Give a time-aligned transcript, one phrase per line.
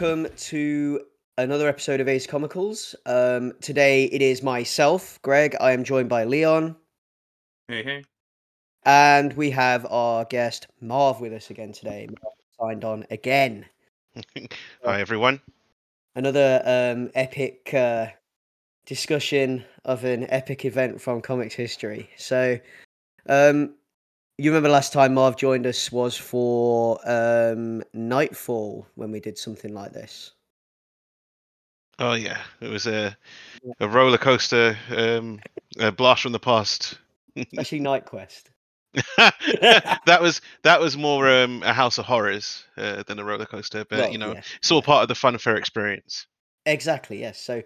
[0.00, 1.00] welcome to
[1.38, 2.96] another episode of Ace Comicals.
[3.06, 5.54] Um, today it is myself, Greg.
[5.60, 6.74] I am joined by Leon,
[7.68, 8.04] Hey, hey.
[8.84, 12.08] and we have our guest Marv with us again today.
[12.08, 13.66] Marv signed on again.
[14.84, 15.40] Hi everyone.
[16.16, 18.08] Another um, epic uh,
[18.86, 22.10] discussion of an epic event from comics history.
[22.16, 22.58] So,
[23.28, 23.74] um,
[24.38, 29.72] you remember last time Marv joined us was for um, Knightfall when we did something
[29.72, 30.32] like this.
[31.98, 33.16] Oh yeah, it was a
[33.78, 35.40] a roller coaster, um,
[35.78, 36.98] a blast from the past.
[37.58, 38.50] Actually, Knight Quest.
[39.16, 43.84] that was that was more um, a house of horrors uh, than a roller coaster,
[43.88, 44.42] but Well, you know, yeah.
[44.56, 46.26] it's all part of the fun fair experience.
[46.66, 47.40] Exactly, yes.
[47.40, 47.62] So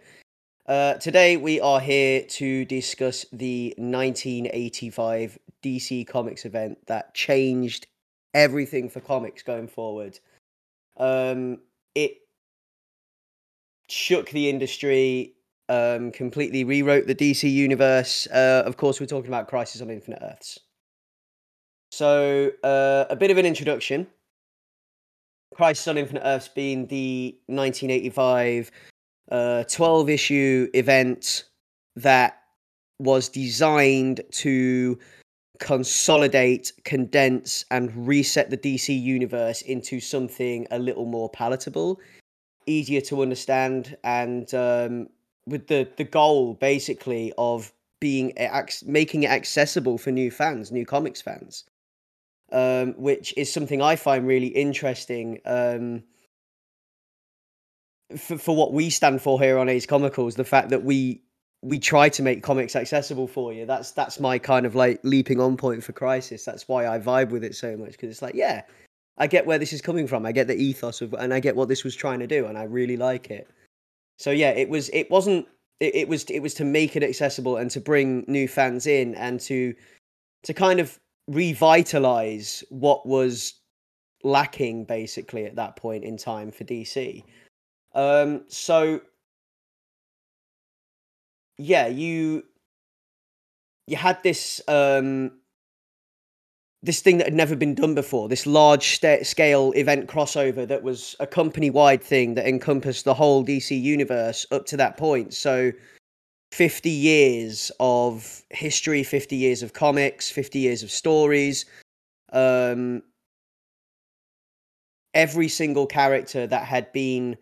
[0.68, 7.86] uh, today we are here to discuss the 1985 DC Comics event that changed
[8.34, 10.20] everything for comics going forward.
[10.98, 11.60] Um,
[11.94, 12.18] it
[13.88, 15.34] shook the industry,
[15.70, 18.26] um, completely rewrote the DC universe.
[18.26, 20.58] Uh, of course, we're talking about Crisis on Infinite Earths.
[21.90, 24.06] So, uh, a bit of an introduction.
[25.54, 28.70] Crisis on Infinite Earths being the 1985
[29.30, 31.44] uh, 12 issue event
[31.96, 32.42] that
[32.98, 34.98] was designed to
[35.58, 42.00] consolidate, condense, and reset the DC universe into something a little more palatable,
[42.66, 45.08] easier to understand, and um,
[45.46, 48.32] with the, the goal basically of being
[48.86, 51.64] making it accessible for new fans, new comics fans,
[52.52, 55.40] um, which is something I find really interesting.
[55.44, 56.04] Um,
[58.16, 61.22] for, for what we stand for here on Ace Comicals, the fact that we
[61.62, 63.66] we try to make comics accessible for you.
[63.66, 66.44] That's that's my kind of like leaping on point for Crisis.
[66.44, 68.62] That's why I vibe with it so much because it's like, yeah,
[69.18, 70.24] I get where this is coming from.
[70.24, 72.56] I get the ethos of, and I get what this was trying to do, and
[72.56, 73.48] I really like it.
[74.18, 74.88] So yeah, it was.
[74.90, 75.46] It wasn't.
[75.80, 76.24] It, it was.
[76.24, 79.74] It was to make it accessible and to bring new fans in and to
[80.44, 83.54] to kind of revitalize what was
[84.24, 87.24] lacking basically at that point in time for DC.
[87.98, 89.00] Um, so
[91.56, 92.44] yeah, you
[93.88, 95.32] you had this um
[96.80, 100.84] this thing that had never been done before, this large sta- scale event crossover that
[100.84, 105.34] was a company wide thing that encompassed the whole DC universe up to that point.
[105.34, 105.72] So
[106.52, 111.66] 50 years of history, 50 years of comics, 50 years of stories.
[112.32, 113.02] Um
[115.14, 117.36] every single character that had been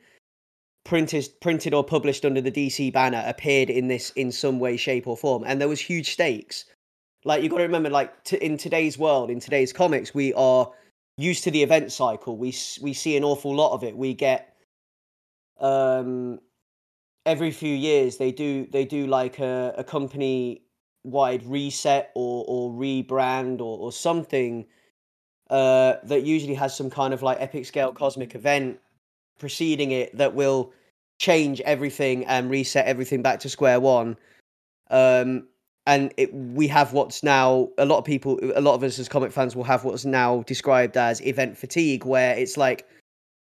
[0.87, 5.07] printed printed or published under the DC banner appeared in this in some way shape
[5.07, 5.43] or form.
[5.45, 6.65] And there was huge stakes.
[7.25, 10.71] Like you got to remember like t- in today's world in today's comics we are
[11.19, 12.37] used to the event cycle.
[12.37, 13.97] We we see an awful lot of it.
[13.97, 14.55] We get
[15.61, 16.39] um
[17.25, 20.63] every few years they do they do like a, a company
[21.03, 24.67] wide reset or or rebrand or, or something
[25.51, 28.79] uh that usually has some kind of like epic scale cosmic event
[29.39, 30.73] preceding it that will
[31.19, 34.17] change everything and reset everything back to square one.
[34.91, 35.49] Um,
[35.87, 39.09] and it, we have what's now a lot of people, a lot of us as
[39.09, 42.87] comic fans will have what's now described as event fatigue, where it's like,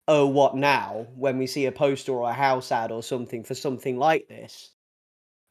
[0.07, 1.07] oh, what now?
[1.15, 4.71] When we see a poster or a house ad or something for something like this.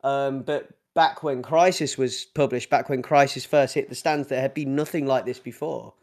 [0.04, 4.40] Um, but back when Crisis was published, back when Crisis first hit the stands, there
[4.40, 5.94] had been nothing like this before.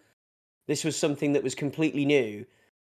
[0.68, 2.46] This was something that was completely new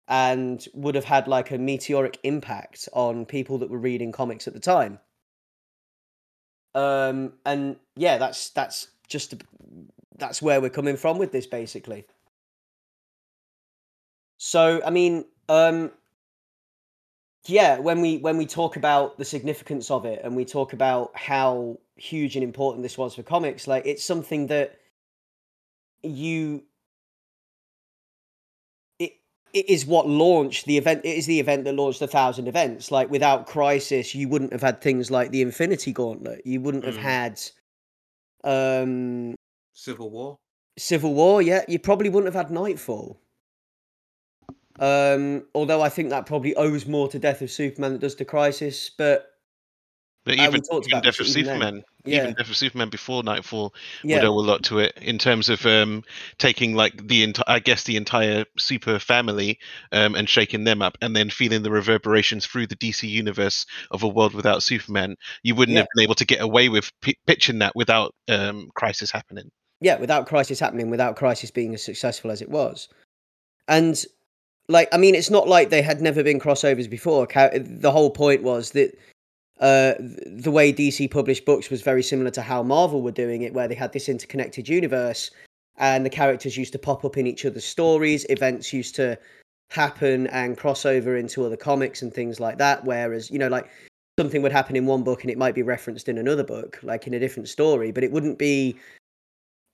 [0.09, 4.55] and would have had like a meteoric impact on people that were reading comics at
[4.55, 4.99] the time.
[6.75, 9.35] Um, and yeah, that's that's just
[10.17, 12.07] that's where we're coming from with this, basically.
[14.39, 15.91] So, I mean, um,
[17.47, 21.11] yeah, when we when we talk about the significance of it and we talk about
[21.15, 24.79] how huge and important this was for comics, like it's something that
[26.03, 26.63] you
[29.53, 32.91] it is what launched the event it is the event that launched a thousand events
[32.91, 36.97] like without crisis you wouldn't have had things like the infinity gauntlet you wouldn't have
[36.97, 36.99] Mm.
[36.99, 37.41] had
[38.45, 39.35] um
[39.75, 40.39] Civil War.
[40.79, 43.21] civil war yeah you probably wouldn't have had knightfall
[44.81, 48.15] um although i think that probably owes more to death of superman than it does
[48.15, 49.38] to crisis but
[50.29, 51.27] But Uh, we even, talked even about Death of.
[51.27, 52.23] Superman, Yeah.
[52.23, 55.49] even Death of Superman before Knightfall yeah would owe a lot to it in terms
[55.49, 56.05] of um,
[56.39, 59.59] taking like the entire, I guess the entire super family
[59.93, 64.03] um, and shaking them up, and then feeling the reverberations through the DC universe of
[64.03, 65.17] a world without Superman.
[65.43, 65.81] You wouldn't Yeah.
[65.83, 69.51] have been able to get away with p- pitching that without um, Crisis happening.
[69.81, 72.89] yeah, without Crisis happening, without Crisis being as successful as it was.
[73.67, 74.05] And
[74.69, 77.27] like I mean, it's not like they had never been crossovers before.
[77.27, 78.93] The whole point was that
[79.61, 83.53] uh, the way DC published books was very similar to how Marvel were doing it,
[83.53, 85.31] where they had this interconnected universe,
[85.77, 88.27] and the characters used to pop up in each other's stories.
[88.29, 89.19] Events used to
[89.71, 92.85] happen and cross over into other comics and things like that.
[92.85, 93.69] Whereas, you know, like
[94.19, 97.07] something would happen in one book and it might be referenced in another book, like
[97.07, 98.77] in a different story, but it wouldn't be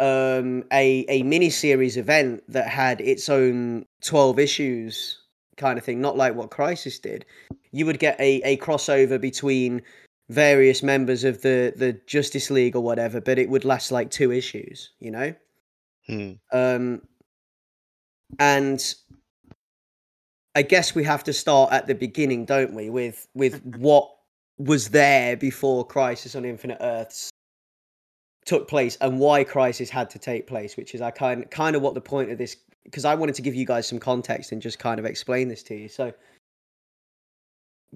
[0.01, 5.21] um a a mini series event that had its own 12 issues
[5.57, 7.25] kind of thing not like what crisis did
[7.73, 9.83] you would get a a crossover between
[10.29, 14.33] various members of the the justice league or whatever but it would last like two
[14.33, 15.35] issues you know
[16.07, 16.33] Hmm.
[16.53, 17.01] um
[18.39, 18.95] and
[20.55, 24.11] i guess we have to start at the beginning don't we with with what
[24.59, 27.31] was there before crisis on infinite earths
[28.45, 31.83] took place and why crisis had to take place which is i kind kind of
[31.83, 34.61] what the point of this because i wanted to give you guys some context and
[34.61, 35.89] just kind of explain this to you.
[35.89, 36.13] So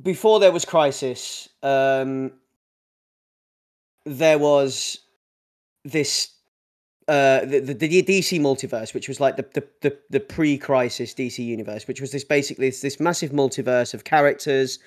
[0.02, 2.32] before there was crisis um
[4.04, 5.00] there was
[5.84, 6.30] this
[7.08, 11.44] uh the, the, the DC multiverse, which was like the the, the, the pre-crisis DC
[11.44, 14.78] universe, which was this basically this, this massive multiverse of characters,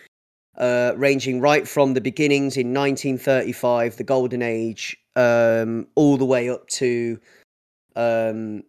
[0.57, 6.49] uh, ranging right from the beginnings in 1935, the Golden Age, um, all the way
[6.49, 7.19] up to
[7.95, 8.63] um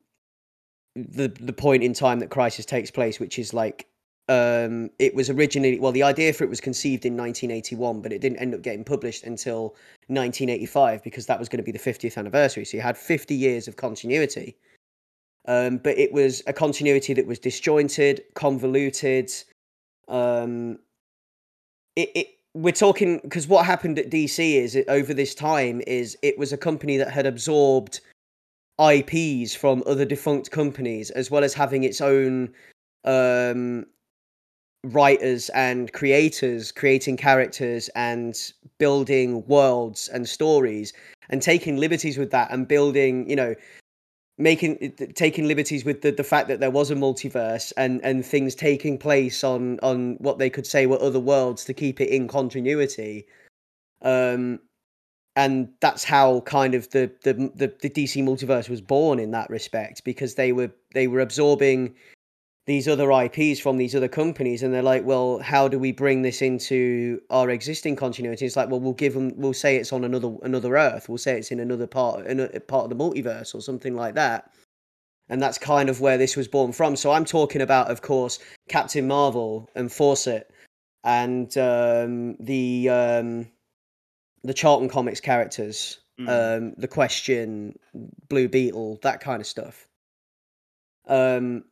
[0.95, 3.87] the the point in time that Crisis takes place, which is like
[4.29, 8.21] um it was originally well the idea for it was conceived in 1981 but it
[8.21, 9.75] didn't end up getting published until
[10.07, 12.65] 1985 because that was going to be the 50th anniversary.
[12.65, 14.57] So you had 50 years of continuity.
[15.49, 19.33] Um but it was a continuity that was disjointed convoluted
[20.07, 20.79] um
[21.97, 26.17] it, it we're talking because what happened at dc is it, over this time is
[26.23, 28.01] it was a company that had absorbed
[28.79, 32.53] ips from other defunct companies as well as having its own
[33.05, 33.87] um
[34.85, 40.93] writers and creators creating characters and building worlds and stories
[41.31, 43.55] and taking liberties with that and building you know
[44.39, 48.55] making taking liberties with the, the fact that there was a multiverse and and things
[48.55, 52.29] taking place on on what they could say were other worlds to keep it in
[52.29, 53.27] continuity.
[54.03, 54.61] Um
[55.35, 59.51] and that's how kind of the the the, the DC multiverse was born in that
[59.51, 61.95] respect because they were they were absorbing
[62.67, 66.23] these other IPs from these other companies, and they're like, well, how do we bring
[66.23, 68.47] this into our existing continuity?
[68.47, 71.39] It's like, well, we'll give them, we'll say it's on another another Earth, we'll say
[71.39, 74.53] it's in another part, in a part of the multiverse or something like that,
[75.29, 76.95] and that's kind of where this was born from.
[76.95, 78.39] So I'm talking about, of course,
[78.69, 80.49] Captain Marvel and Fawcett,
[81.03, 83.49] and um, the um,
[84.45, 86.29] the Charlton Comics characters, Mm.
[86.29, 87.79] um, the Question,
[88.29, 89.89] Blue Beetle, that kind of stuff.
[91.09, 91.65] Um,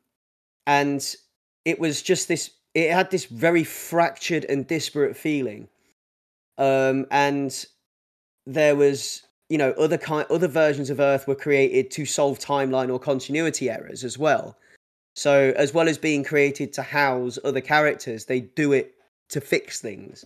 [0.67, 1.17] and
[1.65, 5.69] it was just this it had this very fractured and disparate feeling.
[6.59, 7.65] Um and
[8.47, 12.93] there was you know other kind other versions of earth were created to solve timeline
[12.93, 14.57] or continuity errors as well.
[15.17, 18.95] So as well as being created to house other characters they do it
[19.31, 20.25] to fix things.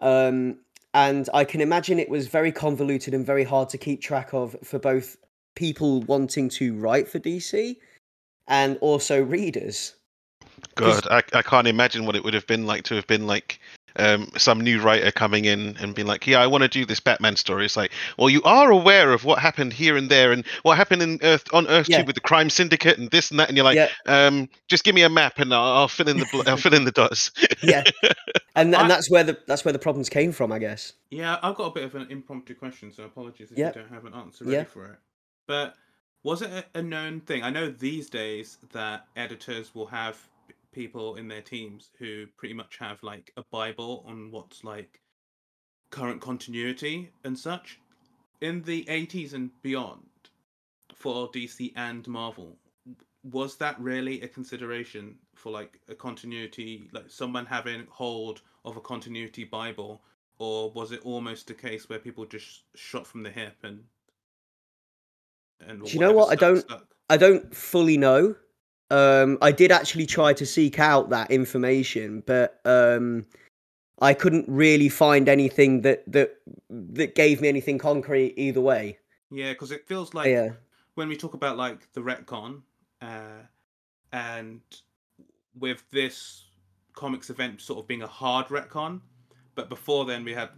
[0.00, 0.58] Um
[0.96, 4.56] and i can imagine it was very convoluted and very hard to keep track of
[4.64, 5.16] for both
[5.54, 7.76] people wanting to write for dc
[8.48, 9.94] and also readers.
[10.74, 13.58] God, I, I can't imagine what it would have been like to have been like
[13.98, 17.00] um, some new writer coming in and being like, "Yeah, I want to do this
[17.00, 20.44] Batman story." It's like, well, you are aware of what happened here and there, and
[20.62, 22.00] what happened in Earth on Earth Yeah.
[22.00, 24.84] Two with the crime syndicate and this and that, and you're like, yeah, um, "Just
[24.84, 26.92] give me a map and I'll, I'll fill in the bl- I'll fill in the
[26.92, 27.30] dots."
[27.62, 27.84] yeah,
[28.54, 30.92] and and that's where the that's where the problems came from, I guess.
[31.10, 33.76] Yeah, I've got a bit of an impromptu question, so apologies if Yep.
[33.76, 34.64] you don't have an answer ready Yeah.
[34.64, 34.98] for it.
[35.46, 35.74] But
[36.26, 37.44] was it a, known thing?
[37.44, 40.18] I know these days that editors will have
[40.72, 45.00] people in their teams who pretty much have like a bible on what's like
[45.90, 47.78] current continuity and such.
[48.40, 50.08] In the 80s and beyond,
[50.96, 52.56] for DC and Marvel,
[53.22, 58.80] was that really a consideration for like a continuity, like someone having hold of a
[58.80, 60.02] continuity bible,
[60.40, 63.84] or was it almost a case where people just shot from the hip and
[65.60, 66.30] and Do you know what?
[66.30, 66.64] I don't-?
[67.08, 68.34] I don't fully know.
[68.90, 73.26] Um, I did actually try to seek out that information, but um,
[74.00, 76.36] I couldn't really find anything that that
[76.70, 78.98] that gave me anything concrete either way.
[79.30, 80.50] Yeah, because it feels like yeah,
[80.94, 82.62] when we talk about like the retcon,
[83.02, 83.42] uh,
[84.12, 84.60] and
[85.58, 86.44] with this
[86.92, 89.00] comics event sort of being a hard retcon,
[89.54, 90.50] but before then we had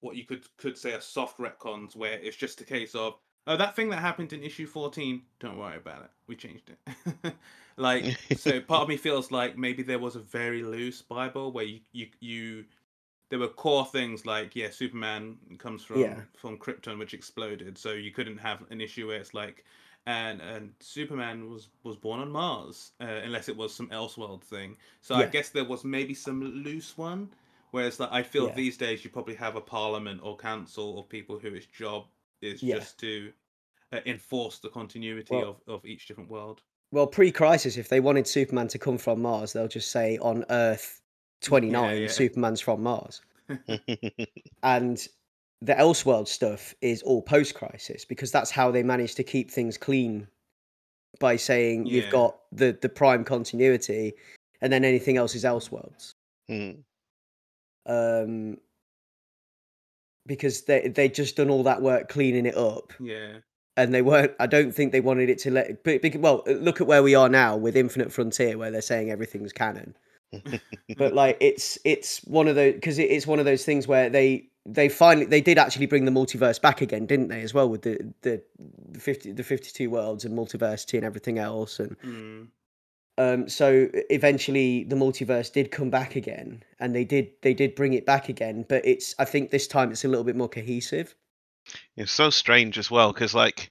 [0.00, 3.56] what you could could say a soft retcons where it's just a case of Oh,
[3.56, 6.10] that thing that happened in issue 14, don't worry about it.
[6.26, 7.34] We changed it.
[7.76, 11.64] like, so part of me feels like maybe there was a very loose Bible where
[11.64, 12.64] you, you, you
[13.30, 16.22] there were core things like, yeah, Superman comes from, Yeah.
[16.36, 17.76] from Krypton, which exploded.
[17.78, 19.64] So you couldn't have an issue where it's like,
[20.06, 24.76] and and Superman was was born on Mars, uh, unless it was some Elseworld thing.
[25.00, 27.30] So I guess there was maybe some loose one.
[27.70, 28.52] Whereas like I feel Yeah.
[28.52, 32.06] these days you probably have a parliament or council of people whose job
[32.44, 32.76] is Yeah.
[32.76, 33.32] just to
[33.92, 36.62] uh, enforce the continuity Well- of, of each different world.
[36.92, 41.00] Well, pre-crisis, if they wanted Superman to come from Mars, they'll just say on Earth
[41.42, 42.08] 29, yeah.
[42.08, 43.20] Superman's from Mars.
[44.62, 45.06] And
[45.60, 50.28] the Elseworld stuff is all post-crisis because that's how they managed to keep things clean
[51.20, 54.12] by saying you've got the the prime continuity,
[54.60, 56.14] and then anything else is Elseworlds.
[56.50, 56.82] Mm.
[57.86, 58.58] Um,
[60.26, 63.38] because they they just done all that work cleaning it up, Yeah,
[63.76, 64.32] and they weren't.
[64.38, 65.84] I don't think they wanted it to let.
[65.84, 69.52] But, well, look at where we are now with Infinite Frontier, where they're saying everything's
[69.52, 69.96] canon.
[70.96, 74.10] but like it's it's one of those because it, it's one of those things where
[74.10, 77.68] they they finally they did actually bring the multiverse back again didn't they as well
[77.68, 78.42] with the the,
[78.90, 82.46] the 50 the 52 worlds and multiversity and everything else and mm,
[83.18, 87.92] um so eventually the multiverse did come back again and they did they did bring
[87.92, 91.14] it back again but it's i think this time it's a little bit more cohesive
[91.96, 93.70] It's so strange as well because, like,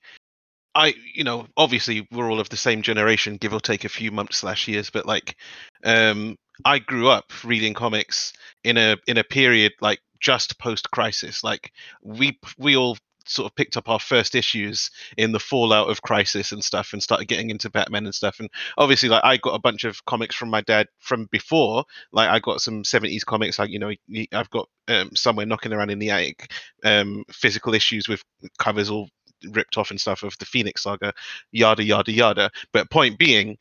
[0.75, 4.11] I, you know, obviously we're all of the same generation, give or take a few
[4.11, 5.35] months slash years, but like,
[5.83, 8.33] um, I grew up reading comics
[8.63, 11.43] in a in a period like just post crisis.
[11.43, 11.71] Like,
[12.01, 16.51] we we all sort of picked up our first issues in the fallout of crisis
[16.51, 18.39] and stuff and started getting into batman and stuff.
[18.39, 21.85] And obviously like i got a bunch of comics from my dad from before.
[22.11, 23.91] Like i got some 70s comics like you know
[24.33, 26.51] i've got um, somewhere knocking around in the attic
[26.83, 28.21] um physical issues with
[28.59, 29.07] covers all
[29.51, 31.13] ripped off and stuff of the phoenix saga
[31.51, 32.51] yada yada yada.
[32.71, 33.57] But point being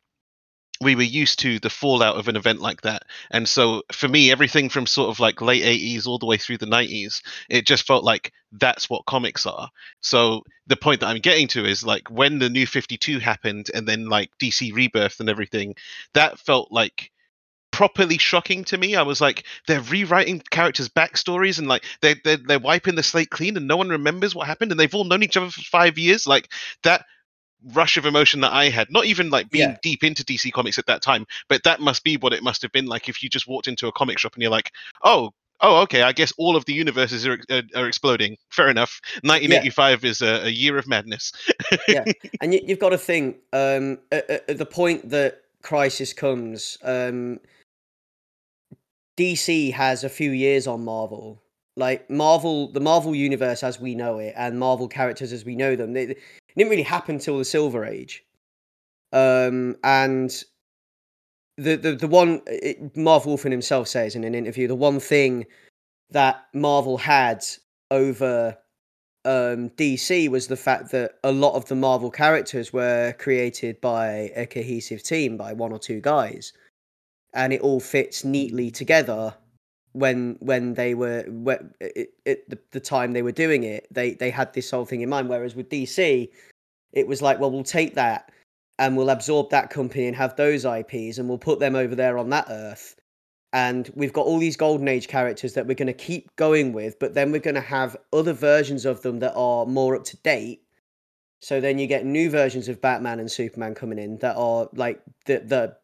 [0.81, 3.03] we were used to the fallout of an event like that.
[3.31, 6.57] And so for me everything from sort of like late 80s all the way through
[6.57, 9.69] the 90s it just felt like that's what comics are.
[10.01, 13.85] So the point that i'm getting to is like when the new 52 happened and
[13.85, 15.75] then like dc rebirth and everything
[16.13, 17.11] that felt like
[17.73, 18.95] properly shocking to me.
[18.95, 23.31] I was like they're rewriting characters backstories and like they're, they're they're wiping the slate
[23.31, 25.97] clean and no one remembers what happened and they've all known each other for five
[25.97, 26.25] years.
[26.27, 26.49] Like
[26.83, 27.05] that
[27.71, 29.77] rush of emotion that I had, not even like being Yeah.
[29.81, 32.71] deep into DC Comics at that time, but that must be what it must have
[32.71, 34.71] been like if you just walked into a comic shop and you're like,
[35.03, 38.37] oh, oh, okay, I guess all of the universes are, are, are exploding.
[38.49, 38.99] Fair enough.
[39.21, 41.31] 1985 is a, a year of madness.
[41.87, 42.05] Yeah.
[42.41, 46.77] And you, you've got to think um, at, at at the point that crisis comes
[46.83, 47.39] um,
[49.17, 51.41] dc has a few years on marvel
[51.77, 55.75] like marvel the marvel universe as we know it and marvel characters as we know
[55.75, 56.17] them they,
[56.55, 58.23] it didn't really happen till the silver age
[59.11, 60.43] um, and
[61.57, 65.45] the, the the one it, marv wolfman himself says in an interview the one thing
[66.09, 67.43] that marvel had
[67.91, 68.57] over
[69.25, 74.31] um, DC was the fact that a lot of the Marvel characters were created by
[74.35, 76.51] a cohesive team, by one or two guys,
[77.33, 79.35] and it all fits neatly together.
[79.93, 84.15] When when they were when, it, it, the, the time they were doing it, they
[84.15, 85.29] they had this whole thing in mind.
[85.29, 86.29] Whereas with DC,
[86.91, 88.31] it was like, well, we'll take that
[88.79, 92.17] and we'll absorb that company and have those IPs, and we'll put them over there
[92.17, 92.95] on that Earth.
[93.53, 96.97] And we've got all these golden age characters that we're going to keep going with,
[96.97, 100.17] but then we're going to have other versions of them that are more up to
[100.17, 100.63] date.
[101.39, 105.01] So then you get new versions of Batman and Superman coming in that are like
[105.25, 105.77] the the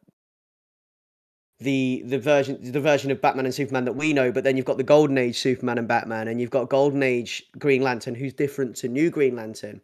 [1.59, 4.65] the the version the version of Batman and Superman that we know, but then you've
[4.65, 8.33] got the Golden Age Superman and Batman, and you've got Golden Age Green Lantern, who's
[8.33, 9.81] different to New Green Lantern,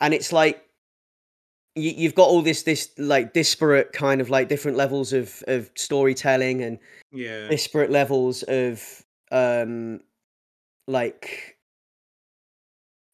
[0.00, 0.64] and it's like
[1.74, 5.70] you, you've got all this this like disparate kind of like different levels of of
[5.74, 6.78] storytelling and
[7.12, 10.00] yeah, disparate levels of um
[10.86, 11.56] like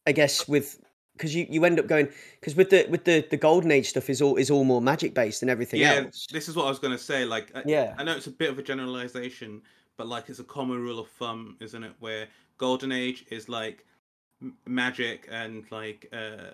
[0.05, 0.79] i guess with
[1.21, 2.09] because you you end up going
[2.39, 5.13] because with the with the the golden age stuff is all is all more magic
[5.13, 5.95] based and everything else.
[5.95, 6.03] yeah.
[6.03, 7.25] else This is what I was gonna say.
[7.25, 9.61] Like, I, yeah I know it's a bit of a generalization,
[9.97, 11.93] but like it's a common rule of thumb, isn't it?
[11.99, 13.85] Where golden age is like
[14.65, 16.51] magic and like uh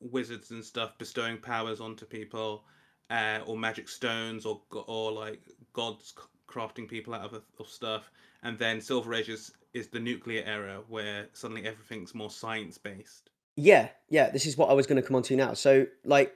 [0.00, 2.64] wizards and stuff bestowing powers onto people,
[3.10, 5.42] uh, or magic stones, or or like
[5.74, 6.14] gods
[6.48, 8.10] crafting people out of, of stuff.
[8.42, 13.30] And then silver age is, is the nuclear era, where suddenly everything's more science based.
[13.58, 15.52] Yeah yeah this is what i was going to come on to now.
[15.52, 16.32] So like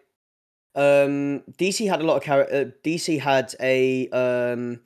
[0.75, 4.81] um dc had a lot of character uh, dc had a um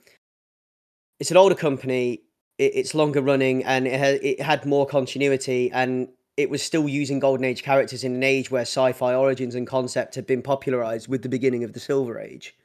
[1.19, 2.21] it's an older company
[2.57, 6.87] it, it's longer running and it had it had more continuity and it was still
[6.87, 11.07] using golden age characters in an age where sci-fi origins and concept had been popularized
[11.07, 12.55] with the beginning of the silver age.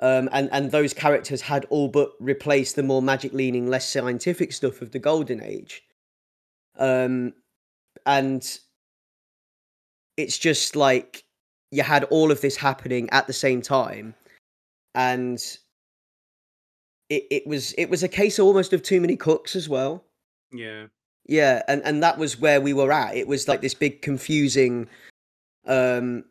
[0.00, 4.52] Um, and and those characters had all but replaced the more magic leaning less scientific
[4.52, 5.82] stuff of the golden age.
[6.78, 7.34] Um,
[8.06, 8.58] and
[10.20, 11.24] it's just like
[11.70, 14.14] you had all of this happening at the same time
[14.94, 15.58] and
[17.08, 20.04] it, it was it was a case almost of too many cooks as well.
[20.52, 20.86] Yeah.
[21.26, 23.16] yeah and and that was where we were at.
[23.16, 24.88] It was like this big confusing
[25.66, 26.24] um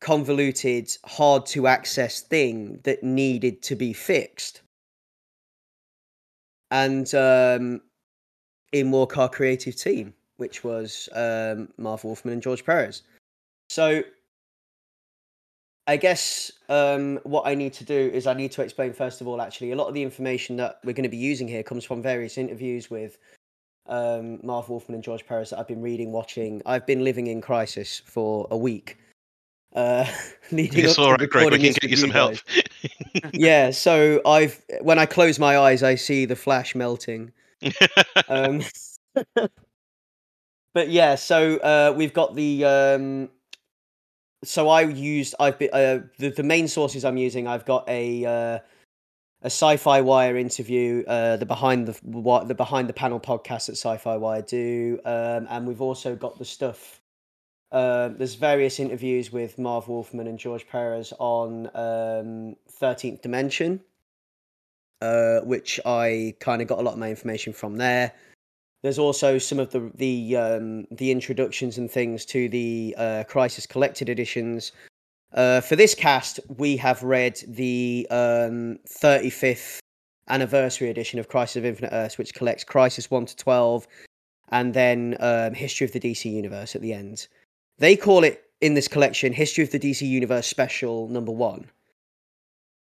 [0.00, 4.62] convoluted hard to access thing that needed to be fixed.
[6.70, 7.80] And um
[8.72, 13.02] in walk our creative team which was um marv wolfman and george perez
[13.78, 14.02] so
[15.86, 19.28] I guess um, what I need to do is I need to explain first of
[19.28, 19.40] all.
[19.40, 22.02] Actually, a lot of the information that we're going to be using here comes from
[22.02, 23.18] various interviews with
[23.86, 26.60] um, Marv Wolfman and George Perez that I've been reading, watching.
[26.66, 28.98] I've been living in crisis for a week,
[29.76, 30.04] uh,
[30.50, 31.52] leading It's all to Greg.
[31.52, 32.34] We can get you some help.
[33.32, 37.30] yeah, so I've when I close my eyes, I see the flash melting.
[38.28, 38.60] Um,
[40.74, 42.64] but yeah, so uh, we've got the.
[42.64, 43.30] Um,
[44.44, 47.46] so I used I've been uh, the the main sources I'm using.
[47.46, 48.58] I've got a uh,
[49.42, 53.76] a Sci-Fi Wire interview, uh, the behind the what the behind the panel podcast that
[53.76, 57.00] Sci-Fi Wire do, um, and we've also got the stuff.
[57.70, 63.80] Uh, there's various interviews with Marv Wolfman and George Perez on um, Thirteenth Dimension,
[65.00, 68.12] uh, which I kind of got a lot of my information from there.
[68.82, 73.66] There's also some of the the um, the introductions and things to the uh, Crisis
[73.66, 74.72] Collected editions.
[75.34, 79.78] Uh, for this cast, we have read the um, 35th
[80.28, 83.86] anniversary edition of Crisis of Infinite Earths, which collects Crisis 1 to 12,
[84.50, 87.28] and then um, History of the DC Universe at the end.
[87.78, 91.66] They call it in this collection History of the DC Universe Special Number One.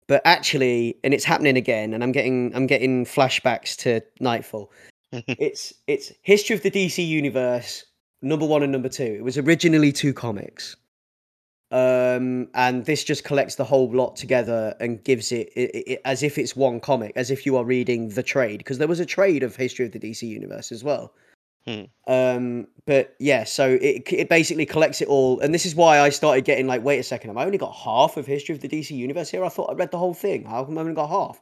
[0.06, 4.70] But actually, and it's happening again, and I'm getting I'm getting flashbacks to Knightfall
[5.12, 7.84] it's it's history of the DC universe
[8.22, 9.04] number one and number two.
[9.04, 10.76] It was originally two comics,
[11.70, 16.22] um, and this just collects the whole lot together and gives it, it, it as
[16.22, 19.06] if it's one comic, as if you are reading the trade, because there was a
[19.06, 21.12] trade of history of the DC universe as well.
[21.66, 21.82] Hmm.
[22.06, 26.10] Um, but yeah, so it it basically collects it all, and this is why I
[26.10, 28.68] started getting like, wait a second, have I only got half of history of the
[28.68, 29.44] DC universe here?
[29.44, 30.44] I thought I read the whole thing.
[30.44, 31.40] How come I only got half?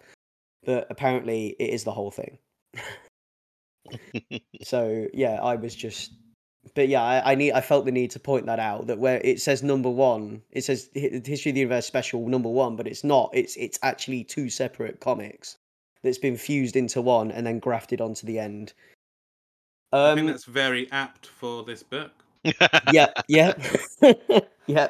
[0.65, 2.39] But apparently, it is the whole thing.
[4.63, 6.13] so yeah, I was just,
[6.75, 9.21] but yeah, I, I need, I felt the need to point that out that where
[9.25, 13.05] it says number one, it says History of the Universe Special number one, but it's
[13.05, 13.31] not.
[13.33, 15.57] It's it's actually two separate comics
[16.03, 18.73] that's been fused into one and then grafted onto the end.
[19.93, 22.13] I think Um, that's very apt for this book.
[22.93, 23.55] yeah, yeah,
[24.67, 24.89] yeah,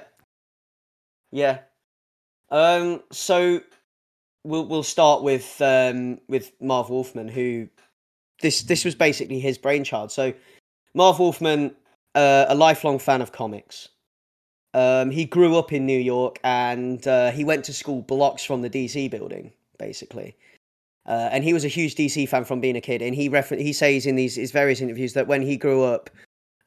[1.31, 1.59] yeah.
[2.51, 3.61] Um, so
[4.45, 7.69] we'll we'll start with um with Marv Wolfman, who
[8.45, 10.13] this this was basically his brainchild.
[10.13, 10.33] So
[10.95, 11.75] Marv Wolfman,
[12.15, 13.89] uh, a lifelong fan of comics.
[14.75, 18.61] Um, he grew up in New York and uh, he went to school blocks from
[18.61, 20.37] the DC building, basically.
[21.07, 23.01] Uh, and he was a huge DC fan from being a kid.
[23.01, 26.11] And he refer- he says in these his various interviews that when he grew up,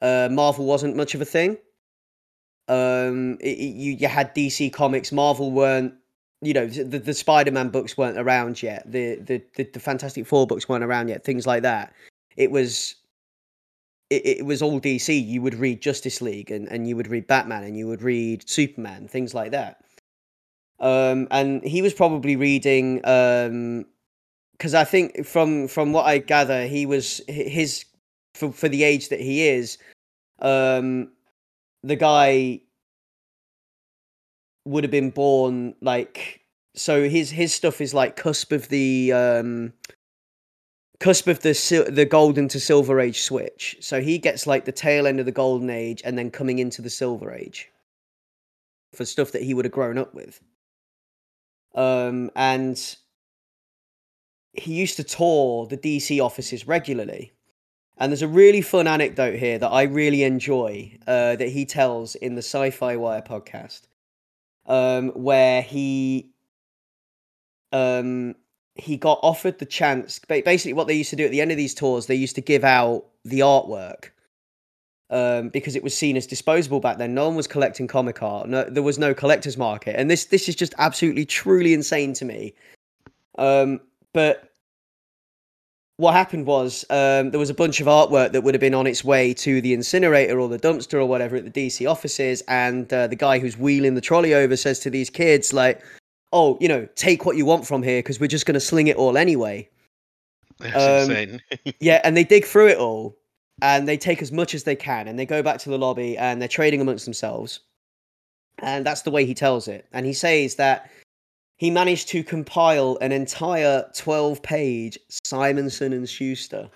[0.02, 1.58] uh, Marvel wasn't much of a thing.
[2.66, 5.12] Um, it, it- you you had DC comics.
[5.12, 5.94] Marvel weren't.
[6.40, 8.90] You know, the the Spider Man books weren't around yet.
[8.90, 11.24] The, the the the Fantastic Four books weren't around yet.
[11.24, 11.92] Things like that.
[12.36, 12.94] It was.
[14.10, 15.26] It, it was all DC.
[15.26, 18.48] You would read Justice League and, and you would read Batman and you would read
[18.48, 19.84] Superman, things like that.
[20.80, 23.84] Um, and he was probably reading um,
[24.52, 27.84] because I think from from what I gather, he was his
[28.34, 29.78] for for the age that he is,
[30.40, 31.12] um,
[31.82, 32.60] the guy
[34.68, 36.40] would have been born like
[36.74, 37.08] so.
[37.08, 39.72] His his stuff is like cusp of the um,
[41.00, 43.76] cusp of the the golden to silver age switch.
[43.80, 46.82] So he gets like the tail end of the golden age and then coming into
[46.82, 47.70] the silver age
[48.92, 50.40] for stuff that he would have grown up with.
[51.74, 52.96] Um, and
[54.52, 57.32] he used to tour the DC offices regularly.
[57.98, 62.14] And there's a really fun anecdote here that I really enjoy uh, that he tells
[62.14, 63.82] in the Sci Fi Wire podcast,
[64.68, 66.30] um, where he
[67.72, 68.34] um,
[68.74, 70.20] he got offered the chance.
[70.28, 72.40] Basically, what they used to do at the end of these tours, they used to
[72.40, 74.10] give out the artwork
[75.10, 77.14] um, because it was seen as disposable back then.
[77.14, 78.48] No one was collecting comic art.
[78.48, 82.24] No, there was no collector's market, and this this is just absolutely truly insane to
[82.24, 82.54] me.
[83.38, 83.80] Um,
[84.12, 84.47] but
[85.98, 88.86] what happened was um, there was a bunch of artwork that would have been on
[88.86, 92.90] its way to the incinerator or the dumpster or whatever at the DC offices, and
[92.92, 95.82] uh, the guy who's wheeling the trolley over says to these kids like,
[96.32, 98.86] "Oh, you know, take what you want from here because we're just going to sling
[98.86, 99.68] it all anyway."
[100.60, 101.42] That's Um, insane.
[101.80, 103.16] Yeah, and they dig through it all,
[103.60, 106.16] and they take as much as they can, and they go back to the lobby,
[106.16, 107.58] and they're trading amongst themselves,
[108.60, 109.86] and that's the way he tells it.
[109.92, 110.88] And he says that
[111.58, 116.70] he managed to compile an entire twelve-page Simonson and Schuster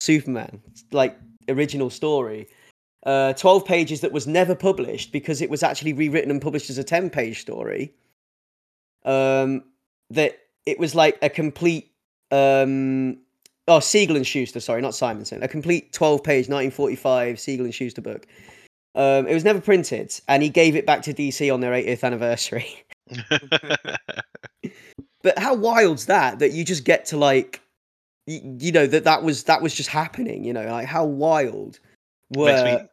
[0.00, 1.18] Superman, like
[1.48, 2.48] original story.
[3.06, 6.78] Uh, 12 pages that was never published because it was actually rewritten and published as
[6.78, 7.94] a 10 page story.
[9.04, 9.62] Um,
[10.10, 11.90] that it was like a complete
[12.30, 13.16] um
[13.68, 18.00] oh Siegel and Schuster, sorry, not Simonson, a complete 12 page 1945 Siegel and Schuster
[18.00, 18.26] book.
[18.94, 22.02] Um, it was never printed, and he gave it back to DC on their 80th
[22.02, 22.66] anniversary.
[25.22, 26.38] but how wild's that?
[26.38, 27.62] That you just get to like,
[28.26, 30.44] you, you know, that that was that was just happening.
[30.44, 31.78] You know, like how wild
[32.30, 32.86] were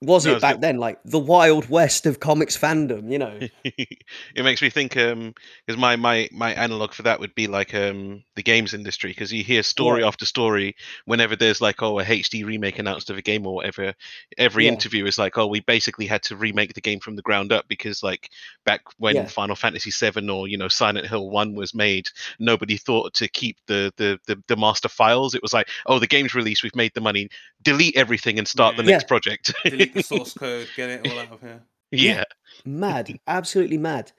[0.00, 0.60] was No, it back good.
[0.60, 0.78] then?
[0.78, 3.10] Like the wild west of comics fandom.
[3.10, 5.32] You know, it makes me think um
[5.64, 9.32] because my my my analog for that would be like um the games industry because
[9.32, 10.04] you hear story Yeah.
[10.04, 13.94] after story whenever there's like oh a hd remake announced of a game or whatever
[14.38, 14.68] every Yeah.
[14.68, 17.64] interview is like oh we basically had to remake the game from the ground up
[17.68, 18.28] because like
[18.64, 19.28] back when Yeah.
[19.28, 22.08] final fantasy 7 or you know silent hill 1 was made
[22.40, 26.06] nobody thought to keep the the the, the master files it was like oh the
[26.08, 27.28] game's released we've made the money
[27.62, 29.52] delete everything and start the next project
[29.92, 31.60] Delete the source code, get it all out of here.
[31.90, 32.24] yeah
[32.64, 34.12] mad, absolutely mad.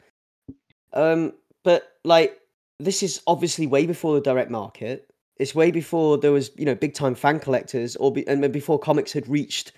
[0.94, 2.40] Um, but like
[2.80, 5.06] this is obviously way before the direct market.
[5.38, 8.80] It's way before there was, you know, big time fan collectors, or be, and before
[8.80, 9.72] comics had reached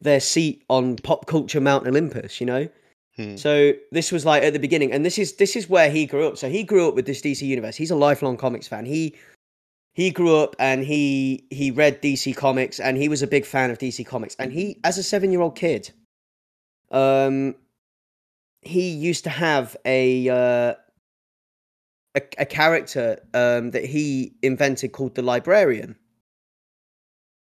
[0.00, 2.40] their seat on pop culture Mount Olympus.
[2.40, 2.68] You know,
[3.16, 3.36] Hmm.
[3.36, 6.26] so this was like at the beginning, and this is this is where he grew
[6.26, 6.36] up.
[6.36, 7.74] So he grew up with this DC universe.
[7.76, 8.84] He's a lifelong comics fan.
[8.84, 9.14] He
[9.96, 13.70] he grew up and he he read DC comics and he was a big fan
[13.70, 14.36] of DC comics.
[14.38, 15.90] And he, as a seven year old kid,
[16.90, 17.54] um,
[18.60, 20.74] he used to have a uh,
[22.14, 25.96] a, a character um, that he invented called the librarian,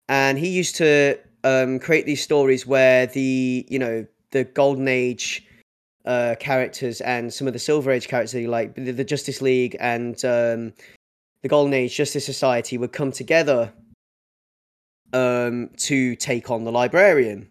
[0.08, 5.44] and he used to um, create these stories where the you know the golden age
[6.06, 10.24] uh, characters and some of the silver age characters like the, the Justice League and
[10.24, 10.74] um,
[11.46, 13.72] the Golden Age Justice Society would come together
[15.14, 17.48] um, to take on the librarian.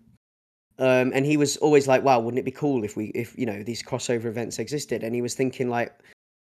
[0.80, 3.46] Um, and he was always like, "Wow, wouldn't it be cool if we, if you
[3.46, 5.96] know, these crossover events existed?" And he was thinking like,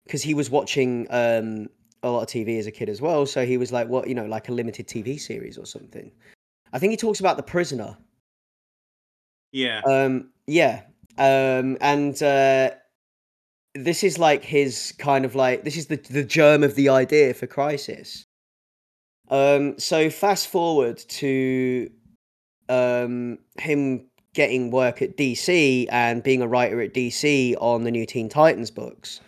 [0.06, 1.68] because he was watching um,
[2.02, 4.16] a lot of TV as a kid as well, so he was like, "What, you
[4.16, 6.12] know, like a limited TV series or something."
[6.74, 7.96] I think he talks about the prisoner.
[9.52, 9.82] Yeah.
[9.82, 10.82] Um, yeah.
[11.20, 12.72] Um, and uh,
[13.76, 17.34] this is like his kind of like this is the the germ of the idea
[17.34, 18.26] for Crisis.
[19.30, 21.90] Um, so fast forward to
[22.70, 28.06] um him getting work at DC and being a writer at DC on the new
[28.06, 29.22] Teen Titans books.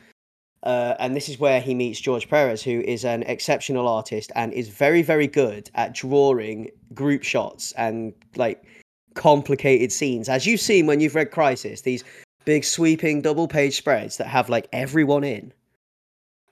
[0.63, 4.51] Uh, and this is where he meets George Perez, who is an exceptional artist and
[4.51, 8.65] is very, very good at drawing group shots and like
[9.13, 10.27] complicated scenes.
[10.27, 12.03] As you've seen when you've read Crisis, these
[12.47, 15.51] big sweeping double page spreads that have like everyone in.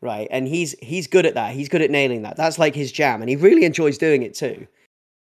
[0.01, 0.27] Right.
[0.29, 1.55] And he's he's good at that.
[1.55, 2.35] He's good at nailing that.
[2.35, 3.21] That's like his jam.
[3.21, 4.67] And he really enjoys doing it too.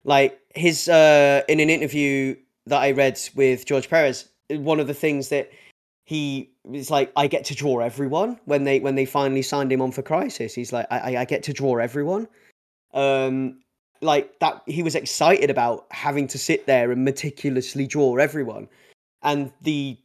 [0.02, 2.34] Like his uh in an interview
[2.66, 5.52] that I read with George Perez, one of the things that
[6.06, 9.80] he is like, I get to draw everyone when they when they finally signed him
[9.80, 10.54] on for Crisis.
[10.54, 12.26] He's like, I- I get to draw everyone.
[12.92, 13.60] Um,
[14.02, 18.68] like that, he was excited about having to sit there and meticulously draw everyone,
[19.22, 19.96] and the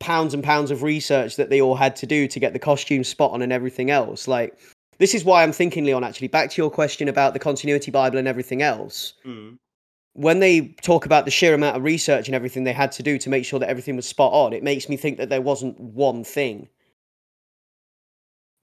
[0.00, 3.08] pounds and pounds of research that they all had to do to get the costumes
[3.08, 4.28] spot on and everything else.
[4.28, 4.58] Like,
[4.98, 6.04] this is why I'm thinking, Leon.
[6.04, 9.56] Actually, back to your question about the continuity Bible and everything else Mm.
[10.12, 13.18] when they talk about the sheer amount of research and everything they had to do
[13.18, 15.78] to make sure that everything was spot on, it makes me think that there wasn't
[15.80, 16.68] one thing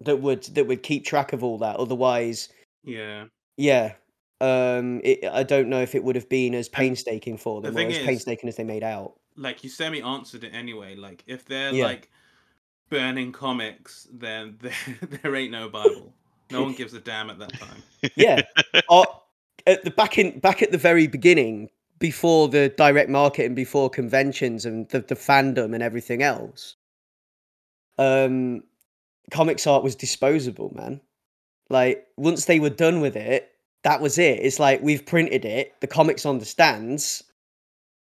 [0.01, 1.75] that would that would keep track of all that.
[1.75, 2.49] Otherwise,
[2.83, 3.25] Yeah.
[3.57, 3.93] yeah,
[4.39, 7.85] um, it, I don't know if it would have been as painstaking for the them
[7.85, 9.13] or as is- painstaking as they made out.
[9.35, 10.95] Like you semi answered it anyway.
[10.95, 11.85] Like if they're Yeah.
[11.85, 12.09] like
[12.89, 14.73] burning comics, then there,
[15.21, 16.13] there ain't no Bible.
[16.51, 17.83] No one gives a damn at that time.
[18.15, 18.41] Yeah,
[18.89, 19.05] or
[19.67, 23.89] at the back in back at the very beginning, before the direct market and before
[23.89, 26.75] conventions and the, the fandom and everything else,
[27.97, 28.63] um,
[29.31, 30.99] comics art was disposable, man.
[31.69, 33.51] Like once they were done with it,
[33.83, 34.39] that was it.
[34.39, 37.23] It's like we've printed it, the comics on the stands.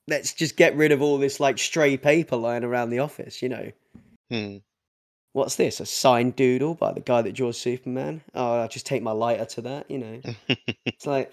[0.08, 3.50] Let's just get rid of all this like stray paper lying around the office, you
[3.50, 3.72] know.
[4.30, 4.58] Hmm.
[5.34, 5.80] What's this?
[5.80, 8.22] A signed doodle by the guy that draws Superman?
[8.34, 10.22] Oh, I'll just take my lighter to that, you know.
[10.86, 11.32] It's like,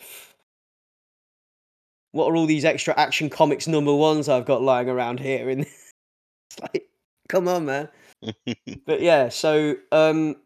[2.13, 5.51] what are all these extra Action Comics number ones I've got lying around here?
[5.51, 5.63] And
[6.51, 6.89] it's like,
[7.29, 7.89] come on, man.
[8.87, 10.37] But yeah, so um,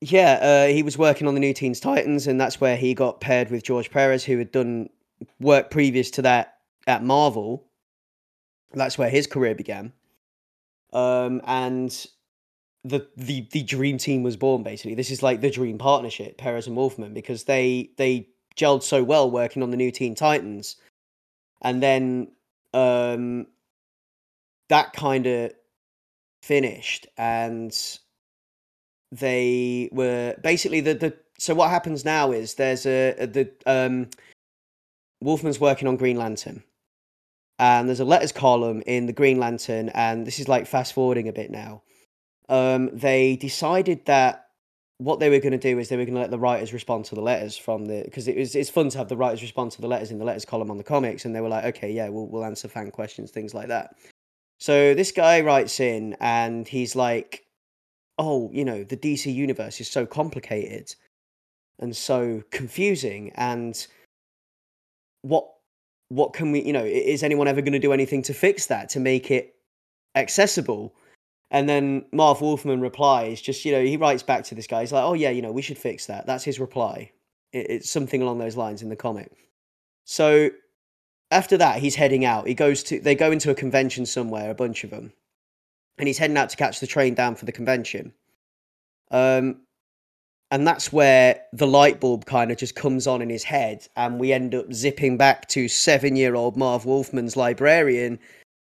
[0.00, 3.20] yeah, uh, he was working on the New Teens Titans, and that's where he got
[3.20, 4.88] paired with George Perez, who had done
[5.40, 7.66] work previous to that at Marvel.
[8.72, 9.92] That's where his career began.
[10.92, 11.90] Um, and
[12.84, 14.62] the the the dream team was born.
[14.62, 19.02] Basically, this is like the dream partnership, Perez and Wolfman, because they they gelled so
[19.04, 20.76] well working on the New Teen Titans,
[21.62, 22.32] and then
[22.72, 23.46] um,
[24.68, 25.52] that kind of
[26.42, 27.76] finished, and
[29.12, 31.16] they were basically the the.
[31.38, 34.08] So what happens now is there's a, a the um,
[35.20, 36.62] Wolfman's working on Green Lantern,
[37.58, 41.28] and there's a letters column in the Green Lantern, and this is like fast forwarding
[41.28, 41.82] a bit now.
[42.48, 44.46] Um, they decided that
[45.00, 47.06] what they were going to do is they were going to let the writers respond
[47.06, 49.72] to the letters from the because it was it's fun to have the writers respond
[49.72, 51.90] to the letters in the letters column on the comics, and they were like, okay,
[51.90, 53.96] yeah, we'll we'll answer fan questions, things like that.
[54.58, 57.44] So this guy writes in, and he's like,
[58.18, 60.94] oh, you know, the DC universe is so complicated
[61.78, 63.86] and so confusing, and
[65.22, 65.48] what
[66.08, 68.88] what can we, you know, is anyone ever going to do anything to fix that
[68.90, 69.54] to make it
[70.16, 70.92] accessible?
[71.52, 74.80] And then Marv Wolfman replies, just, you know, he writes back to this guy.
[74.80, 76.26] He's like, oh, yeah, you know, we should fix that.
[76.26, 77.12] That's his reply.
[77.52, 79.30] It, it's something along those lines in the comic.
[80.04, 80.50] So
[81.30, 82.46] after that, he's heading out.
[82.46, 85.12] He goes to, they go into a convention somewhere, a bunch of them.
[85.98, 88.12] And he's heading out to catch the train down for the convention.
[89.12, 89.62] Um,
[90.50, 93.86] and that's where the light bulb kind of just comes on in his head.
[93.96, 98.18] And we end up zipping back to seven year old Marv Wolfman's librarian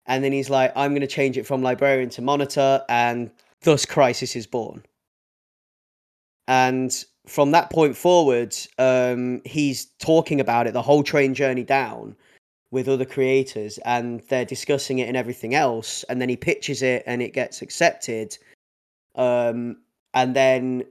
[0.05, 3.31] and then he's like, I'm going to change it from librarian to monitor, and
[3.61, 4.83] thus Crisis is born.
[6.47, 6.93] And
[7.25, 12.15] from that point forward, um, he's talking about it the whole train journey down
[12.71, 16.03] with other creators, and they're discussing it and everything else.
[16.09, 18.37] And then he pitches it, and it gets accepted.
[19.15, 19.77] Um,
[20.13, 20.83] and then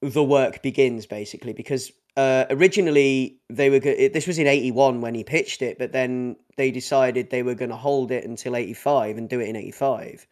[0.00, 5.14] the work begins basically because uh, originally they were go- this was in 81 when
[5.14, 9.18] he pitched it but then they decided they were going to hold it until 85
[9.18, 10.26] and do it in 85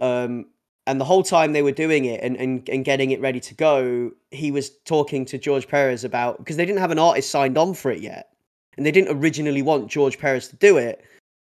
[0.00, 0.46] um,
[0.86, 3.54] and the whole time they were doing it and, and, and getting it ready to
[3.54, 7.58] go he was talking to george perez about because they didn't have an artist signed
[7.58, 8.30] on for it yet
[8.76, 11.04] and they didn't originally want george perez to do it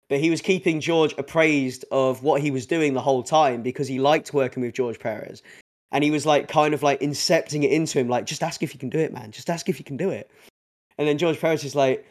[0.08, 3.86] but he was keeping george appraised of what he was doing the whole time because
[3.86, 5.42] he liked working with george perez
[5.92, 8.74] and he was like kind of like incepting it into him like just ask if
[8.74, 9.30] you can do it man.
[9.30, 10.30] Just ask if you can do it.
[10.96, 12.06] And then george perez is like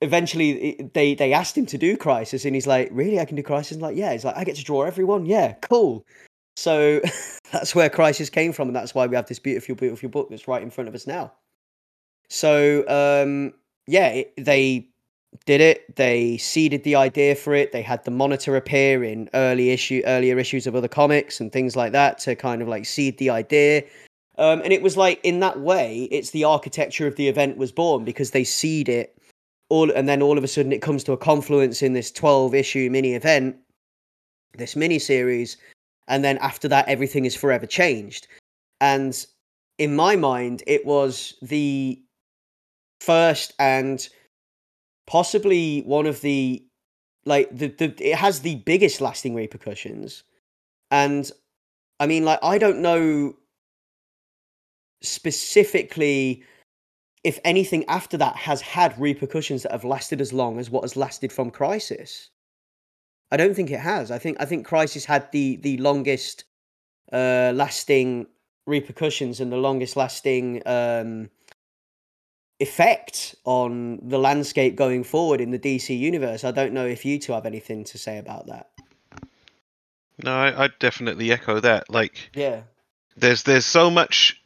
[0.00, 3.20] eventually they they asked him to do crisis and he's like really?
[3.20, 3.72] I can do crisis?
[3.72, 4.12] And like yeah.
[4.12, 6.04] He's like i get to draw everyone yeah cool.
[6.56, 7.00] So
[7.52, 10.48] that's where crisis came from and that's why we have this beautiful beautiful book that's
[10.48, 11.32] right in front of us now.
[12.28, 13.52] So um
[13.86, 14.88] yeah it, they
[15.44, 15.96] did it.
[15.96, 17.72] They seeded the idea for it.
[17.72, 21.76] They had the monitor appear in early issue earlier issues of other comics and things
[21.76, 23.84] like that to kind of like seed the idea.
[24.38, 27.72] Um, and it was like in that way it's the architecture of the event was
[27.72, 29.16] born because they seed it
[29.70, 32.54] all and then all of a sudden it comes to a confluence in this 12
[32.54, 33.56] issue mini event
[34.58, 35.56] this mini series
[36.08, 38.28] and then after that everything is forever changed.
[38.80, 39.26] And
[39.78, 42.00] in my mind it was the
[43.00, 44.06] first and
[45.06, 46.64] possibly one of the
[47.24, 50.24] like the, the it has the biggest lasting repercussions.
[50.90, 51.30] And
[51.98, 53.34] i mean like i don't know
[55.02, 56.42] specifically
[57.24, 60.96] if anything after that has had repercussions that have lasted as long as what has
[60.96, 62.30] lasted from crisis.
[63.32, 64.10] I don't think it has.
[64.10, 66.44] I think i think crisis had the the longest
[67.12, 68.26] uh lasting
[68.66, 71.30] repercussions and the longest lasting um
[72.60, 76.44] effect on the landscape going forward in the DC universe.
[76.44, 78.70] I don't know if you two have anything to say about that.
[80.22, 81.90] No, I, I definitely echo that.
[81.90, 82.62] Like, Yeah.
[83.16, 84.40] there's there's so much,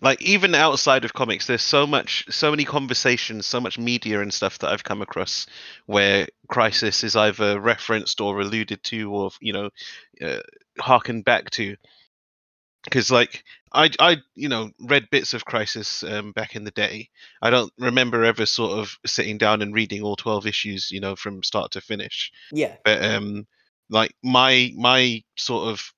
[0.00, 4.34] like even outside of comics, there's so much, so many conversations, so much media and
[4.34, 5.46] stuff that I've come across
[5.86, 9.70] where Crisis is either referenced or alluded to, or you know,
[10.20, 10.40] uh,
[10.80, 11.76] harkened back to.
[12.84, 17.08] Because like I I you know read bits of Crisis um, back in the day.
[17.40, 21.16] I don't remember ever sort of sitting down and reading all twelve issues, you know,
[21.16, 22.76] from start to finish Yeah.
[22.84, 23.46] but um
[23.90, 25.92] like my my sort of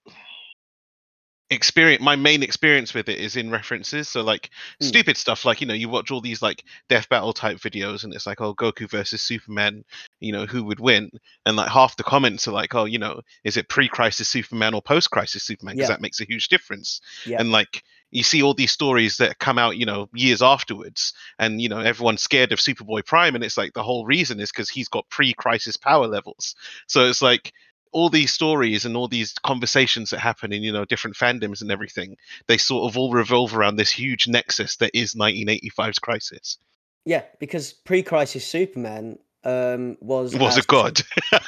[1.50, 4.87] experience my main experience with it is in references so like Mm.
[4.87, 8.14] stupid stuff like you know you watch all these like death battle type videos and
[8.14, 9.85] it's like oh goku versus superman
[10.20, 11.11] you know who would win
[11.44, 14.80] and like half the comments are like oh you know is it pre-crisis superman or
[14.80, 15.94] post-crisis superman because Yeah.
[15.94, 17.38] that makes a huge difference Yeah.
[17.40, 21.61] and like you see all these stories that come out you know years afterwards and
[21.61, 24.70] you know everyone's scared of superboy prime and it's like the whole reason is because
[24.70, 26.54] he's got pre-crisis power levels
[26.88, 27.52] so it's like
[27.94, 31.70] all these stories and all these conversations that happen in you know different fandoms and
[31.70, 32.16] everything
[32.48, 36.59] they sort of all revolve around this huge nexus that is 1985's crisis.
[37.07, 41.00] Yeah, because pre-crisis Superman um, was was a god.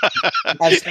[0.62, 0.84] as,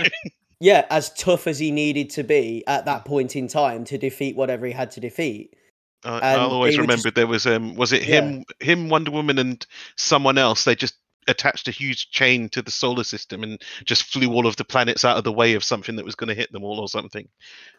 [0.59, 4.35] yeah, as tough as he needed to be at that point in time to defeat
[4.35, 5.55] whatever he had to defeat.
[6.03, 9.39] I- and i'll always remember just- there was um was it him him wonder woman
[9.39, 9.65] and
[9.95, 10.63] someone else?
[10.65, 10.95] They just
[11.27, 15.03] attached a huge chain to the solar system and just flew all of the planets
[15.03, 17.27] out of the way of something that was going to hit them all or something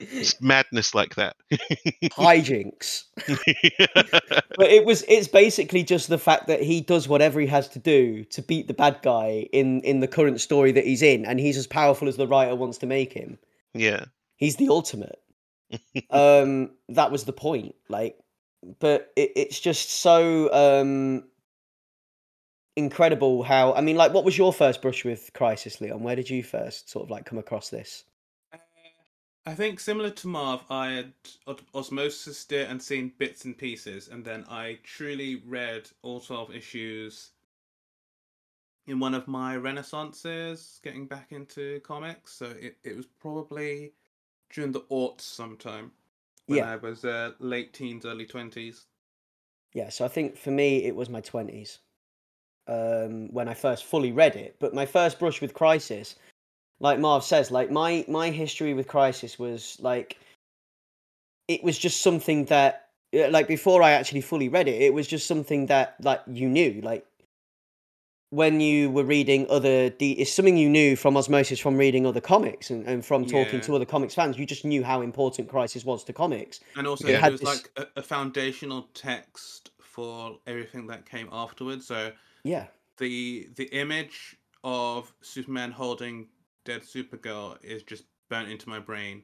[0.00, 1.36] it's madness like that
[2.04, 3.04] Hijinks.
[4.56, 7.78] But it was it's basically just the fact that he does whatever he has to
[7.78, 11.38] do to beat the bad guy in in the current story that he's in and
[11.38, 13.38] he's as powerful as the writer wants to make him.
[13.74, 14.06] yeah
[14.36, 15.20] He's the ultimate.
[16.10, 18.18] um that was the point like
[18.80, 21.24] but it, it's just so um
[22.76, 26.02] incredible how I mean like what was your first brush with Crisis Leon?
[26.02, 28.04] Where did you first sort of like come across this?
[28.52, 28.58] Uh,
[29.46, 31.12] I think similar to Marv, I had
[31.46, 36.54] ot- osmosis it and seen bits and pieces, and then I truly read all twelve
[36.54, 37.30] issues
[38.86, 42.32] in one of my renaissances, getting back into comics.
[42.34, 43.94] So it, it was probably
[44.50, 45.92] during the aughts sometime
[46.46, 46.64] when Yeah.
[46.64, 48.86] I was uh, late teens, early twenties.
[49.72, 51.78] Yeah, so I think for me it was my twenties
[52.68, 54.56] um, when I first fully read it.
[54.58, 56.16] But my first brush with Crisis,
[56.80, 60.18] like Marv says, like my my history with Crisis was like
[61.48, 65.06] it was just something that uh, like before I actually fully read it, it was
[65.06, 67.06] just something that like you knew, like
[68.30, 72.20] when you were reading other D, it's something you knew from osmosis from reading other
[72.20, 73.66] comics and, and from talking Yeah.
[73.66, 74.36] to other comics fans.
[74.36, 76.58] You just knew how important Crisis was to comics.
[76.74, 81.28] And also, It it was this- like a, a foundational text for everything that came
[81.30, 81.86] afterwards.
[81.86, 82.12] So
[82.46, 82.66] Yeah.
[82.98, 86.28] the the image of Superman holding
[86.64, 89.22] dead Supergirl is just burnt into my brain.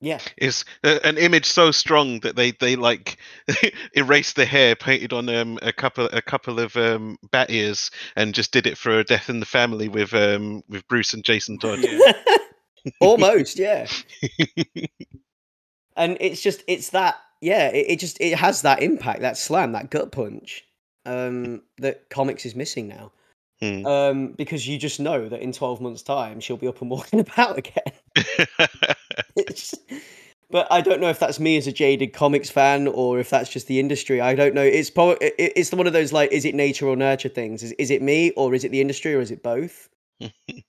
[0.00, 0.20] Yeah.
[0.36, 3.18] is uh, an image so strong that they they like
[3.94, 8.32] erased the hair painted on um a couple a couple of um bat ears and
[8.32, 11.58] just did it for a death in the family with um with Bruce and Jason
[11.58, 11.80] Todd.
[11.82, 12.12] Yeah.
[13.00, 13.86] Almost, yeah.
[15.96, 19.72] and it's just it's that yeah, it, it just it has that impact, that slam,
[19.72, 20.64] that gut punch
[21.06, 23.12] um that comics is missing now.
[23.60, 23.86] Hmm.
[23.86, 27.20] Um because you just know that in 12 months time she'll be up and walking
[27.20, 27.92] about again.
[30.50, 33.50] But I don't know if that's me as a jaded comics fan or if that's
[33.50, 34.20] just the industry.
[34.20, 34.62] I don't know.
[34.62, 37.62] It's probably it's one of those like, is it nature or nurture things?
[37.62, 39.88] Is is it me or is it the industry or is it both?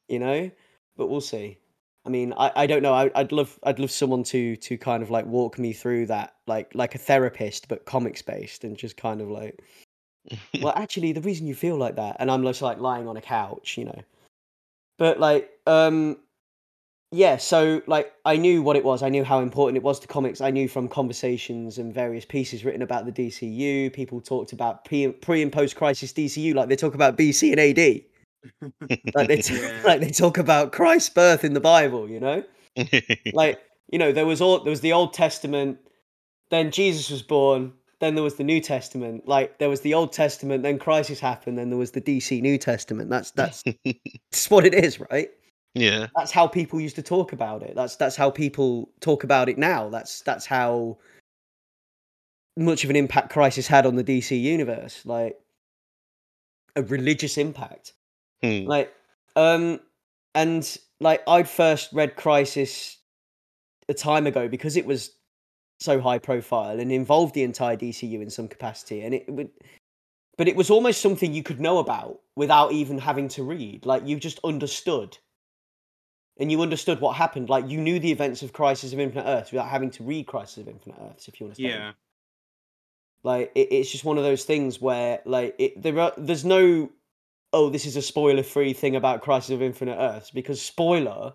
[0.09, 0.51] you know,
[0.97, 1.57] but we'll see.
[2.05, 2.93] I mean, I, I don't know.
[2.93, 6.35] I, I'd love I'd love someone to to kind of like walk me through that,
[6.45, 9.61] like like a therapist, but comics based, and just kind of like,
[10.61, 13.21] well, actually, the reason you feel like that, and I'm just like lying on a
[13.21, 14.01] couch, you know.
[14.97, 16.17] But like, um,
[17.11, 17.37] yeah.
[17.37, 19.01] So like, I knew what it was.
[19.01, 20.41] I knew how important it was to comics.
[20.41, 23.91] I knew from conversations and various pieces written about the DCU.
[23.93, 27.59] People talked about pre, pre and post crisis DCU, like they talk about BC and
[27.59, 28.03] AD
[29.15, 29.81] like they t- Yeah.
[29.85, 32.43] like they talk about Christ's birth in the Bible, you know?
[33.33, 33.59] Like,
[33.91, 35.79] you know, there was all there was the Old Testament,
[36.49, 39.27] then Jesus was born, then there was the New Testament.
[39.27, 42.57] Like there was the Old Testament, then crisis happened, then there was the DC New
[42.57, 43.09] Testament.
[43.09, 45.29] That's that's that's what it is, right?
[45.75, 46.07] yeah.
[46.15, 47.75] That's how people used to talk about it.
[47.75, 49.89] That's that's how people talk about it now.
[49.89, 50.97] That's that's how
[52.57, 55.37] much of an impact Crisis had on the DC universe, like
[56.75, 57.93] a religious impact
[58.41, 58.65] Hmm.
[58.65, 58.93] like
[59.35, 59.81] um
[60.33, 62.97] and like i'd first read crisis
[63.89, 65.11] a time ago because it was
[65.79, 69.49] so high profile and involved the entire dcu in some capacity and it would
[70.39, 73.85] but it was almost something you could know about without even having to read.
[73.85, 75.17] Like you just understood.
[76.39, 77.49] And you understood what happened.
[77.49, 80.59] Like you knew the events of crisis of infinite earths without having to read crisis
[80.59, 81.73] of infinite earths if you understand.
[81.73, 81.91] Yeah.
[83.23, 86.89] like it, it's just one of those things where like it, there are there's no
[87.51, 91.33] oh this is a spoiler free thing about Crisis of Infinite Earths because spoiler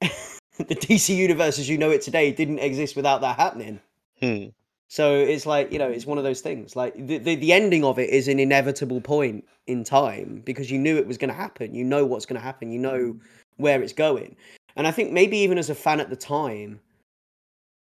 [0.58, 3.80] the DC universe as you know it today didn't exist without that happening.
[4.20, 4.46] Hmm.
[4.88, 7.84] So it's like you know it's one of those things like the the, the ending
[7.84, 11.34] of it is an inevitable point in time because you knew it was going to
[11.34, 11.74] happen.
[11.74, 12.70] You know what's going to happen.
[12.70, 13.16] You know
[13.56, 14.36] where it's going.
[14.76, 16.80] And I think maybe even as a fan at the time,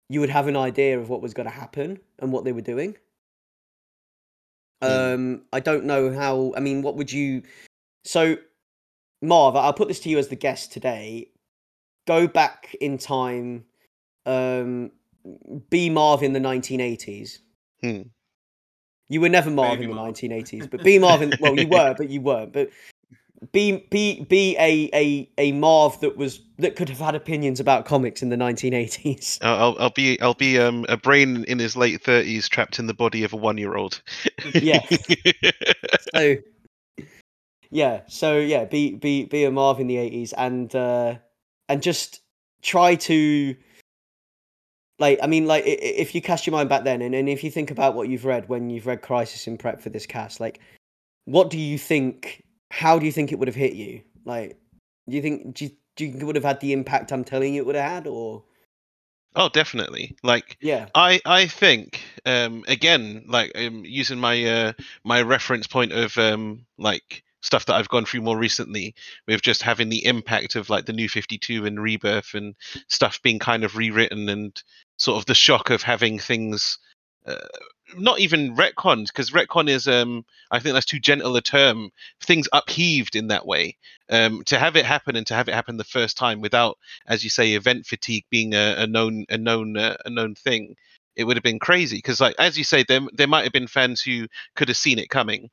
[0.09, 2.61] you would have an idea of what was going to happen and what they were
[2.61, 2.97] doing.
[4.83, 5.15] Mm.
[5.15, 6.53] Um, I don't know how.
[6.57, 7.43] I mean, what would you?
[8.05, 8.37] So,
[9.23, 11.29] Marv, I'll put this to you as the guest today.
[12.07, 13.65] Go back in time.
[14.27, 14.91] Um,
[15.71, 17.39] be Marv in the 1980s.
[17.83, 18.03] Hmm.
[19.09, 20.15] You were never Marv Baby in the Marv.
[20.15, 21.33] 1980s, but be Marv in.
[21.41, 22.53] Well, you were, but you weren't.
[22.53, 22.71] But
[23.53, 27.87] be be be a a a Marv that was that could have had opinions about
[27.87, 29.39] comics in the 1980s.
[29.43, 32.87] I'll, I'll- I'll be I'll be um a brain in his late thirties trapped in
[32.87, 34.03] the body of a one year old.
[34.55, 34.81] Yeah.
[36.15, 36.37] so
[37.71, 41.15] yeah so yeah be be be a marv in the 80s and uh
[41.71, 42.21] and just
[42.63, 43.57] try to
[44.99, 47.51] like i mean like if you cast your mind back then and, and if you
[47.51, 50.61] think about what you've read when you've read crisis in prep for this cast like
[51.25, 54.03] what do you think how do you think it would have hit you?
[54.25, 54.59] Like
[55.09, 57.25] do you think do you, do you think it would have had the impact i'm
[57.25, 58.45] telling you it would have had or?
[59.37, 60.17] Oh, definitely.
[60.25, 60.89] Like yeah.
[60.95, 64.73] I I think um again like um, using my uh
[65.05, 68.95] my reference point of um like stuff that I've gone through more recently
[69.27, 72.55] with just having the impact of like the new 52 and rebirth and
[72.89, 74.63] stuff being kind of rewritten and
[74.97, 76.79] sort of the shock of having things
[77.27, 77.37] uh,
[77.97, 82.49] not even retconned because retcon is um I think that's too gentle a term things
[82.53, 83.77] upheaved in that way.
[84.09, 87.25] Um to have it happen and to have it happen the first time without as
[87.25, 90.77] you say event fatigue being a, a known a known uh, a known thing
[91.17, 91.99] it would have been crazy.
[91.99, 94.99] Because like as you say there there might have been fans who could have seen
[94.99, 95.51] it coming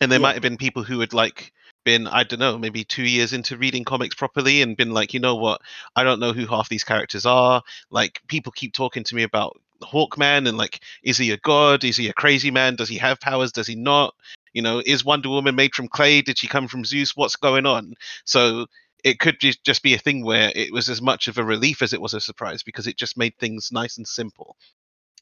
[0.00, 0.22] and there Yeah.
[0.22, 1.52] might have been people who had like
[1.84, 5.20] been i don't know maybe two years into reading comics properly and been like you
[5.20, 5.62] know what?
[5.96, 7.62] I don't know who half these characters are.
[7.90, 11.84] Like people keep talking to me about hawkman and like is he a god?
[11.84, 12.76] Is he a crazy man?
[12.76, 13.52] Does he have powers?
[13.52, 14.14] Does he not?
[14.52, 16.20] You know is wonder woman made from clay?
[16.22, 17.16] Did she come from zeus?
[17.16, 17.94] What's going on?
[18.24, 18.66] So
[19.02, 21.94] it could just be a thing where it was as much of a relief as
[21.94, 24.56] it was a surprise because it just made things nice and simple.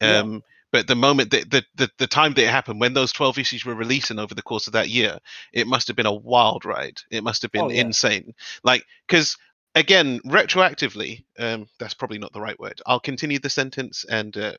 [0.01, 0.21] Yeah.
[0.21, 0.43] um
[0.73, 3.65] but the moment that the, the the time that it happened when those 12 issues
[3.65, 5.19] were releasing over the course of that year
[5.53, 6.99] it must have been a wild ride.
[7.11, 7.87] It must have been Oh, yeah.
[7.87, 8.35] insane.
[8.65, 9.37] Like because
[9.75, 12.81] again retroactively um that's probably not the right word.
[12.87, 14.55] I'll continue the sentence and uh,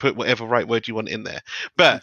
[0.00, 1.42] put whatever right word you want in there.
[1.76, 2.02] But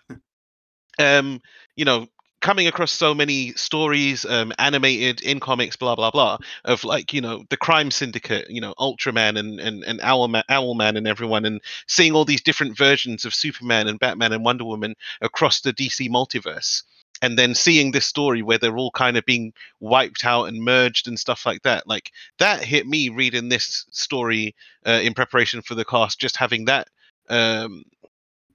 [1.00, 1.42] um
[1.76, 2.08] you know
[2.44, 7.22] coming across so many stories um animated in comics blah blah blah of like you
[7.22, 11.62] know the crime syndicate you know ultraman and and, and owlman owlman and everyone and
[11.88, 16.08] seeing all these different versions of superman and batman and wonder woman across the dc
[16.10, 16.84] multiverse
[17.22, 21.08] and then seeing this story where they're all kind of being wiped out and merged
[21.08, 24.54] and stuff like that like that hit me reading this story
[24.86, 26.90] uh, in preparation for the cast just having that
[27.30, 27.86] um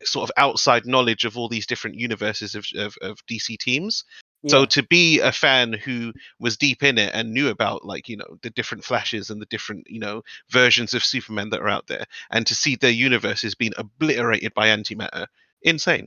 [0.03, 4.05] sort of outside knowledge of all these different universes of, of, of dc teams
[4.47, 8.17] so to be a fan who was deep in it and knew about like you
[8.17, 11.89] know the different flashes and the different you know versions of superman that are out
[11.89, 15.27] there and to see their universes being obliterated by antimatter
[15.63, 16.07] insane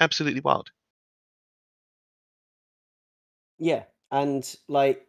[0.00, 0.70] absolutely wild
[3.58, 5.06] Yeah, and like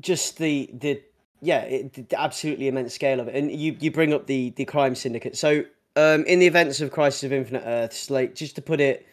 [0.00, 1.02] just the the
[1.40, 3.34] yeah, it, the absolutely immense scale of it.
[3.34, 5.36] And you you bring up the the crime syndicate.
[5.36, 5.64] So
[5.96, 9.06] um, in the events of Crisis of Infinite Earths, like just to put it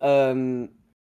[0.00, 0.68] um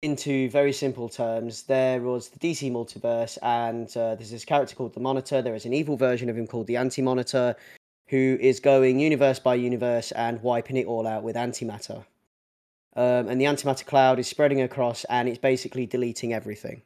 [0.02, 4.94] into very simple terms, there was the DC multiverse, and uh, there's this character called
[4.94, 5.42] the Monitor.
[5.42, 7.54] There is an evil version of him called the Anti Monitor,
[8.08, 12.04] who is going universe by universe and wiping it all out with antimatter.
[12.96, 16.82] Um, and the antimatter cloud is spreading across, and it's basically deleting everything.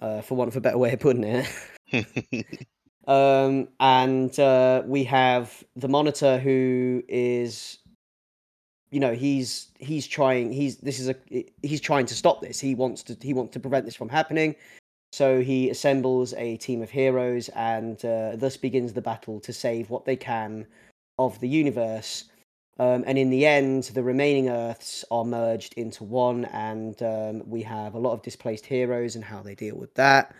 [0.00, 2.68] Uh, for want of a better way of putting it.
[3.06, 7.78] Um, and uh, we have the monitor who is,
[8.90, 10.52] you know, he's he's trying.
[10.52, 11.16] He's this is a
[11.62, 12.58] he's trying to stop this.
[12.58, 14.56] He wants to he wants to prevent this from happening.
[15.12, 19.88] So he assembles a team of heroes and uh, thus begins the battle to save
[19.88, 20.66] what they can
[21.18, 22.24] of the universe.
[22.78, 27.62] Um, and in the end, the remaining Earths are merged into one, and um, we
[27.62, 30.34] have a lot of displaced heroes and how they deal with that.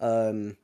[0.00, 0.56] Um,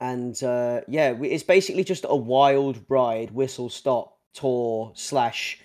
[0.00, 5.60] and uh, yeah, it's basically just a wild ride, whistle stop tour slash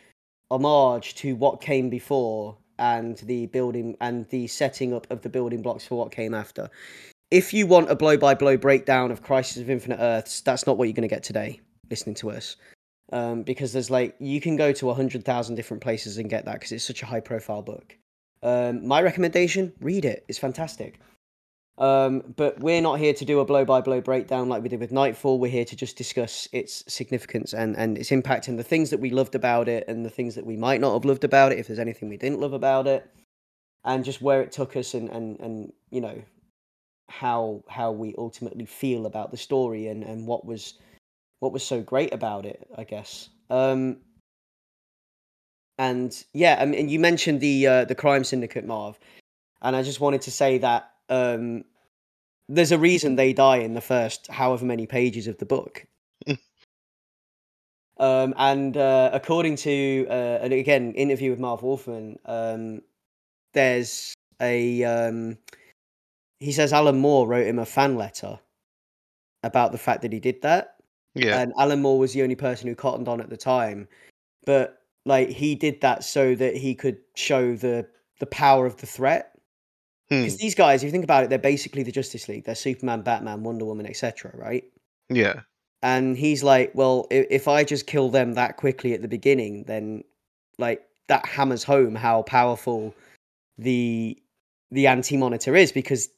[0.50, 5.62] homage to what came before and the building and the setting up of the building
[5.62, 6.70] blocks for what came after.
[7.30, 10.78] If you want a blow by blow breakdown of Crisis of Infinite Earths, that's not
[10.78, 11.62] what you're going to get today.
[11.90, 12.56] Listening to us,
[13.12, 16.46] um, because there's like you can go to a hundred thousand different places and get
[16.46, 17.98] that because it's such a high profile book.
[18.44, 20.26] Um, my recommendation: read it.
[20.28, 21.00] It's fantastic.
[21.78, 24.80] Um, but we're not here to do a blow by blow breakdown like we did
[24.80, 25.39] with Knightfall.
[25.39, 28.99] We're here to just discuss its significance and, and its impact and the things that
[28.99, 31.59] we loved about it and the things that we might not have loved about it,
[31.59, 33.09] if there's anything we didn't love about it,
[33.84, 36.22] and just where it took us and, and, and you know,
[37.09, 40.76] how how we ultimately feel about the story and, and what was
[41.39, 43.30] what was so great about it, I guess.
[43.49, 43.97] Um,
[45.78, 48.99] and yeah, I mean, you mentioned the uh, the crime syndicate, Marv,
[49.61, 51.64] and I just wanted to say that um,
[52.49, 55.86] there's a reason they die in the first however many pages of the book.
[57.97, 62.82] um, and uh, according to uh, and again interview with Marv Wolfman, um,
[63.53, 65.38] there's a um,
[66.39, 68.39] he says Alan Moore wrote him a fan letter
[69.43, 70.76] about the fact that he did that,
[71.16, 71.41] Yeah.
[71.41, 73.88] and Alan Moore was the only person who cottoned on at the time,
[74.45, 77.88] but like he did that so that he could show the
[78.20, 79.31] the power of the threat.
[80.12, 80.24] Hmm.
[80.24, 82.43] Because these guys, if you think about it, they're basically the Justice League.
[82.43, 84.32] They're Superman, Batman, Wonder Woman, etc.
[84.36, 84.66] Right?
[85.09, 85.41] Yeah.
[85.82, 89.64] And he's like, well, if, if I just kill them that quickly at the beginning,
[89.68, 90.03] then
[90.57, 92.93] like that hammers home how powerful
[93.57, 94.22] the
[94.70, 96.09] the anti monitor is because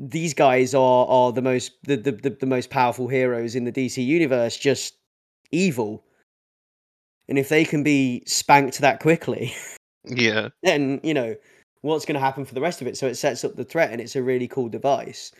[0.00, 3.72] these guys are are the most the, the, the, the most powerful heroes in the
[3.72, 4.94] DC universe, just
[5.52, 6.04] evil.
[7.28, 9.54] And if they can be spanked that quickly,
[10.04, 10.48] Yeah.
[10.64, 11.36] then you know
[11.82, 12.96] what's going to happen for the rest of it.
[12.96, 15.32] So it sets up the threat, and it's a really cool device.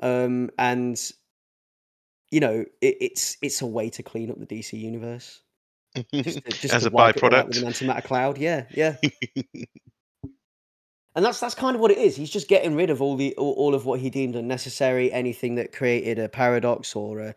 [0.00, 1.00] Um, and
[2.30, 5.40] you know, it, it's it's a way to clean up the DC universe.
[6.12, 7.62] Just, to- just As a wipe it all out with byproduct.
[7.62, 8.38] an antimatter cloud.
[8.38, 8.96] Yeah, yeah.
[11.14, 12.16] and that's that's kind of what it is.
[12.16, 15.54] He's just getting rid of all the all, all of what he deemed unnecessary, anything
[15.56, 17.34] that created a paradox or a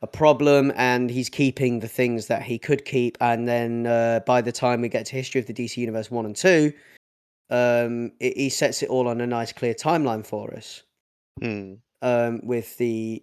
[0.00, 3.16] a problem, and he's keeping the things that he could keep.
[3.20, 6.26] And then uh, by the time we get to history of the DC Universe one
[6.26, 6.72] and two,
[7.52, 10.82] um, it, he sets it all on a nice, clear timeline for us
[11.40, 11.74] Hmm.
[12.02, 13.22] um, with the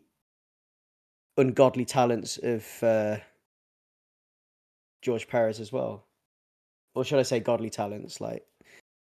[1.37, 3.17] ungodly talents of uh,
[5.01, 6.05] George Perez as well,
[6.95, 8.19] or should I say godly talents?
[8.19, 8.45] Like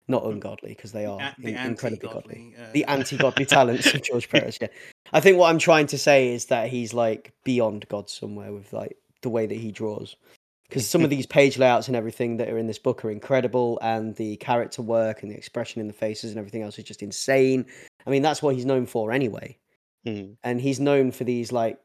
[0.08, 2.56] not ungodly because they are the in- incredibly godly.
[2.60, 4.58] uh, The anti-godly talents of George Perez.
[4.62, 4.68] Yeah,
[5.14, 8.74] I think what I'm trying to say is that he's like beyond God somewhere with
[8.74, 10.16] like the way that he draws.
[10.70, 13.80] Because some of these page layouts and everything that are in this book are incredible,
[13.82, 17.02] and the character work and the expression in the faces and everything else is just
[17.02, 17.66] insane.
[18.06, 19.58] I mean, that's what he's known for anyway
[20.06, 20.32] Hmm.
[20.44, 21.78] and he's known for these like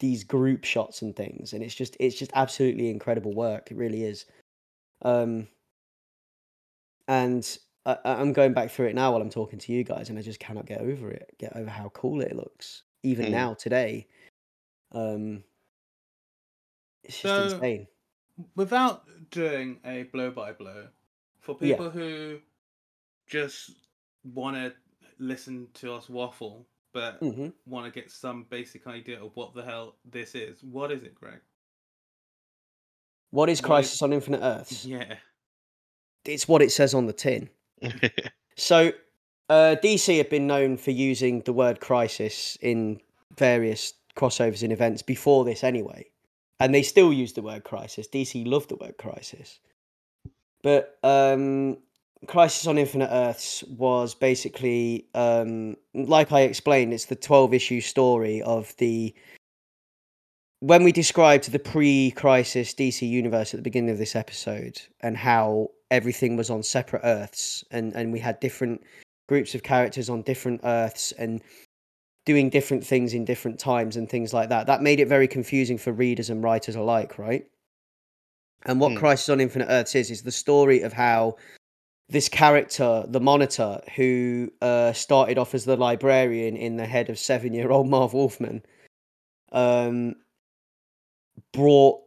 [0.00, 4.04] these group shots and things and it's just it's just absolutely incredible work it really
[4.04, 4.24] is
[5.02, 5.46] um
[7.08, 10.08] and I, I- i'm going back through it now while i'm talking to you guys
[10.08, 13.30] and i just cannot get over it get over how cool it looks even Mm.
[13.32, 14.06] now today
[14.92, 15.44] um
[17.04, 17.86] it's just So- insane
[18.56, 20.88] without doing a blow by blow
[21.40, 21.76] for Yeah.
[21.76, 22.38] people who
[23.26, 23.70] just
[24.24, 24.72] want to
[25.18, 29.62] listen to us waffle but hmm want to get some basic idea of what the
[29.62, 31.40] hell this is what is it greg?
[33.30, 34.84] What is What is- crisis on infinite earths?
[34.84, 35.16] Yeah.
[36.24, 37.48] It's what it says on the tin.
[38.56, 38.92] So,
[39.48, 43.00] uh, DC have been known for using the word crisis in
[43.38, 46.04] various crossovers and events before this, anyway.
[46.62, 48.06] And they still use the word crisis.
[48.08, 49.58] DC love the word crisis.
[50.62, 51.78] But um,
[52.26, 58.42] Crisis on Infinite Earths was basically, um, like I explained, it's the 12 issue story
[58.42, 59.14] of the.
[60.60, 65.16] When we described the pre crisis DC universe at the beginning of this episode and
[65.16, 68.82] how everything was on separate Earths and, and we had different
[69.28, 71.42] groups of characters on different Earths and
[72.24, 75.78] doing different things in different times and things like that, that made it very confusing
[75.78, 77.46] for readers and writers alike, right?
[78.64, 78.98] And what Hmm.
[78.98, 81.36] Crisis on Infinite Earths is, is the story of how
[82.08, 87.18] this character, the Monitor, who uh, started off as the librarian in the head of
[87.18, 88.62] seven year old Marv Wolfman,
[89.50, 90.14] um,
[91.52, 92.00] brought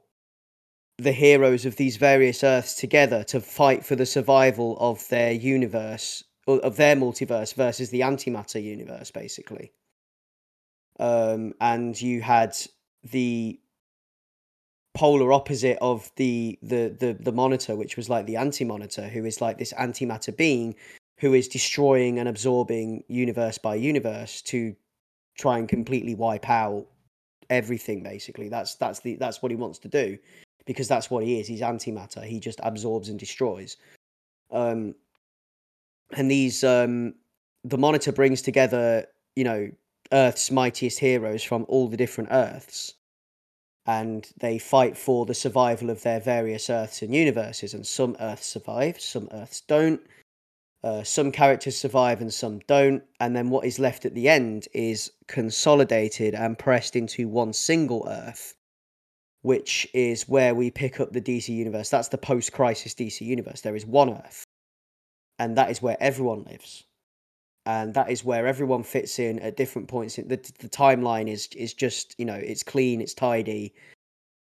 [0.97, 6.24] the heroes of these various Earths together to fight for the survival of their universe,
[6.47, 9.74] or of their multiverse versus the antimatter universe, basically.
[11.00, 12.56] Um, and you had
[13.04, 13.60] the
[14.93, 19.41] polar opposite of the the the the monitor which was like the anti-monitor who is
[19.41, 20.74] like this antimatter being
[21.18, 24.74] who is destroying and absorbing universe by universe to
[25.38, 26.86] try and completely wipe out
[27.50, 28.50] everything basically.
[28.50, 30.18] That's that's the that's what he wants to do
[30.66, 31.48] because that's what he is.
[31.48, 32.24] He's antimatter.
[32.24, 33.78] He just absorbs and destroys.
[34.52, 34.96] Um
[36.16, 37.16] and these um
[37.64, 39.70] the monitor brings together you know
[40.12, 42.93] earth's mightiest heroes from all the different earths
[43.86, 47.74] and they fight for the survival of their various Earths and universes.
[47.74, 50.01] And some Earths survive, some Earths don't.
[50.84, 53.03] Uh, some characters survive and some don't.
[53.20, 58.08] And then what is left at the end is consolidated and pressed into one single
[58.10, 58.56] Earth,
[59.41, 61.89] which is where we pick up the DC universe.
[61.89, 63.62] That's the post crisis DC universe.
[63.62, 64.45] There is one Earth,
[65.38, 66.85] and that is where everyone lives.
[67.66, 70.18] And that is where everyone fits in at different points.
[70.18, 73.74] In, the the timeline is is just you know it's clean, it's tidy,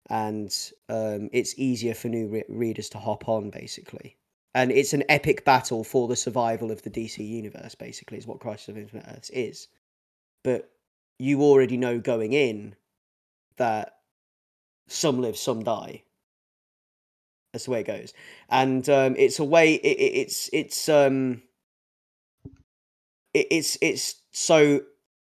[0.09, 0.55] and
[0.89, 4.17] um, it's easier for new re- readers to hop on basically.
[4.53, 7.75] And it's an epic battle for the survival of the DC universe.
[7.75, 9.67] Basically, is what Crisis of Infinite Earths is.
[10.43, 10.69] But
[11.19, 12.75] you already know going in
[13.57, 13.97] that
[14.87, 16.03] some live, some die.
[17.51, 18.13] That's the way it goes,
[18.49, 19.75] and um, it's a way.
[19.75, 21.41] It, it, it's it's um,
[23.35, 24.81] it's it's so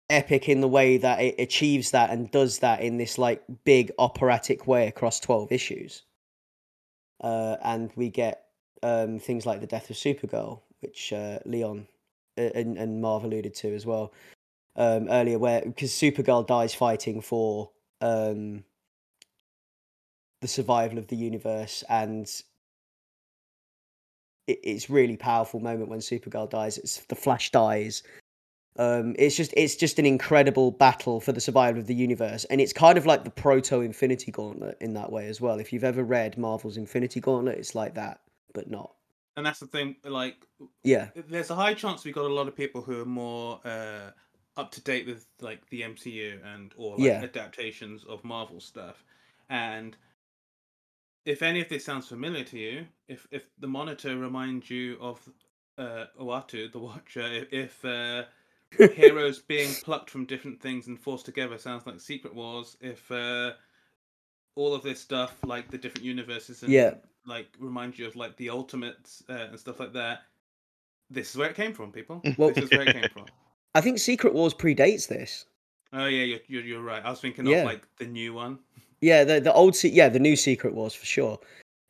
[0.09, 3.91] epic in the way that it achieves that and does that in this like big
[3.99, 6.03] operatic way across 12 issues.
[7.21, 8.45] Uh, and we get
[8.81, 11.85] um, things like the death of supergirl which uh, leon
[12.37, 14.13] uh, and, and marv alluded to as well
[14.77, 18.63] um, earlier where because supergirl dies fighting for um,
[20.39, 22.41] the survival of the universe and
[24.49, 28.03] it, it's really powerful moment when supergirl dies it's the flash dies
[28.79, 32.61] um, it's just it's just an incredible battle for the survival of the universe, and
[32.61, 35.59] it's kind of like the proto Infinity Gauntlet in that way as well.
[35.59, 38.21] If you've ever read Marvel's Infinity Gauntlet, it's like that,
[38.53, 38.93] but not.
[39.35, 40.45] And that's the thing, like,
[40.83, 44.11] Yeah, there's a high chance we got a lot of people who are more uh,
[44.55, 47.23] up to date with like the MCU and or like Yeah.
[47.23, 49.03] adaptations of Marvel stuff.
[49.49, 49.97] And
[51.25, 55.19] if any of this sounds familiar to you, if if the monitor reminds you of
[55.77, 58.23] uh, Uatu, the Watcher, if, if uh,
[58.93, 63.51] heroes being plucked from different things and forced together sounds like Secret Wars, if uh,
[64.55, 66.95] all of this stuff like the different universes and Yeah.
[67.25, 70.23] like remind you of like the Ultimates uh, and stuff like that.
[71.09, 72.21] This is where it came from, people.
[72.37, 73.25] Well- this is where it came from.
[73.75, 75.45] I think Secret Wars predates this.
[75.93, 77.03] Oh yeah, you're you're, you're right.
[77.05, 77.59] I was thinking Yeah.
[77.59, 78.59] of like the new one.
[79.01, 81.39] Yeah, the the old se- yeah the new Secret Wars for sure,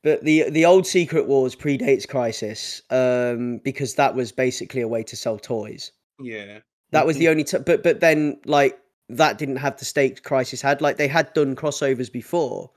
[0.03, 5.03] but the the old Secret Wars predates Crisis um, because that was basically a way
[5.03, 5.91] to sell toys.
[6.20, 6.60] Yeah,
[6.91, 8.80] That was the only t- but but then like
[9.10, 10.82] that didn't have the stakes Crisis had.
[10.82, 12.70] Like they had done crossovers before,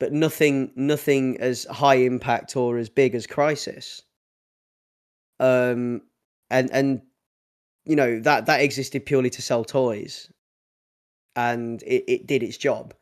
[0.00, 4.02] but nothing nothing as high impact or as big as Crisis.
[5.38, 6.02] Um,
[6.50, 7.02] and and
[7.84, 10.30] you know that that existed purely to sell toys,
[11.36, 12.94] and it it did its job,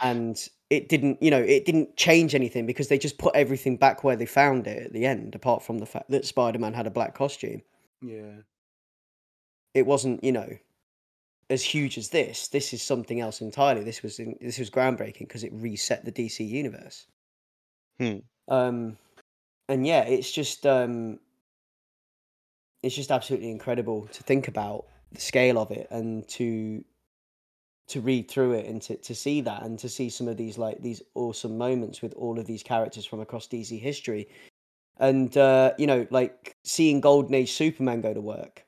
[0.00, 4.04] and it didn't you know it didn't change anything because they just put everything back
[4.04, 6.86] where they found it at the end, apart from the fact that Spider Man had
[6.86, 7.62] a black costume
[8.02, 8.36] yeah.
[9.72, 10.48] it wasn't you know
[11.50, 15.20] as huge as this this is something else entirely this was in, this was groundbreaking
[15.20, 17.06] because it reset the dc universe
[17.98, 18.18] Hmm.
[18.48, 18.98] um
[19.68, 21.20] and yeah it's just um
[22.82, 26.84] it's just absolutely incredible to think about the scale of it and to
[27.86, 30.56] to read through it and to, to see that and to see some of these
[30.58, 34.28] like these awesome moments with all of these characters from across dc history.
[34.98, 38.64] And uh you know like seeing golden age superman go to work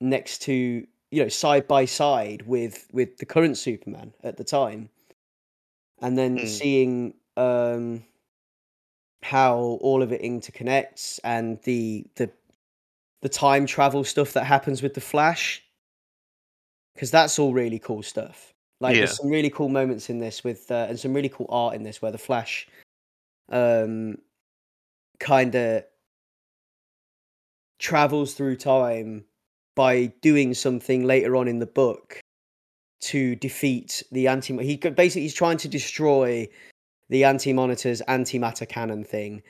[0.00, 4.90] next to you know side by side with with the current superman at the time.
[6.00, 6.44] And then Hmm.
[6.44, 8.04] seeing um
[9.22, 12.30] how all of it interconnects and the the
[13.20, 15.62] the time travel stuff that happens with the flash
[16.98, 19.02] because that's all really cool stuff like Yeah.
[19.02, 21.84] there's some really cool moments in this with uh, and some really cool art in
[21.84, 22.66] this where the flash
[23.52, 24.18] um
[25.20, 25.84] kind of
[27.78, 29.24] travels through time
[29.76, 32.18] by doing something later on in the book
[33.00, 36.48] to defeat the anti he basically he's trying to destroy
[37.10, 39.40] the anti-monitor's antimatter cannon thing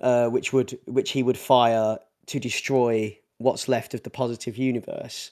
[0.00, 1.96] uh which would which he would fire
[2.26, 5.30] to destroy what's left of the positive universe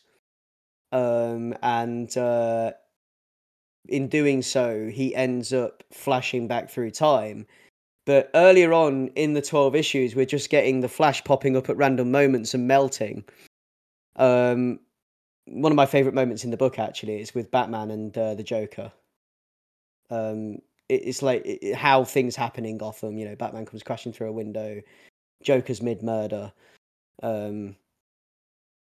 [0.92, 2.72] um and uh
[3.88, 7.46] in doing so he ends up flashing back through time.
[8.04, 11.76] But earlier on in the 12 issues we're just getting the flash popping up at
[11.76, 13.24] random moments and melting.
[14.16, 14.80] Um
[15.46, 18.42] one of my favorite moments in the book actually is with batman and uh, the
[18.42, 18.92] joker.
[20.10, 20.58] Um
[20.88, 24.28] it, it's like it, how things happen in gotham you know batman comes crashing through
[24.28, 24.80] a window
[25.42, 26.52] joker's mid murder
[27.22, 27.76] um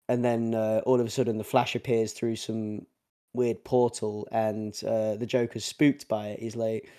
[0.09, 2.85] and then uh, all of a sudden the flash appears through some
[3.33, 6.39] weird portal and uh, the joker's spooked by it.
[6.39, 6.89] He's like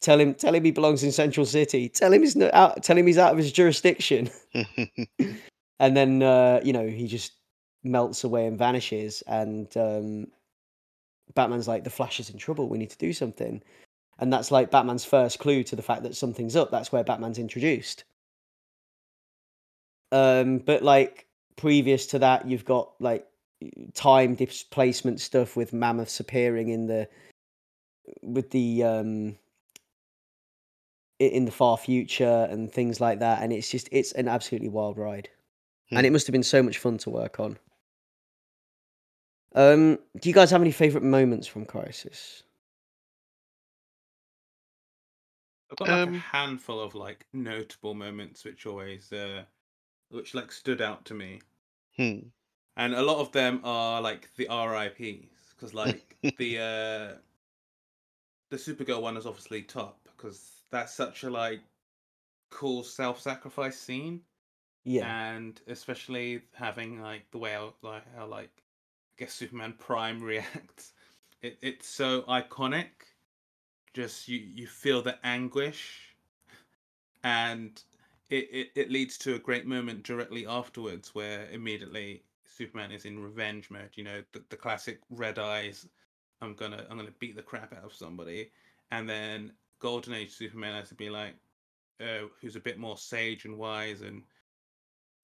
[0.00, 1.88] tell him tell him he belongs in central city.
[1.88, 4.30] Tell him he's not out tell him he's out of his jurisdiction.
[5.80, 7.32] And then uh, you know he just
[7.82, 9.22] melts away and vanishes.
[9.26, 10.26] And um,
[11.34, 12.68] batman's like the flash is in trouble.
[12.68, 13.62] We need to do something.
[14.18, 16.70] And that's like batman's first clue to the fact that something's up.
[16.70, 18.04] That's where batman's introduced.
[20.12, 21.26] Um, but like
[21.60, 23.26] previous to that you've got like
[23.94, 27.08] time displacement stuff with mammoths appearing in the
[28.22, 29.36] with the um
[31.18, 34.96] in the far future and things like that and it's just it's an absolutely wild
[34.96, 35.28] ride
[35.90, 37.58] and it must have been so much fun to work on.
[39.54, 42.44] Um, do you guys have any favorite moments from Crisis?
[45.70, 49.44] I've got like a Um, handful of like notable moments which always uh
[50.10, 51.40] which like stood out to me.
[52.00, 52.30] Hmm.
[52.76, 57.18] And a lot of them are like the RIPs because like the uh
[58.50, 61.60] the Supergirl one is obviously top because that's such a like
[62.50, 64.22] cool self-sacrifice scene
[64.84, 70.22] Yeah, and especially having like the way how, like how like I guess Superman Prime
[70.24, 70.94] reacts.
[71.42, 72.90] It it's so iconic.
[73.94, 76.16] Just you you feel the anguish,
[77.22, 77.82] and
[78.30, 83.18] it, it it leads to a great moment directly afterwards where immediately Superman is in
[83.18, 83.90] revenge mode.
[83.94, 85.86] You know the the classic red eyes.
[86.40, 88.50] I'm gonna I'm gonna beat the crap out of somebody,
[88.90, 91.34] and then Golden Age Superman has to be like,
[92.00, 94.22] uh, who's a bit more sage and wise and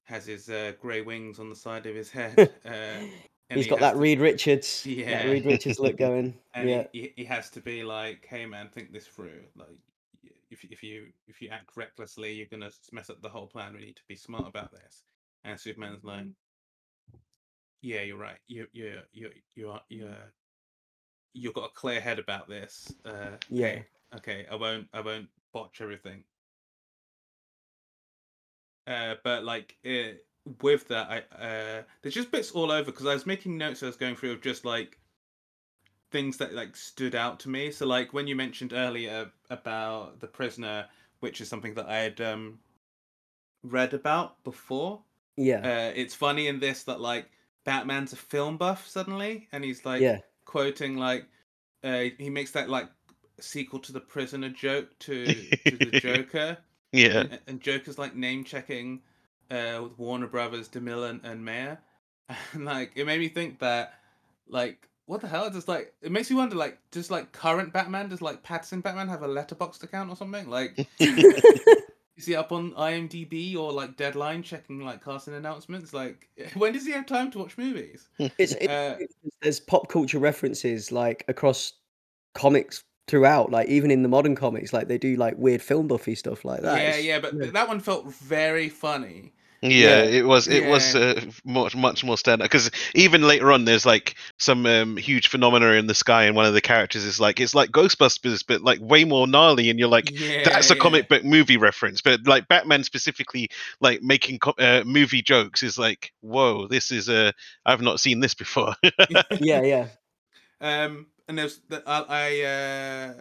[0.04, 2.52] has his uh, grey wings on the side of his head.
[3.48, 5.24] Uh, he's he got that to- Reed Richards, Yeah.
[5.24, 6.34] Reed Richards look going.
[6.54, 9.44] and yeah, he, he, has to be like, "Hey man, think this through.
[9.54, 9.68] Like,
[10.62, 13.74] if if you if you act recklessly, you're gonna mess up the whole plan.
[13.74, 15.02] We need to be smart about this."
[15.44, 16.26] And Superman's like,
[17.82, 18.38] "Yeah, you're right.
[18.48, 20.14] You you you you are you
[21.32, 22.92] you've got a clear head about this.
[23.04, 23.82] Uh, Yeah.
[24.16, 26.24] okay, I won't I won't botch everything."
[28.86, 30.14] Uh, but like uh,
[30.62, 33.86] with that, I uh, there's just bits all over because I was making notes I
[33.86, 34.98] was going through of just like
[36.16, 37.70] things that like stood out to me.
[37.70, 40.86] So like when you mentioned earlier about the prisoner,
[41.20, 42.60] which is something that I had um
[43.62, 45.02] read about before.
[45.36, 47.30] yeah, Uh, it's funny in this that like
[47.64, 51.26] Batman's a film buff suddenly, and he's like yeah, quoting like
[51.84, 52.88] uh, he makes that like
[53.40, 56.58] sequel to the prisoner joke to to the Joker.
[56.92, 57.24] Yeah.
[57.30, 59.02] And, and Joker's like name checking
[59.50, 61.78] uh, with Warner Brothers, DeMille and, and Mayer,
[62.52, 63.94] and like it made me think that
[64.48, 65.48] like what the hell?
[65.50, 69.08] Just like it makes me wonder like does like current Batman does like Pattinson Batman
[69.08, 70.48] have a letterboxd account or something?
[70.50, 75.92] Like is he up on IMDb or like Deadline checking like casting announcements?
[75.92, 78.08] Like when does he have time to watch movies?
[78.38, 78.96] it's, it, Uh,
[79.42, 81.72] there's pop culture references like across
[82.34, 83.50] comics throughout.
[83.50, 86.62] Like even in the modern comics, like they do like weird film buffy stuff like
[86.62, 86.76] that.
[86.78, 87.50] yeah, It's- yeah, but yeah.
[87.52, 89.32] that one felt very funny.
[89.70, 90.02] Yeah, Yeah.
[90.02, 94.14] it was it was uh, much much more standard because even later on there's like
[94.38, 97.54] some um, huge phenomena in the sky and one of the characters is like it's
[97.54, 100.76] like Ghostbusters but like way more gnarly and you're like yeah, that's a yeah.
[100.76, 103.48] comic book movie reference but like Batman specifically
[103.80, 107.32] like making co- uh, movie jokes is like whoa this is a
[107.64, 108.74] I've not seen this before
[109.38, 109.88] yeah, yeah,
[110.60, 113.14] Um, and there's the, I, I uh,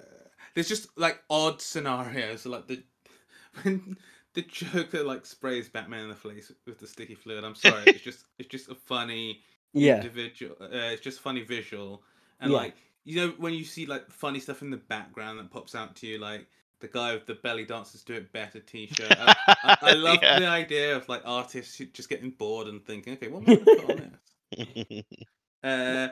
[0.54, 2.84] there's just like odd scenarios, like the
[3.64, 3.98] when
[4.36, 7.44] the Joker like sprays Batman in the face with the sticky fluid.
[7.44, 9.42] I'm sorry, it's just it's just a funny
[9.74, 10.56] yeah, individual.
[10.62, 12.04] Uh, it's just funny visual,
[12.42, 12.54] and Yeah.
[12.54, 12.76] like
[13.06, 16.08] you know when you see like funny stuff in the background that pops out to
[16.08, 16.48] you, like
[16.82, 19.18] the guy with the belly dancers do it better T-shirt.
[19.20, 19.32] I,
[19.64, 20.40] I, I love Yeah.
[20.40, 23.86] the idea of like artists just getting bored and thinking, okay, what am I put
[23.86, 24.36] on this?
[25.64, 26.10] Uh,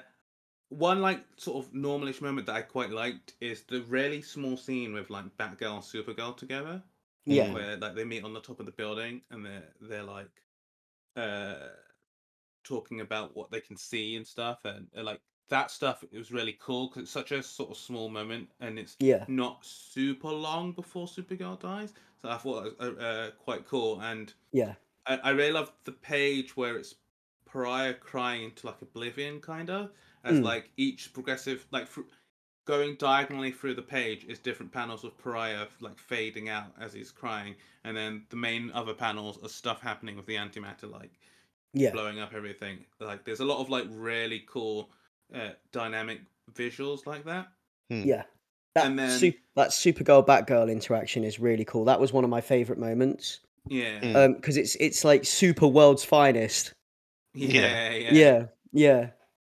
[0.70, 4.94] one like sort of normalish moment that I quite liked is the really small scene
[4.94, 6.84] with like Batgirl and Supergirl together,
[7.26, 10.44] yeah, where like they meet on the top of the building and they're they're like
[11.16, 11.70] uh
[12.64, 16.32] talking about what they can see and stuff and, and, like that stuff it was
[16.32, 20.30] really cool because it's such a sort of small moment and it's yeah, not super
[20.30, 21.94] long before Supergirl dies.
[22.22, 25.72] So I thought it was uh, uh, quite cool and yeah, I, I really love
[25.86, 26.96] the page where it's
[27.46, 29.92] Pariah crying into like oblivion, kind of,
[30.24, 30.44] as Mm.
[30.44, 32.02] like each progressive, like fr-
[32.66, 37.12] going diagonally through the page is different panels of Pariah like fading out as he's
[37.12, 41.12] crying, and then the main other panels are stuff happening with the antimatter, like
[41.74, 41.92] yeah.
[41.92, 42.86] blowing up everything.
[43.00, 44.90] Like there's a lot of like really cool
[45.36, 46.22] uh, dynamic
[46.54, 47.48] visuals like that.
[47.90, 48.24] Yeah.
[48.76, 51.86] That And then- sup- that Supergirl Batgirl interaction is really cool.
[51.86, 53.40] That was one of my favorite moments.
[53.68, 54.16] Yeah, Mm.
[54.16, 56.74] Um, because it's it's like super world's finest.
[57.34, 59.10] yeah, yeah, Yeah, yeah.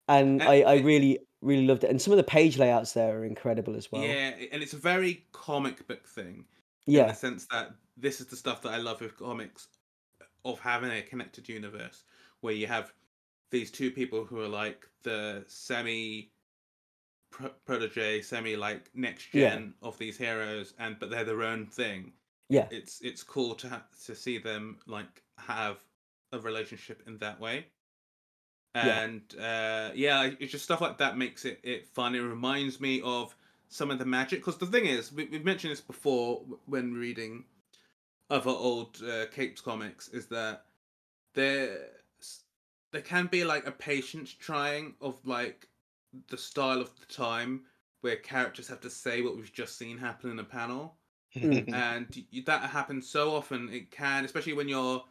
[0.08, 1.90] And Uh, I, I really, really loved it.
[1.90, 4.03] And some of the page layouts there are incredible as well.
[4.03, 6.47] Yeah, and it's a very comic book thing.
[6.86, 7.07] in Yeah.
[7.09, 9.68] the sense that this is the stuff that I love with comics
[10.45, 12.05] of having a connected universe
[12.40, 12.93] where you have
[13.53, 16.32] these two people who are like the semi
[17.64, 19.51] protege, semi like next Yeah.
[19.51, 22.12] gen of these heroes, and but they're their own thing.
[22.49, 22.68] Yeah.
[22.70, 25.84] It's it's cool to ha- to see them like have
[26.32, 27.66] a relationship in that way.
[28.74, 29.00] Yeah.
[29.02, 32.14] And uh, yeah, it's just stuff like that makes it it fun.
[32.14, 33.34] It reminds me of
[33.68, 37.44] some of the magic because the thing is, we, we've mentioned this before when reading
[38.30, 40.64] other old uh, Capes comics, is that
[41.34, 41.78] there
[42.92, 45.68] there can be like a patience trying of like
[46.28, 47.62] the style of the time
[48.02, 50.96] where characters have to say what we've just seen happen in a panel
[51.34, 55.02] and that happens so often it can especially when you're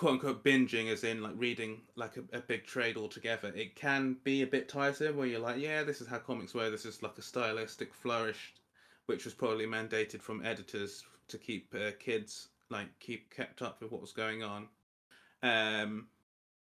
[0.00, 4.16] quote unquote binging as in like reading like a, a big trade altogether it can
[4.24, 7.02] be a bit tiresome where you're like yeah this is how comics were this is
[7.02, 8.54] like a stylistic flourish
[9.10, 13.90] which was probably mandated from editors to keep uh, kids like keep kept up with
[13.90, 14.68] what was going on.
[15.42, 16.06] Um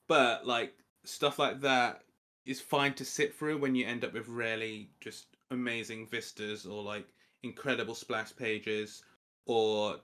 [0.08, 0.74] but like
[1.04, 2.04] stuff like that
[2.46, 6.82] is fine to sit through when you end up with really just amazing vistas or
[6.82, 7.06] like
[7.44, 9.04] incredible splash pages
[9.46, 9.98] or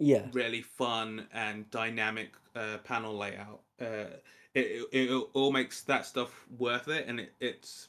[0.00, 0.26] yeah.
[0.32, 3.60] really fun and dynamic uh, panel layout.
[3.80, 4.06] Uh,
[4.54, 7.88] it, it it all makes that stuff worth it, and it, it's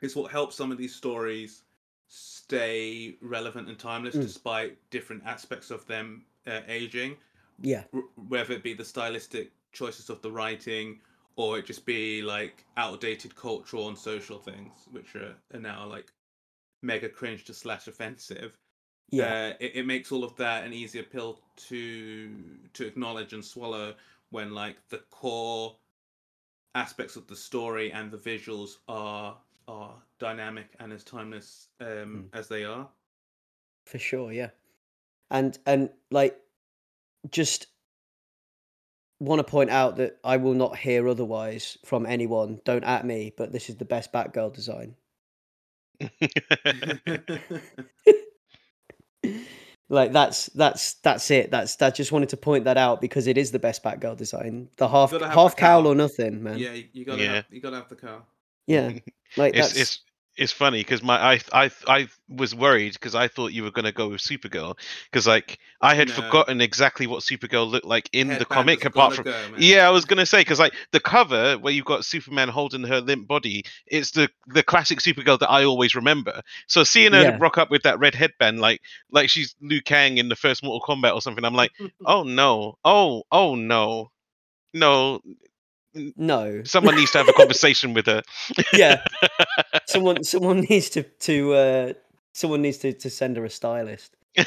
[0.00, 1.62] it's what helps some of these stories
[2.08, 4.22] stay relevant and timeless Mm.
[4.22, 7.16] despite different aspects of them uh, aging.
[7.60, 7.84] Yeah.
[7.92, 11.00] r- whether it be the stylistic choices of the writing
[11.36, 16.12] or it just be like outdated cultural and social things, which are, are now like
[16.82, 18.56] mega cringe to slash offensive.
[19.10, 19.24] Yeah.
[19.24, 22.30] Uh, it, it makes all of that an easier pill to
[22.74, 23.94] to acknowledge and swallow
[24.30, 25.76] when like the core
[26.74, 29.36] aspects of the story and the visuals are
[29.66, 32.88] are dynamic and as timeless um, as they are.
[33.86, 34.50] for sure yeah
[35.30, 36.38] and and like
[37.30, 37.66] just
[39.20, 43.32] want to point out that i will not hear otherwise from anyone don't at me
[43.36, 44.94] but this is the best batgirl design
[49.88, 53.38] like that's that's that's it that's i just wanted to point that out because it
[53.38, 55.86] is the best batgirl design the half gotta half the cowl cowl.
[55.86, 57.32] or nothing man yeah, you, you gotta Yeah.
[57.36, 58.22] have, you gotta have the car.
[58.66, 58.92] yeah
[59.36, 60.00] like it's that's it's
[60.38, 63.92] it's funny because my I I I was worried because I thought you were gonna
[63.92, 64.78] go with Supergirl
[65.10, 66.10] because like I had No.
[66.10, 70.04] forgotten exactly what Supergirl looked like in the comic apart from go, yeah I was
[70.06, 74.12] gonna say because like the cover where you've got Superman holding her limp body it's
[74.12, 77.38] the the classic Supergirl that I always remember so seeing her Yeah.
[77.38, 78.80] rock up with that red headband like
[79.10, 81.72] like she's Liu Kang in the first Mortal Kombat or something I'm like
[82.06, 84.10] oh no oh oh no
[84.74, 85.20] no
[86.16, 88.22] no someone needs to have a conversation with her
[88.72, 89.02] yeah
[89.86, 91.92] someone someone needs to to uh
[92.32, 94.14] someone needs to to send her a stylist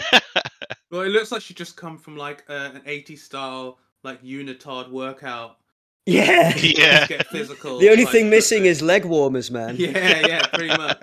[0.92, 4.90] Well, it looks like she just come from like uh, an 80s style like unitard
[4.92, 5.58] workout.
[6.06, 7.08] yeah Yeah.
[7.08, 7.80] Get physical.
[7.80, 11.02] the only like, thing missing is leg warmers man Yeah, yeah, pretty much.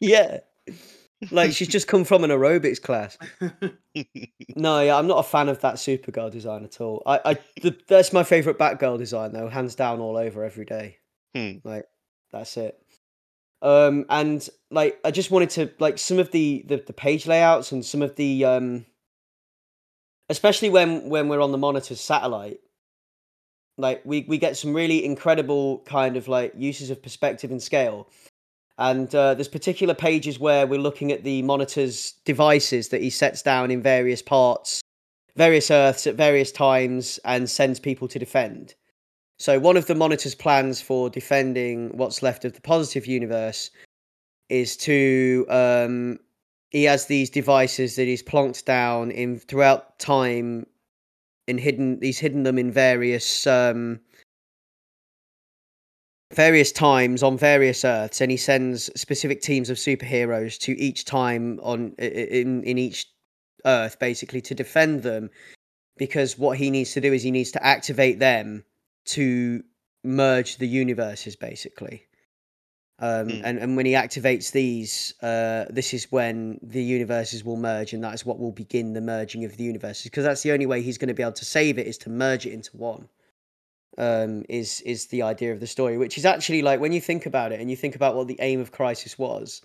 [0.00, 0.38] yeah
[1.30, 3.18] like she's just come from an aerobics class.
[4.54, 7.02] No yeah i'm not a fan of that supergirl design at all.
[7.06, 10.98] I i the, that's my favorite batgirl design though hands down all over every day.
[11.34, 11.52] Hmm.
[11.64, 11.86] like
[12.30, 12.78] that's it.
[13.62, 17.72] Um and like i just wanted to like some of the the, the page layouts
[17.72, 18.86] and some of the um
[20.28, 22.58] especially when when we're on the monitor's satellite
[23.78, 28.08] like we we get some really incredible kind of like uses of perspective and scale
[28.78, 33.42] and uh, there's particular pages where we're looking at the monitor's devices that he sets
[33.42, 34.82] down in various parts
[35.36, 38.74] various earths at various times and sends people to defend.
[39.38, 43.70] So one of the monitor's plans for defending what's left of the positive universe
[44.48, 46.18] is to um
[46.70, 50.66] he has these devices that he's plonked down in throughout time
[51.48, 54.00] and hidden he's hidden them in various um
[56.36, 61.58] various times on various earths and he sends specific teams of superheroes to each time
[61.62, 63.06] on in in each
[63.64, 65.30] earth basically to defend them
[65.96, 68.62] because what he needs to do is he needs to activate them
[69.06, 69.62] to
[70.04, 72.02] merge the universes basically
[72.98, 73.42] um, Mm.
[73.44, 78.02] and, and when he activates these uh, this is when the universes will merge and
[78.04, 80.98] that's what will begin the merging of the universes because that's the only way he's
[80.98, 83.08] going to be able to save it is to merge it into one
[83.98, 87.26] um, is is the idea of the story which is actually like when you think
[87.26, 89.62] about it and you think about what the aim of crisis was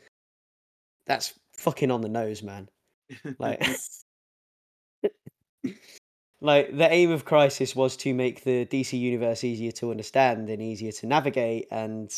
[1.05, 2.69] that's fucking on the nose man.
[3.39, 3.63] Like
[6.41, 10.61] like the aim of crisis was to make the dc universe easier to understand and
[10.61, 12.15] easier to navigate and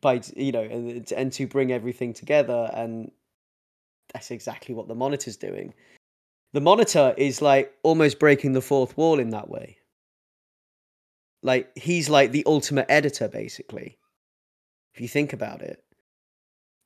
[0.00, 3.10] by you know and, and to bring everything together and
[4.12, 5.72] that's exactly what the monitor's doing.
[6.52, 9.78] The monitor is like almost breaking the fourth wall in that way
[11.42, 13.98] like he's like the ultimate editor basically
[14.94, 15.82] if you think about it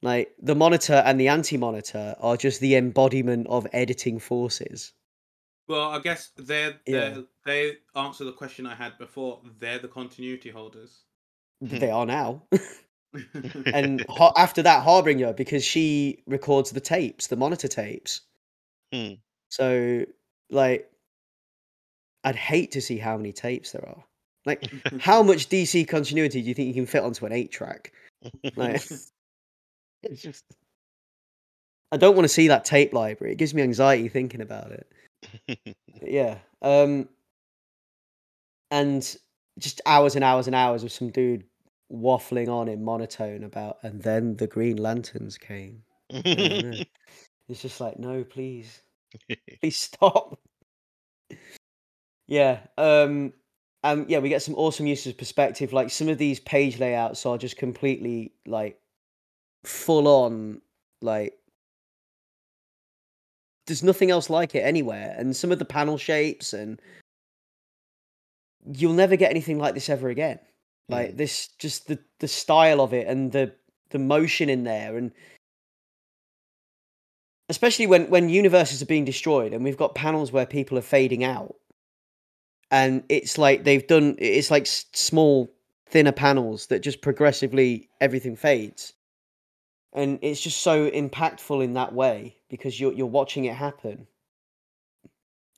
[0.02, 4.92] like the monitor and the anti-monitor are just the embodiment of editing forces
[5.68, 9.40] well, I guess they're, they're they answer the question I had before.
[9.59, 11.00] They're the continuity holders.
[11.61, 12.42] they are now
[13.74, 18.20] and Har- after that harbinger because she records the tapes the monitor tapes
[18.92, 19.14] Hmm.
[19.48, 20.04] so
[20.50, 20.88] like
[22.22, 24.04] I'd hate to see how many tapes there are.
[24.47, 24.70] Like,
[25.01, 27.92] how much DC continuity do you think you can fit onto an eight track?
[28.55, 28.82] Like,
[30.03, 30.44] it's just.
[31.92, 33.32] I don't want to see that tape library.
[33.32, 34.92] It gives me anxiety thinking about it.
[36.03, 36.38] Yeah.
[36.62, 37.09] Um.
[38.70, 39.16] And
[39.59, 41.44] just hours and hours and hours of some dude
[41.90, 45.82] waffling on in monotone about, and then the Green Lanterns came.
[46.11, 48.82] It's just like, no, please,
[49.61, 50.38] please stop.
[52.26, 52.61] yeah.
[52.76, 53.32] Um.
[53.85, 54.07] Um.
[54.09, 55.72] Yeah, we get some awesome uses of perspective.
[55.72, 58.79] Like some of these page layouts are just completely like
[59.64, 60.61] full on.
[61.03, 61.35] Like
[63.66, 66.81] there's nothing else like it anywhere, and some of the panel shapes and
[68.74, 70.39] you'll never get anything like this ever again.
[70.89, 73.53] Like this, just the the style of it and the
[73.91, 75.11] the motion in there, and
[77.49, 81.24] especially when when universes are being destroyed and we've got panels where people are fading
[81.24, 81.57] out,
[82.70, 84.16] and it's like they've done.
[84.18, 85.50] It's like small,
[85.88, 88.92] thinner panels that just progressively everything fades,
[89.92, 94.06] and it's just so impactful in that way because you're you're watching it happen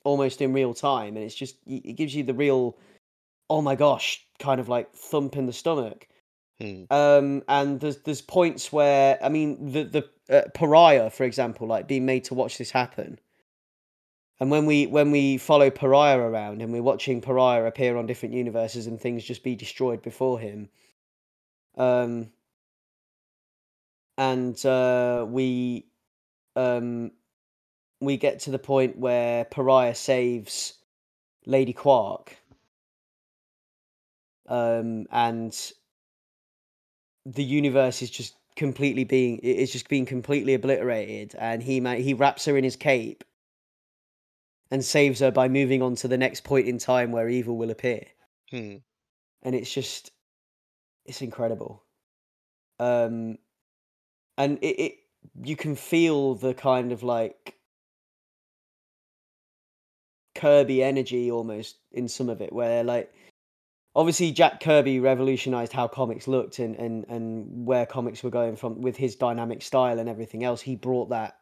[0.03, 2.77] almost in real time, and it's just it gives you the real
[3.49, 6.07] oh my gosh kind of like thump in the stomach
[6.61, 6.83] Hmm.
[6.91, 11.87] um and there's there's points where i mean the the uh, pariah for example like
[11.87, 13.17] being made to watch this happen
[14.39, 18.33] and when we when we follow pariah around and we're watching pariah appear on different
[18.33, 20.69] universes and things just be destroyed before him
[21.77, 22.29] um
[24.17, 25.85] and uh we
[26.55, 27.11] um
[28.01, 30.75] we get to the point where pariah saves
[31.45, 32.35] lady quark
[34.47, 35.73] um and
[37.25, 42.13] the universe is just completely being it is just being completely obliterated and he he
[42.13, 43.23] wraps her in his cape
[44.71, 47.71] and saves her by moving on to the next point in time where evil will
[47.71, 48.05] appear
[48.51, 48.77] Hmm.
[49.43, 50.11] and it's just
[51.05, 51.83] it's incredible
[52.79, 53.37] um
[54.37, 54.93] and it, it
[55.43, 57.55] you can feel the kind of like
[60.35, 63.13] kirby energy almost in some of it where like
[63.95, 68.81] obviously Jack Kirby revolutionized how comics looked and, and and where comics were going from
[68.81, 70.61] with his dynamic style and everything else.
[70.61, 71.37] He brought that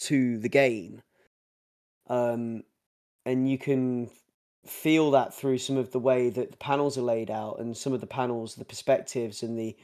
[0.00, 1.02] to the game.
[2.08, 2.62] Um
[3.24, 4.08] and you can
[4.66, 7.92] feel that through some of the way that the panels are laid out and some
[7.92, 9.76] of the panels, the perspectives and the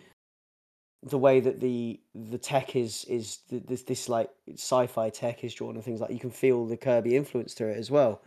[1.05, 5.53] the way that the the tech is is th- this this like sci-fi tech is
[5.55, 8.23] drawn and things like you can feel the Kirby influence through it as well.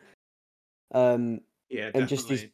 [0.93, 2.47] Um Yeah, And just these-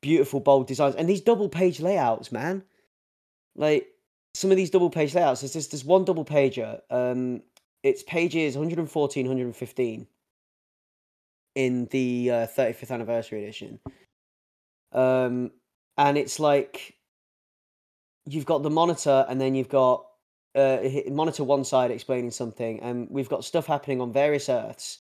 [0.00, 2.64] beautiful bold designs and these double page layouts man.
[3.54, 3.88] Like
[4.34, 7.42] some of these double page layouts there's this there's one double pager um
[7.82, 10.06] it's pages 114 115
[11.56, 13.80] in the uh, 35th anniversary edition.
[14.92, 15.50] Um
[15.98, 16.94] and it's like
[18.26, 20.06] you've got the monitor and then you've got
[20.54, 20.78] uh
[21.10, 25.00] monitor one side explaining something and we've got stuff happening on various earths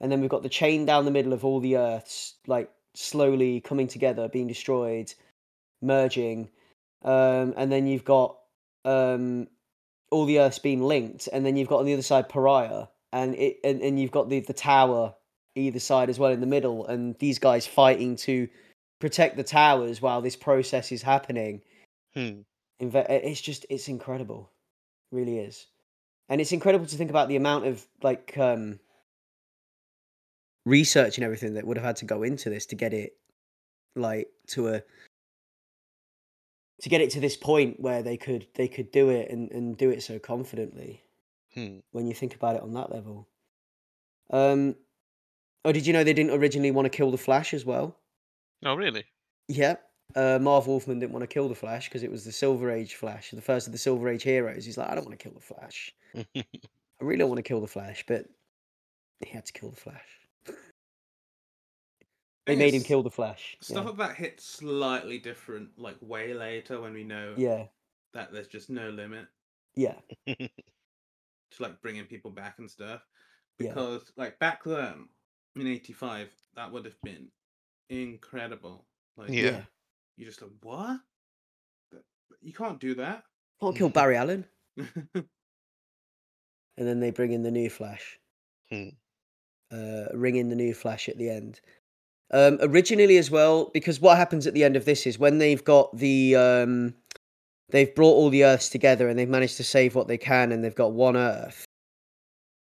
[0.00, 3.60] and then we've got the chain down the middle of all the earths like slowly
[3.60, 5.12] coming together being destroyed
[5.82, 6.48] merging
[7.04, 8.36] um and then you've got
[8.84, 9.46] um
[10.10, 13.34] all the earths being linked and then you've got on the other side pariah and
[13.34, 15.14] it and, and you've got the the tower
[15.56, 18.48] either side as well in the middle and these guys fighting to
[19.00, 21.62] protect the towers while this process is happening
[22.14, 22.40] Hmm.
[22.80, 24.50] It's just it's incredible
[25.10, 25.66] really is
[26.28, 28.78] and it's incredible to think about the amount of like um
[30.64, 33.16] research and everything that would have had to go into this to get it
[33.96, 34.82] like to a
[36.80, 39.76] to get it to this point where they could they could do it and, and
[39.76, 41.00] do it so confidently
[41.54, 41.78] Hmm.
[41.92, 43.28] when you think about it on that level
[44.30, 44.74] um
[45.64, 47.96] oh did you know they didn't originally want to kill the flash as well
[48.64, 49.04] Oh, really?
[49.48, 49.76] yeah
[50.16, 52.94] uh, Marv Wolfman didn't want to kill the Flash because it was the Silver Age
[52.94, 54.64] Flash, the first of the Silver Age heroes.
[54.64, 55.92] He's like, I don't want to kill the Flash.
[56.36, 56.44] I
[57.00, 58.26] really don't want to kill the Flash, but
[59.20, 60.06] he had to kill the Flash.
[62.46, 63.56] They made him kill the Flash.
[63.60, 63.90] Stuff Yeah.
[63.90, 67.64] like that hits slightly different, like way later when we know yeah,
[68.12, 69.26] that there's just no limit
[69.74, 69.94] yeah,
[70.26, 70.48] to
[71.58, 73.00] like bringing people back and stuff.
[73.58, 73.70] Yeah.
[73.70, 75.08] Because like back then
[75.56, 77.28] in '85, that would have been
[77.90, 78.84] incredible.
[79.16, 79.42] Like, Yeah.
[79.42, 79.62] yeah.
[80.16, 81.00] you just like what?
[82.40, 83.24] You can't do that.
[83.60, 84.44] Can't kill Barry Allen.
[86.76, 88.18] And then they bring in the new Flash.
[88.70, 88.88] Hmm.
[89.72, 91.60] Uh, ring in the new Flash at the end.
[92.32, 95.62] Um, originally, as well, because what happens at the end of this is when they've
[95.62, 96.94] got the um,
[97.68, 100.64] they've brought all the Earths together and they've managed to save what they can, and
[100.64, 101.64] they've got one Earth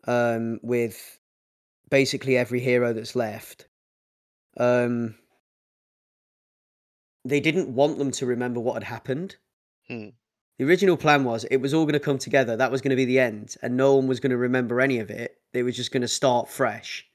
[0.07, 1.19] um, with
[1.89, 3.67] basically every hero that's left.
[4.57, 5.15] um,
[7.25, 9.35] they didn't want them to remember what had happened.
[9.87, 10.09] Hmm.
[10.57, 12.55] The original plan was it was all going to come together.
[12.55, 14.99] That was going to be the end, and no one was going to remember any
[14.99, 15.37] of it.
[15.53, 17.05] They were just going to start fresh.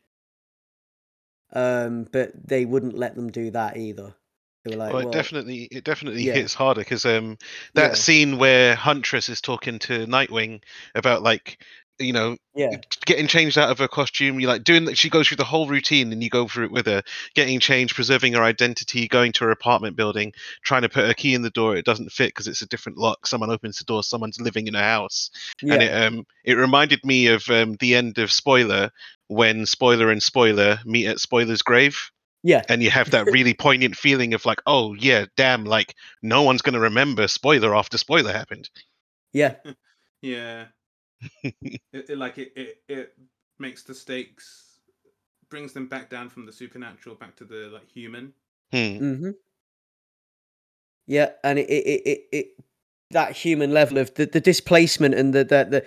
[1.52, 4.14] Um, but they wouldn't let them do that either.
[4.64, 6.34] They were like, well, well, it definitely it definitely yeah.
[6.34, 7.38] hits harder because um
[7.74, 7.94] that Yeah.
[7.96, 10.62] scene where Huntress is talking to Nightwing
[10.94, 11.62] about like
[12.00, 12.70] you know yeah,
[13.04, 16.12] getting changed out of her costume you like doing she goes through the whole routine
[16.12, 17.02] and you go through it with her
[17.34, 20.32] getting changed preserving her identity going to her apartment building
[20.64, 22.98] trying to put her key in the door it doesn't fit because it's a different
[22.98, 25.30] lock someone opens the door someone's living in her house.
[25.62, 28.90] Yeah, and it um it reminded me of um the end of spoiler
[29.28, 32.10] when spoiler and spoiler meet at spoiler's grave.
[32.42, 36.42] Yeah, and you have that really poignant feeling of like oh yeah damn like no
[36.42, 38.68] one's going to remember spoiler after spoiler happened.
[39.32, 39.54] Yeah,
[40.22, 40.66] Yeah.
[41.42, 43.14] it, it, like it, it, it
[43.58, 44.78] makes the stakes
[45.50, 48.32] brings them back down from the supernatural back to the like human.
[48.72, 48.98] Hmm.
[48.98, 49.30] hmm
[51.06, 52.46] Yeah, and it, it, it, it, it
[53.10, 55.86] that human level of the, the displacement and the, the the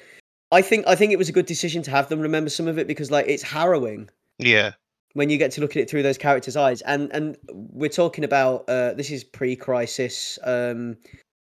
[0.51, 2.77] I think I think it was a good decision to have them remember some of
[2.77, 4.73] it because like it's harrowing yeah
[5.13, 6.81] when you get to look at it through those characters' eyes.
[6.81, 10.37] And and we're talking about uh, this is pre-crisis.
[10.43, 10.97] Um,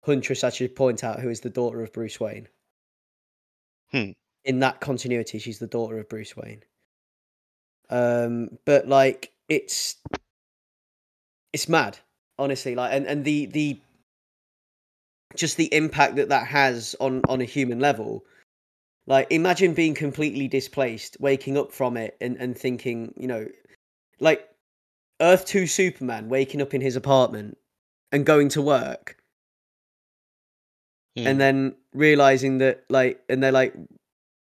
[0.04, 2.48] Huntress actually point out who is the daughter of Bruce Wayne.
[3.92, 4.10] Hmm.
[4.44, 6.62] In that continuity, she's the daughter of Bruce Wayne.
[7.90, 9.96] Um, but like it's
[11.52, 11.98] it's mad,
[12.38, 12.74] honestly.
[12.74, 13.80] Like and and the the
[15.34, 18.24] just the impact that that has on on a human level.
[19.06, 23.46] Like imagine being completely displaced, waking up from it and and thinking, you know,
[24.20, 24.48] like
[25.20, 27.56] Earth 2 Superman waking up in his apartment
[28.12, 29.16] and going to work
[31.16, 31.26] Hmm.
[31.26, 33.74] and then realizing that like and they're like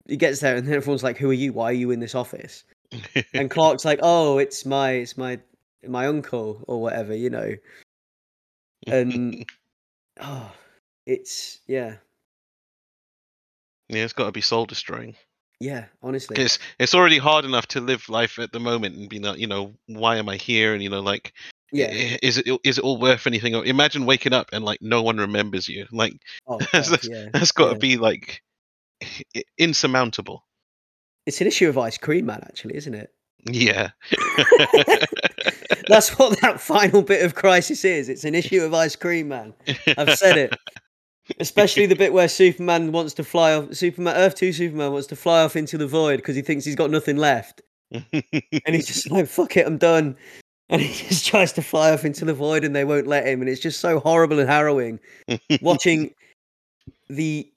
[0.09, 1.53] he gets there and then everyone's like who are you?
[1.53, 2.65] Why are you in this office?
[3.35, 5.39] And clark's like oh it's my it's my
[5.87, 7.55] my uncle or whatever you know?
[8.87, 9.45] And
[10.21, 10.53] oh
[11.07, 11.97] it's yeah.
[13.89, 15.15] Yeah it's got to be soul destroying
[15.61, 16.37] yeah honestly.
[16.37, 19.47] It's it's already hard enough to live life at the moment and be like you
[19.47, 20.75] know why am i here?
[20.75, 21.33] And you know like
[21.73, 22.17] yeah.
[22.23, 23.55] Is it is it all worth anything?
[23.55, 25.87] Imagine waking up and like no one remembers you.
[25.91, 26.15] Like
[26.47, 27.27] oh that's- yeah.
[27.33, 27.79] that's got to yeah.
[27.79, 28.43] be like
[29.59, 30.45] insurmountable.
[31.27, 33.13] It's an issue of ice cream man actually isn't it?
[33.51, 33.91] Yeah.
[35.89, 38.09] That's what that final bit of crisis is.
[38.09, 39.55] It's an issue of ice cream man.
[39.97, 40.55] I've said it.
[41.41, 43.75] Especially the bit where Superman wants to fly off.
[43.75, 46.77] Superman, Earth Two Superman wants to fly off into the void because he thinks he's
[46.77, 48.05] got nothing left, and
[48.67, 50.17] he's just like, "Fuck it, I'm done."
[50.69, 53.41] And he just tries to fly off into the void, and they won't let him.
[53.41, 55.01] And it's just so horrible and harrowing
[55.61, 56.15] watching
[57.09, 57.51] the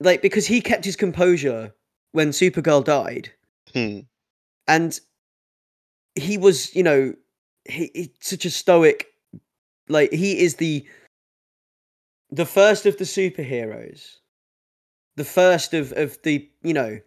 [0.00, 1.72] like because he kept his composure
[2.12, 3.30] when Supergirl died,
[3.72, 4.00] Hmm.
[4.68, 4.98] and
[6.14, 7.14] he was, you know,
[7.68, 9.06] he, he's such a stoic.
[9.88, 10.86] Like he is the
[12.30, 14.16] the first of the superheroes,
[15.16, 16.98] the first of of the you know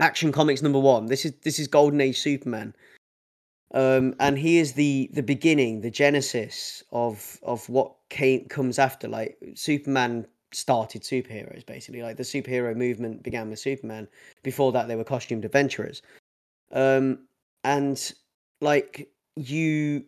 [0.00, 1.06] action comics number one.
[1.06, 2.74] This is this is Golden Age Superman,
[3.72, 9.08] um, and he is the the beginning, the genesis of of what came comes after.
[9.08, 12.02] Like Superman started superheroes basically.
[12.02, 14.08] Like the superhero movement began with Superman.
[14.42, 16.02] Before that, they were costumed adventurers,
[16.72, 17.26] um,
[17.64, 18.12] and
[18.60, 20.04] like you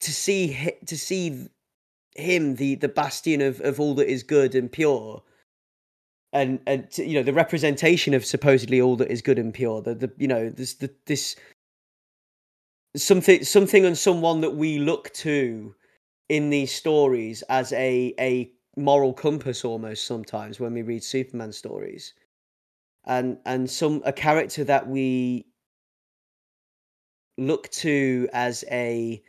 [0.00, 1.46] to see to see
[2.16, 5.22] him the the bastion of of all that is good and pure
[6.36, 9.94] and and you know the representation of supposedly all that is good and pure the
[9.94, 11.34] the you know this the, this
[12.94, 15.74] something something and someone that we look to
[16.28, 22.12] in these stories as a a moral compass almost sometimes when we read superman stories
[23.06, 25.46] and and some a character that we
[27.38, 29.22] look to as a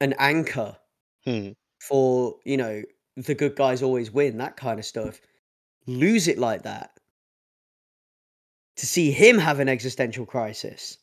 [0.00, 0.76] an anchor
[1.24, 1.50] Hmm.
[1.80, 2.82] for you know
[3.16, 5.20] the good guys always win that kind of stuff.
[5.86, 6.90] Lose it like that
[8.76, 10.98] to see him have an existential crisis.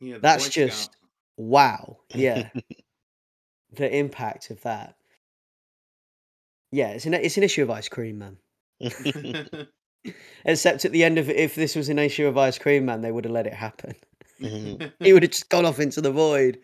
[0.00, 0.96] Yeah, That's just-
[1.36, 1.98] wow.
[2.14, 2.50] Yeah.
[3.72, 4.94] The impact of that.
[6.72, 8.38] Yeah it's an it's an issue of ice cream man.
[10.46, 13.02] Except at the end of it if this was an issue of ice cream man
[13.02, 13.94] they would have let it happen.
[14.40, 14.92] Mhm.
[15.00, 16.58] he would have just gone off into the void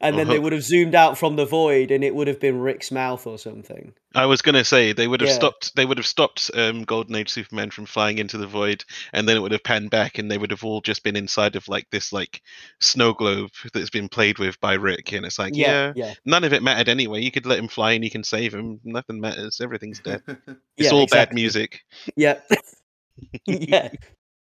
[0.00, 0.42] and then they Uh-huh.
[0.42, 3.38] would have zoomed out from the void and it would have been rick's mouth or
[3.38, 5.34] something I was gonna say they would have Yeah.
[5.34, 5.74] stopped.
[5.74, 9.36] They would have stopped um, Golden Age Superman from flying into the void, and then
[9.36, 11.90] it would have panned back, and they would have all just been inside of like
[11.90, 12.40] this like
[12.80, 16.52] snow globe that's been played with by Rick, and it's like, yeah, yeah none of
[16.52, 17.22] it mattered anyway.
[17.22, 18.78] You could let him fly, and you can save him.
[18.84, 19.60] Nothing matters.
[19.60, 20.22] Everything's dead.
[20.76, 21.18] It's Yeah, all exactly.
[21.26, 21.80] bad music.
[22.16, 22.38] Yeah.
[23.46, 23.90] yeah.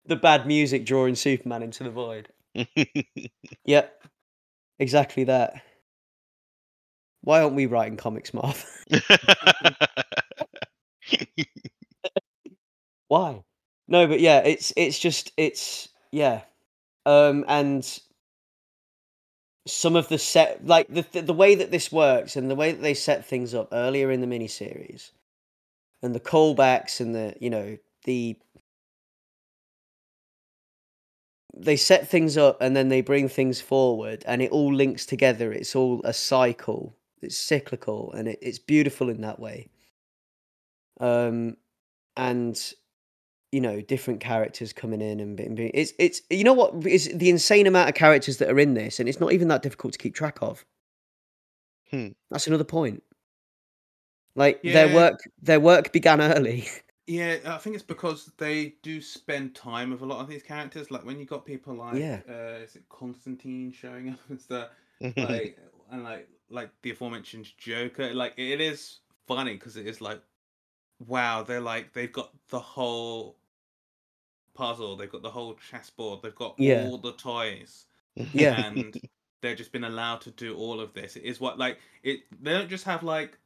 [0.08, 2.30] the bad music drawing Superman into the void.
[3.66, 4.04] Yep,
[4.80, 5.62] exactly that.
[7.22, 8.66] Why aren't we writing comics, Marv?
[13.08, 13.44] Why?
[13.88, 16.42] No, but yeah, it's it's just it's yeah,
[17.06, 18.00] um, and
[19.68, 22.72] some of the set like the the, the way that this works and the way
[22.72, 25.12] that they set things up earlier in the miniseries,
[26.02, 28.38] and the callbacks and the you know the
[31.56, 35.52] they set things up and then they bring things forward and it all links together.
[35.52, 36.96] It's all a cycle.
[37.22, 39.70] It's cyclical and it, it's beautiful in that way.
[41.00, 41.58] Um
[42.16, 42.74] and
[43.52, 47.10] you know different characters coming in and being, being it's it's you know what is
[47.14, 49.94] the insane amount of characters that are in this and it's not even that difficult
[49.94, 50.66] to keep track of.
[51.90, 52.10] Hmm.
[52.30, 53.02] that's another point.
[54.36, 56.68] Like their work their work began early
[57.10, 60.92] Yeah, I think it's because they do spend time with a lot of these characters.
[60.92, 62.22] Like when you got people like, Yeah.
[62.30, 64.70] uh, is it Constantine showing up and stuff,
[65.18, 65.58] like,
[65.90, 68.14] and like like the aforementioned Joker.
[68.14, 70.22] Like it is funny because it is like,
[71.08, 73.38] wow, they're like they've got the whole
[74.54, 76.92] puzzle, they've got the whole chessboard, they've got Yeah.
[76.92, 77.86] all the toys,
[78.34, 78.98] yeah and
[79.42, 81.16] they've just been allowed to do all of this.
[81.16, 82.22] It is what like it.
[82.42, 83.38] They don't just have like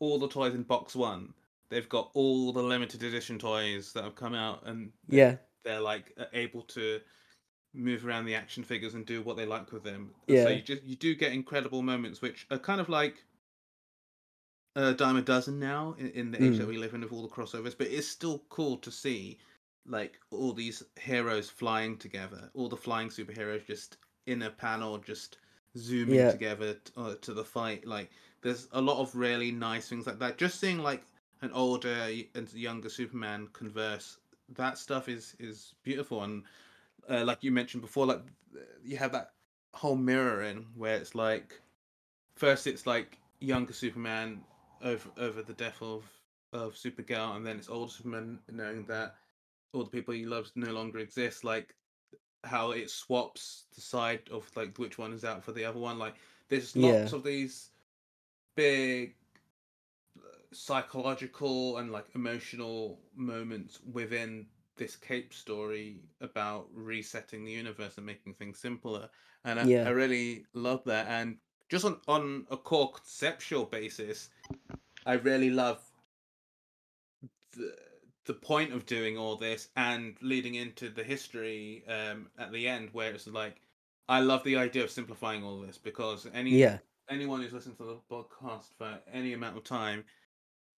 [0.00, 1.34] all the toys in box one.
[1.72, 6.12] They've got all the limited edition toys that have come out, and yeah they're like
[6.18, 7.00] uh, able to
[7.72, 10.10] move around the action figures and do what they like with them.
[10.26, 10.44] Yeah.
[10.44, 13.24] So you just you do get incredible moments, which are kind of like
[14.76, 16.58] a dime a dozen now in, in the age Mm.
[16.58, 17.76] that we live in with all the crossovers.
[17.76, 19.38] But it's still cool to see
[19.86, 23.96] like all these heroes flying together, all the flying superheroes just
[24.26, 25.38] in a panel, just
[25.76, 26.30] zooming Yeah.
[26.32, 27.86] together t- uh, to the fight.
[27.86, 28.10] Like
[28.42, 30.36] there's a lot of really nice things like that.
[30.36, 31.02] Just seeing like
[31.42, 34.18] an older and younger Superman converse,
[34.50, 36.22] that stuff is is beautiful.
[36.22, 36.44] And
[37.08, 38.22] uh, like you mentioned before, like
[38.82, 39.34] you have that
[39.74, 41.62] whole mirroring where it's like
[42.36, 44.44] first it's like younger Superman
[44.82, 46.10] over over the death of
[46.52, 49.16] of Supergirl, and then it's older Superman knowing that
[49.72, 51.44] all the people he loves no longer exist.
[51.44, 51.76] Like
[52.44, 55.98] how it swaps the side of like which one is out for the other one.
[55.98, 56.16] Like
[56.48, 57.12] there's Yeah.
[57.12, 57.72] lots of these
[58.56, 59.16] big
[60.52, 64.46] psychological and like emotional moments within
[64.76, 69.08] this cape story about resetting the universe and making things simpler.
[69.44, 69.86] And I, Yeah.
[69.86, 71.06] I really love that.
[71.08, 71.36] And
[71.72, 74.28] just on on a core conceptual basis
[75.06, 75.80] i really love
[77.56, 77.74] the
[78.26, 82.90] the point of doing all this and leading into the history um at the end
[82.92, 83.62] where it's like
[84.06, 86.76] i love the idea of simplifying all this because any yeah.
[87.08, 90.04] anyone who's listened to the podcast for any amount of time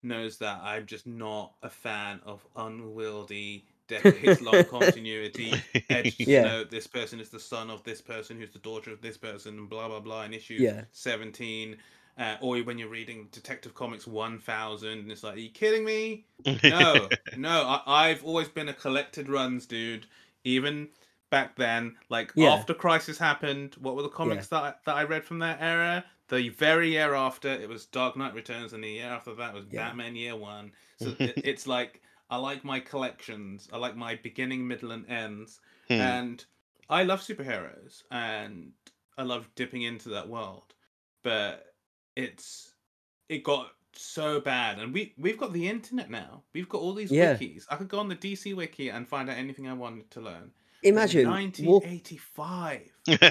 [0.05, 5.65] knows that I'm just not a fan of unwieldy, decades long continuity.
[5.91, 6.41] Edge to Yeah.
[6.41, 9.59] know this person is the son of this person, who's the daughter of this person,
[9.59, 10.25] and blah blah blah.
[10.25, 10.83] In issue Yeah.
[10.93, 11.77] seventeen,
[12.19, 15.85] uh, or when you're reading Detective Comics one thousand, and it's like, are you kidding
[15.85, 16.27] me?
[16.63, 17.63] no, no.
[17.87, 20.07] I, I've always been a collected runs dude.
[20.45, 20.89] Even
[21.31, 22.51] back then, like Yeah.
[22.53, 26.05] after Crisis happened, what were the comics that I, that I read from that era?
[26.29, 29.67] The very year after, it was Dark Knight Returns, and the year after that was
[29.71, 29.89] Yeah.
[29.89, 30.73] Batman Year One.
[30.97, 33.69] So it, it's like I like my collections.
[33.73, 35.61] I like my beginning, middle, and ends.
[35.89, 36.01] Hmm.
[36.01, 36.45] And
[36.89, 38.73] I love superheroes, and
[39.19, 40.75] I love dipping into that world.
[41.23, 41.75] But
[42.17, 42.75] it's
[43.29, 46.45] it got so bad, and we we've got the internet now.
[46.55, 47.35] We've got all these Yeah.
[47.39, 47.67] wikis.
[47.71, 50.53] I could go on the DC wiki and find out anything I wanted to learn.
[50.85, 52.81] Imagine walk, 1985.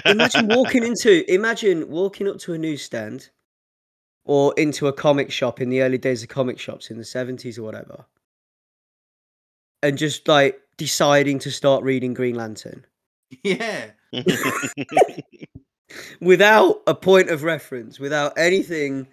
[0.06, 3.30] imagine walking into imagine walking up to a newsstand
[4.24, 7.58] or into a comic shop in the early days of comic shops in the 70s
[7.58, 8.04] or whatever
[9.82, 12.84] and just like deciding to start reading green lantern
[13.42, 13.90] yeah.
[16.20, 19.06] without a point of reference without anything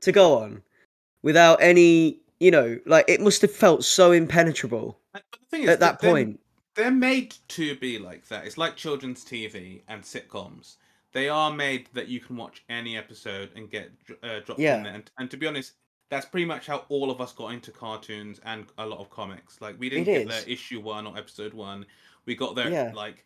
[0.00, 0.62] to go on
[1.22, 5.68] without any you know like it must have felt so impenetrable But the thing is,
[5.70, 6.40] at that they're- point
[6.76, 8.44] they're made to be like that.
[8.46, 10.76] It's like children's TV and sitcoms.
[11.12, 13.90] They are made that you can watch any episode and get
[14.22, 14.76] uh, dropped Yeah.
[14.78, 14.94] in there.
[14.94, 15.72] And, and to be honest,
[16.10, 19.60] that's pretty much how all of us got into cartoons and a lot of comics.
[19.60, 20.44] Like we didn't It get is.
[20.44, 21.86] the issue one or episode one.
[22.26, 22.92] We got there Yeah.
[22.94, 23.24] like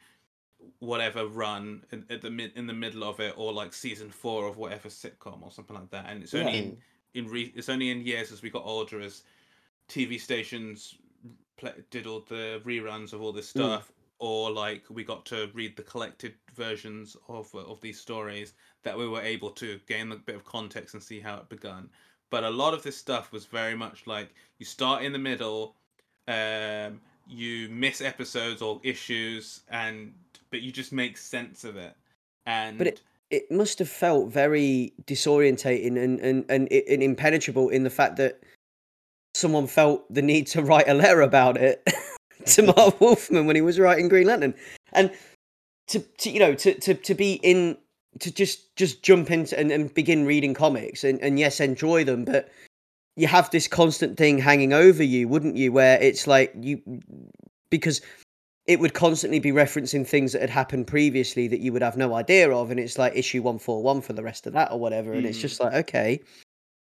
[0.79, 4.47] whatever run in, at the mid in the middle of it, or like season four
[4.47, 6.07] of whatever sitcom or something like that.
[6.09, 6.59] And it's only Yeah.
[6.59, 6.79] in,
[7.15, 9.23] in re- it's only in years as we got older as
[9.89, 10.95] TV stations
[11.61, 13.61] play, did all the reruns of all this Mm.
[13.61, 18.97] stuff, or like we got to read the collected versions of of these stories that
[18.97, 21.89] we were able to gain a bit of context and see how it begun.
[22.31, 24.29] But a lot of this stuff was very much like
[24.59, 25.77] you start in the middle,
[26.29, 30.13] um, you miss episodes or issues and
[30.51, 31.95] but you just make sense of it
[32.47, 33.01] and but it-
[33.31, 38.41] it must have felt very disorientating and and, and, and impenetrable in the fact that
[39.41, 41.83] someone felt the need to write a letter about it
[42.47, 44.55] to Marv Wolfman when he was writing Green Lantern,
[44.93, 45.11] and
[45.89, 47.77] to, to you know to, to to be in
[48.21, 52.25] to just just jump into and, and begin reading comics and, and yes enjoy them,
[52.25, 52.49] but
[53.17, 55.73] you have this constant thing hanging over you, wouldn't you?
[55.73, 56.81] Where it's like you
[57.71, 58.01] because
[58.67, 62.15] it would constantly be referencing things that had happened previously that you would have no
[62.15, 64.79] idea of, and it's like issue one four one for the rest of that or
[64.79, 65.43] whatever, and it's Mm.
[65.43, 66.21] just like okay.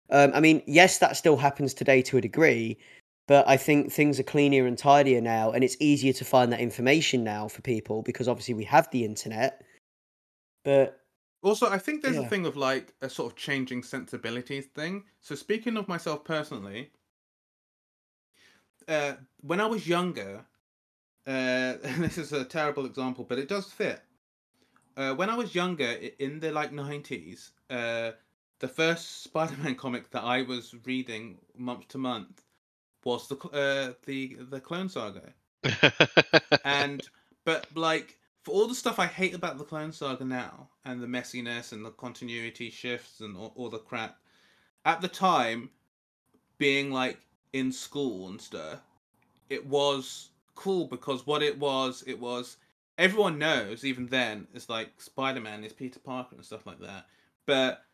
[0.10, 2.78] Um, I mean, yes, that still happens today to a degree,
[3.28, 6.60] but I think things are cleaner and tidier now, and it's easier to find that
[6.60, 9.64] information now for people because obviously we have the internet.
[10.64, 11.00] But
[11.42, 15.04] Also, I think there's a thing of like a sort of changing sensibilities thing.
[15.22, 16.92] So speaking of myself personally,
[18.88, 20.46] uh, when I was younger,
[21.28, 24.02] uh, and this is a terrible example, but it does fit.
[24.98, 28.12] Uh, when I was younger, in the like nineties, uh,
[28.60, 32.42] the first Spider-Man comic that I was reading month to month
[33.04, 35.34] was the uh, the the Clone Saga.
[36.64, 37.02] And
[37.44, 41.08] but like for all the stuff I hate about the Clone Saga now and the
[41.08, 44.18] messiness and the continuity shifts and all, all the crap,
[44.86, 45.70] at the time,
[46.58, 47.20] being like
[47.54, 48.82] in school and stuff,
[49.50, 52.58] it was cool because what it was, it was
[52.98, 57.06] everyone knows even then it's like Spider Man is Peter Parker and stuff like that,
[57.46, 57.85] but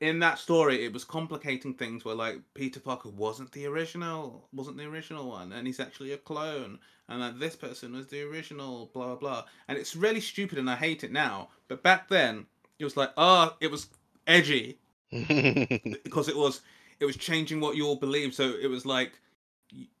[0.00, 4.76] in that story it was complicating things where like Peter Parker wasn't the original wasn't
[4.76, 8.90] the original one and he's actually a clone and that this person was the original
[8.92, 9.44] blah blah blah.
[9.66, 12.46] And it's really stupid and I hate it now but back then
[12.78, 13.88] it was like oh it was
[14.26, 14.78] edgy.
[15.10, 16.60] Because it was
[17.00, 19.12] it was changing what you all believe so it was like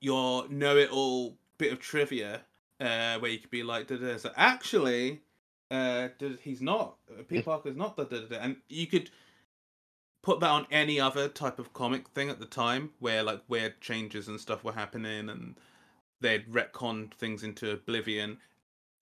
[0.00, 2.42] your know-it-all bit of trivia
[2.80, 5.20] uh where you could be like so actually
[5.70, 6.08] uh
[6.42, 8.36] he's not uh, Peter Parker's not da, da, da, da.
[8.36, 9.10] and you could
[10.28, 13.80] put that on any other type of comic thing at the time where like weird
[13.80, 15.54] changes and stuff were happening and
[16.20, 18.36] they'd retcon things into oblivion.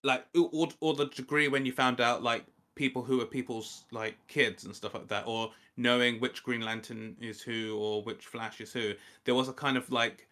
[0.04, 2.44] Like or, or the degree when you found out like
[2.76, 7.16] people who are people's like kids and stuff like that or knowing which green lantern
[7.20, 8.92] is who or which flash is who
[9.24, 10.28] there was a kind of like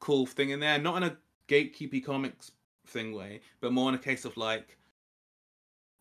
[0.00, 0.76] cool thing in there.
[0.76, 1.16] Not in a
[1.46, 2.50] gatekeepy comics
[2.88, 4.76] thing way but more in a case of like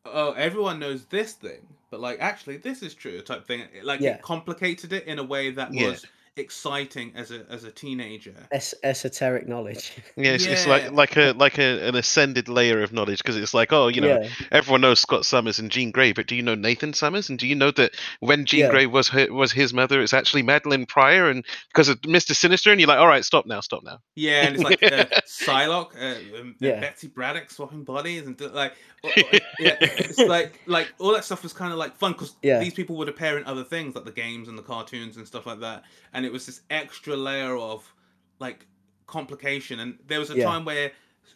[0.06, 4.15] oh everyone knows this thing but like actually this is true type thing like Yeah.
[4.15, 5.90] it complicated it in a way that Yeah.
[5.90, 6.06] was
[6.37, 9.93] exciting as a as a teenager es- esoteric knowledge.
[10.15, 13.53] Yeah, it's, it's like like a like a, an ascended layer of knowledge because it's
[13.53, 16.41] like, oh, you know, yeah, everyone knows Scott Summers and Jean Grey, but do you
[16.41, 17.29] know Nathan Summers?
[17.29, 18.69] And do you know that when Jean Yeah.
[18.69, 22.71] Grey was her, was his mother, it's actually Madelyne Pryor, and because of Mister Sinister,
[22.71, 23.99] and you're like, all right, stop now, stop now.
[24.15, 26.79] Yeah, and it's like uh, Psylocke, uh, um, uh, Yeah.
[26.79, 31.43] Betsy Braddock swapping bodies, and like, w- w- yeah, it's like like all that stuff
[31.43, 32.59] was kind of like fun because Yeah.
[32.59, 35.45] these people would appear in other things like the games and the cartoons and stuff
[35.45, 35.83] like that,
[36.13, 37.93] and it was this extra layer of
[38.39, 38.68] like
[39.07, 39.80] complication.
[39.80, 40.45] And there was a Yeah.
[40.45, 40.91] time where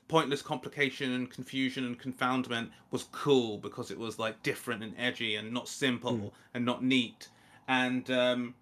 [0.07, 5.36] pointless complication and confusion and confoundment was cool because it was like different and edgy
[5.36, 6.32] and not simple Mm.
[6.53, 7.30] and not neat,
[7.68, 8.56] and um,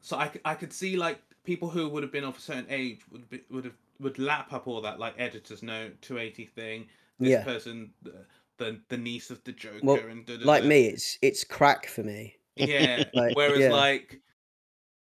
[0.00, 3.28] so I could see like people who would have been of a certain age would
[3.28, 6.86] be, would have would lap up all that like editors note 280 thing
[7.20, 7.44] this Yeah.
[7.44, 8.24] person the,
[8.58, 11.86] the the niece of the joker Well, and da, da, like me, it's it's crack
[11.86, 12.36] for me.
[12.56, 13.68] yeah Like, whereas yeah.
[13.68, 14.20] like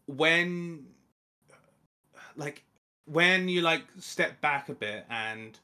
[0.07, 0.85] when
[2.35, 2.63] like
[3.05, 5.59] when you like step back a bit and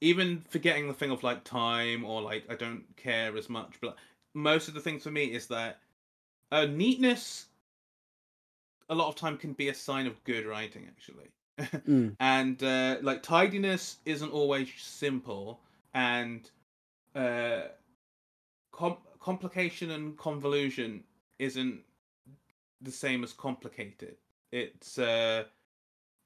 [0.00, 3.96] even forgetting the thing of like time or like I don't care as much, but
[4.34, 5.78] most of the things for me is that
[6.52, 7.46] uh, neatness
[8.88, 11.30] a lot of time can be a sign of good writing actually.
[11.88, 12.14] Mm.
[12.20, 15.58] and uh, like tidiness isn't always simple
[15.94, 16.50] and
[17.14, 17.62] uh,
[18.72, 21.02] com- complication and convolution
[21.38, 21.80] isn't
[22.86, 24.16] the same as complicated.
[24.52, 25.44] It's uh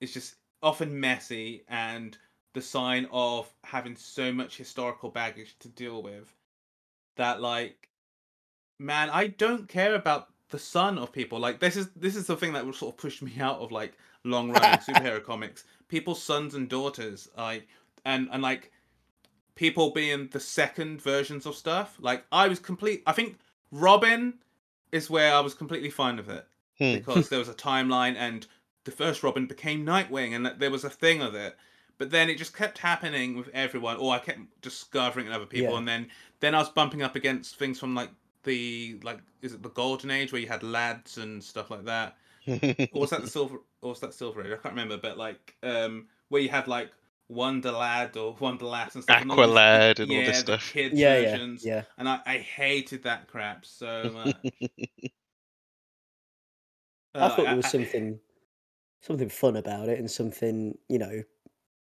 [0.00, 2.16] it's just often messy and
[2.54, 6.34] the sign of having so much historical baggage to deal with
[7.16, 7.88] that like
[8.78, 11.38] man i don't care about the son of people.
[11.38, 13.72] Like this is this is the thing that will sort of push me out of
[13.72, 15.64] like long running superhero comics.
[15.88, 17.66] People's sons and daughters like
[18.04, 18.72] and and like
[19.54, 21.96] people being the second versions of stuff.
[22.00, 23.38] Like i was complete i think
[23.72, 24.34] robin
[24.90, 26.44] is where i was completely fine with it
[26.80, 26.94] Hmm.
[26.94, 28.46] because there was a timeline and
[28.84, 31.56] the first robin became nightwing and there was a thing of it
[31.98, 35.46] but then it just kept happening with everyone or i kept discovering it in other
[35.46, 35.78] people Yeah.
[35.78, 36.08] and then
[36.40, 38.10] then i was bumping up against things from like
[38.44, 42.16] the like is it the golden age where you had lads and stuff like that
[42.48, 45.54] or was that the silver or was that silver age i can't remember but like
[45.62, 46.90] um where you had like
[47.28, 49.20] Wonderlad or Wonder Wonderlass and stuff.
[49.22, 50.72] and all these- Aqualad and all yeah, this the stuff.
[50.72, 51.82] kids yeah, yeah, yeah.
[51.96, 54.70] And I, I hated that crap so much.
[57.14, 58.20] I Uh, thought there was something
[59.02, 61.22] something fun about it and something you know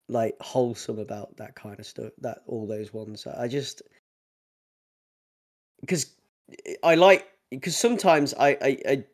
[0.09, 3.27] like wholesome about that kind of stuff that all those ones.
[3.27, 3.83] I just
[5.81, 6.15] because
[6.83, 9.05] i like because sometimes I, I i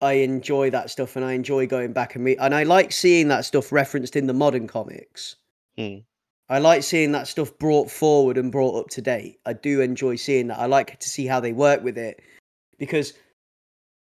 [0.00, 3.28] i enjoy that stuff and i enjoy going back and read and i like seeing
[3.28, 5.36] that stuff referenced in the modern comics.
[5.76, 5.98] Hmm.
[6.48, 9.38] i like seeing that stuff brought forward and brought up to date.
[9.46, 10.58] I do enjoy seeing that.
[10.58, 12.20] I like to see how they work with it
[12.78, 13.12] because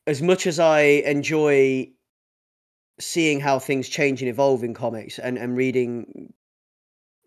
[0.07, 1.91] as much as I enjoy
[2.99, 6.33] seeing how things change and evolve in comics and, and reading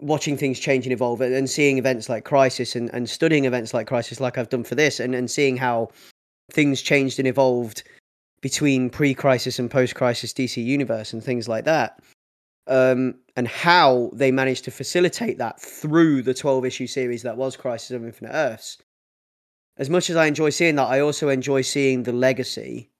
[0.00, 3.86] watching things change and evolve and, seeing events like crisis and, and studying events like
[3.86, 5.88] crisis like i've done for this and, and seeing how
[6.50, 7.82] things changed and evolved
[8.40, 12.00] between pre-crisis and post-crisis dc universe and things like that
[12.66, 17.56] um, and how they managed to facilitate that through the 12 issue series that was
[17.56, 18.78] crisis of infinite earths
[19.76, 22.90] as much as I enjoy seeing that, I also enjoy seeing the legacy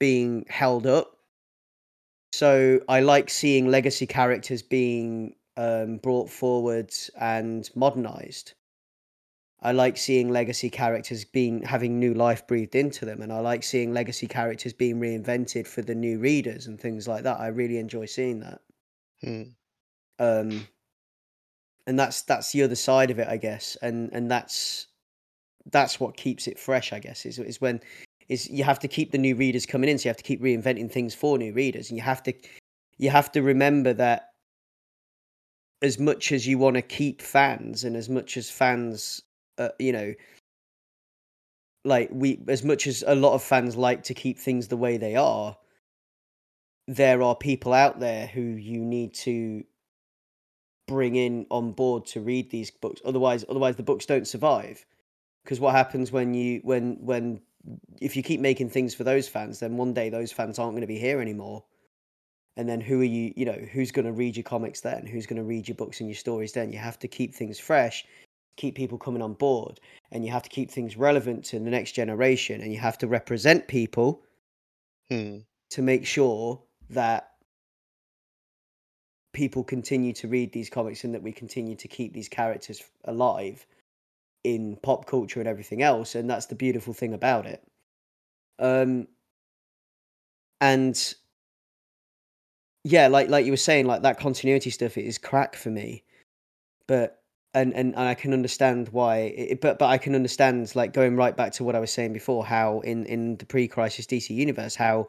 [0.00, 1.16] being held up.
[2.32, 8.54] So I like seeing legacy characters being um, brought forward and modernized.
[9.62, 13.62] I like seeing legacy characters being having new life breathed into them, and I like
[13.62, 17.40] seeing legacy characters being reinvented for the new readers and things like that.
[17.40, 18.60] I really enjoy seeing that.
[19.22, 19.42] Hmm.
[20.18, 20.68] Um,
[21.86, 24.88] and that's that's the other side of it, I guess, and and that's
[25.70, 27.80] that's what keeps it fresh, I guess, is is when
[28.28, 30.42] is you have to keep the new readers coming in, so you have to keep
[30.42, 32.32] reinventing things for new readers, and you have to
[32.98, 34.30] you have to remember that
[35.82, 39.22] as much as you want to keep fans, and as much as fans,
[39.58, 40.14] uh, you know,
[41.84, 44.96] like we, as much as a lot of fans like to keep things the way
[44.96, 45.56] they are,
[46.88, 49.64] there are people out there who you need to
[50.86, 54.84] bring in on board to read these books otherwise otherwise the books don't survive
[55.44, 57.40] because what happens when you when when
[58.00, 60.80] if you keep making things for those fans then one day those fans aren't going
[60.80, 61.64] to be here anymore.
[62.56, 65.06] And then who are you you know who's going to read your comics then?
[65.06, 66.72] Who's going to read your books and your stories then?
[66.72, 68.04] You have to keep things fresh
[68.56, 69.80] keep people coming on board
[70.12, 73.06] and you have to keep things relevant to the next generation and you have to
[73.06, 74.22] represent people
[75.10, 75.38] Hmm.
[75.70, 77.32] to make sure that
[79.34, 83.66] people continue to read these comics and that we continue to keep these characters alive
[84.44, 87.62] in pop culture and everything else and that's the beautiful thing about it.
[88.58, 89.08] Um
[90.60, 91.14] and
[92.84, 96.04] yeah like like you were saying like that continuity stuff is crack for me.
[96.86, 100.92] But and and, and i can understand why it, but but i can understand like
[100.92, 104.28] going right back to what i was saying before how in in the pre-crisis dc
[104.28, 105.06] universe how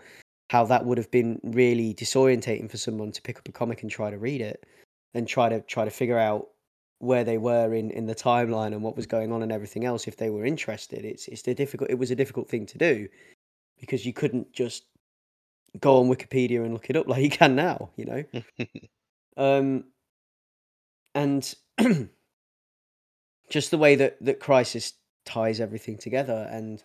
[0.51, 3.91] how that would have been really disorientating for someone to pick up a comic and
[3.91, 4.63] try to read it
[5.15, 6.49] and try to try to figure out
[6.99, 10.07] where they were in in the timeline and what was going on and everything else
[10.07, 13.07] if they were interested it's it's a difficult it was a difficult thing to do
[13.79, 14.85] because you couldn't just
[15.79, 18.23] go on wikipedia and look it up like you can now you know?
[19.37, 19.83] Um
[21.13, 21.53] and
[23.49, 24.93] just the way that that crisis
[25.25, 26.83] ties everything together and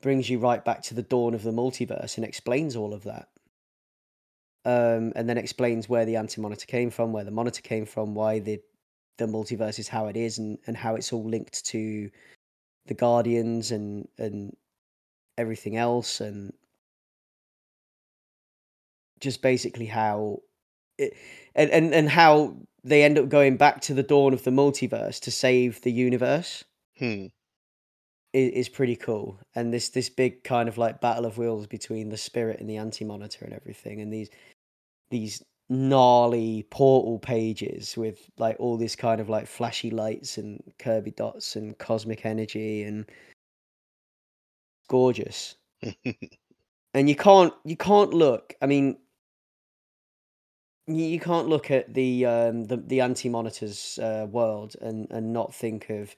[0.00, 3.28] brings you right back to the dawn of the multiverse and explains all of that.
[4.64, 8.38] Um and then explains where the anti-monitor came from where the monitor came from why
[8.38, 8.60] the
[9.18, 12.10] the multiverse is how it is and and how it's all linked to
[12.86, 14.56] the guardians and and
[15.36, 16.52] everything else and
[19.20, 20.40] just basically how
[20.96, 21.14] it
[21.54, 25.20] and, and and how they end up going back to the dawn of the multiverse
[25.20, 26.64] to save the universe
[26.96, 27.26] Hmm.
[28.32, 32.08] is, is pretty cool and this this big kind of like battle of wills between
[32.08, 34.30] the spirit and the anti-monitor and everything and these
[35.10, 41.10] these gnarly portal pages with like all this kind of like flashy lights and kirby
[41.12, 43.06] dots and cosmic energy and
[44.88, 45.56] gorgeous.
[46.94, 48.96] And you can't you can't look i mean
[50.86, 55.54] you, you can't look at the um the, the anti-monitors uh, world and and not
[55.54, 56.16] think of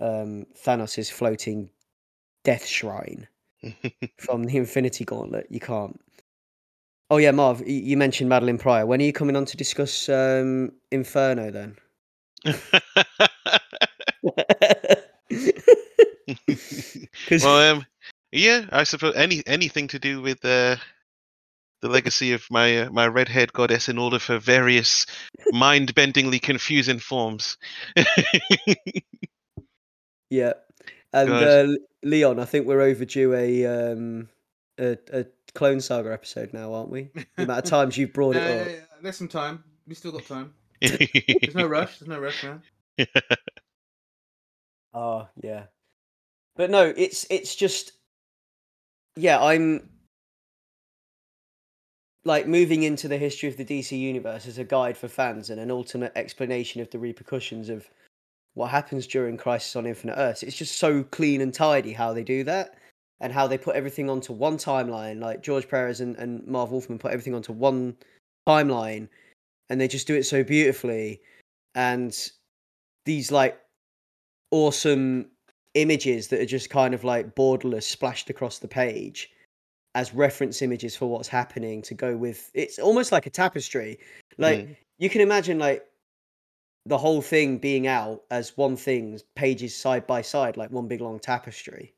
[0.00, 1.70] um thanos's floating
[2.44, 3.26] death shrine
[4.18, 5.46] from the infinity gauntlet.
[5.50, 5.98] You can't
[7.10, 8.86] oh yeah marv you mentioned madelyne pryor.
[8.86, 11.76] When are you coming on to discuss um inferno then?
[17.30, 17.86] Well, um,
[18.32, 20.76] yeah, I suppose any anything to do with uh,
[21.82, 25.06] the legacy of my uh, my red-haired goddess in all of her various
[25.52, 27.56] mind-bendingly confusing forms.
[30.28, 30.54] Yeah,
[31.12, 31.66] and uh,
[32.02, 34.28] Leon, I think we're overdue a um
[34.76, 35.24] a, a
[35.56, 37.08] Clone Saga episode now, aren't we?
[37.36, 38.68] The amount of times you've brought it up.
[38.68, 39.02] Uh, up.
[39.02, 39.64] there's some time.
[39.88, 40.52] We still got time.
[40.80, 41.98] There's no rush.
[41.98, 42.62] There's no rush, man.
[44.92, 45.64] Oh yeah,
[46.54, 47.92] but no, it's it's just
[49.16, 49.42] yeah.
[49.42, 49.88] I'm
[52.26, 55.58] like moving into the history of the DC universe as a guide for fans and
[55.60, 57.88] an alternate explanation of the repercussions of
[58.52, 60.42] what happens during Crisis on Infinite Earths.
[60.42, 62.74] It's just so clean and tidy how they do that
[63.20, 65.20] and how they put everything onto one timeline.
[65.20, 67.96] Like George Perez and, and Marv Wolfman put everything onto one
[68.48, 69.08] timeline
[69.68, 71.20] and they just do it so beautifully.
[71.74, 72.16] And
[73.04, 73.58] these like
[74.50, 75.30] awesome
[75.74, 79.30] images that are just kind of like borderless splashed across the page
[79.94, 83.98] as reference images for what's happening to go with it's almost like a tapestry
[84.38, 84.76] like Mm.
[84.98, 85.84] you can imagine like
[86.86, 91.00] the whole thing being out as one thing pages side by side like one big
[91.00, 91.92] long tapestry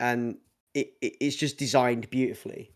[0.00, 0.38] and
[0.74, 2.72] it, it it's just designed beautifully.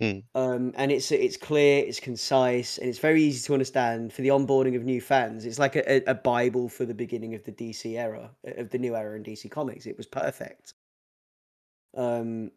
[0.00, 0.18] Hmm.
[0.34, 4.28] um and it's it's clear it's concise and it's very easy to understand for the
[4.28, 5.46] onboarding of new fans.
[5.46, 8.78] It's like a, a, a bible for the beginning of the dc era of the
[8.78, 9.86] new era in dc comics.
[9.86, 10.74] It was perfect.
[11.96, 12.50] Um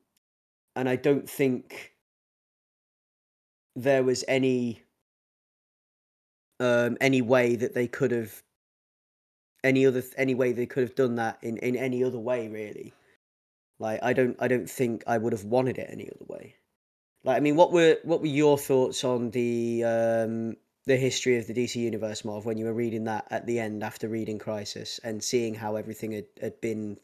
[0.75, 1.95] and I don't think
[3.75, 4.81] there was any
[6.59, 8.43] um any way that they could have
[9.63, 12.93] any other any way they could have done that in in any other way really
[13.79, 16.55] like i don't i don't think i would have wanted it any other way
[17.23, 20.55] like i mean what were what were your thoughts on the um
[20.85, 23.83] the history of the dc universe marv when you were reading that at the end
[23.83, 26.97] after reading crisis and seeing how everything had, had been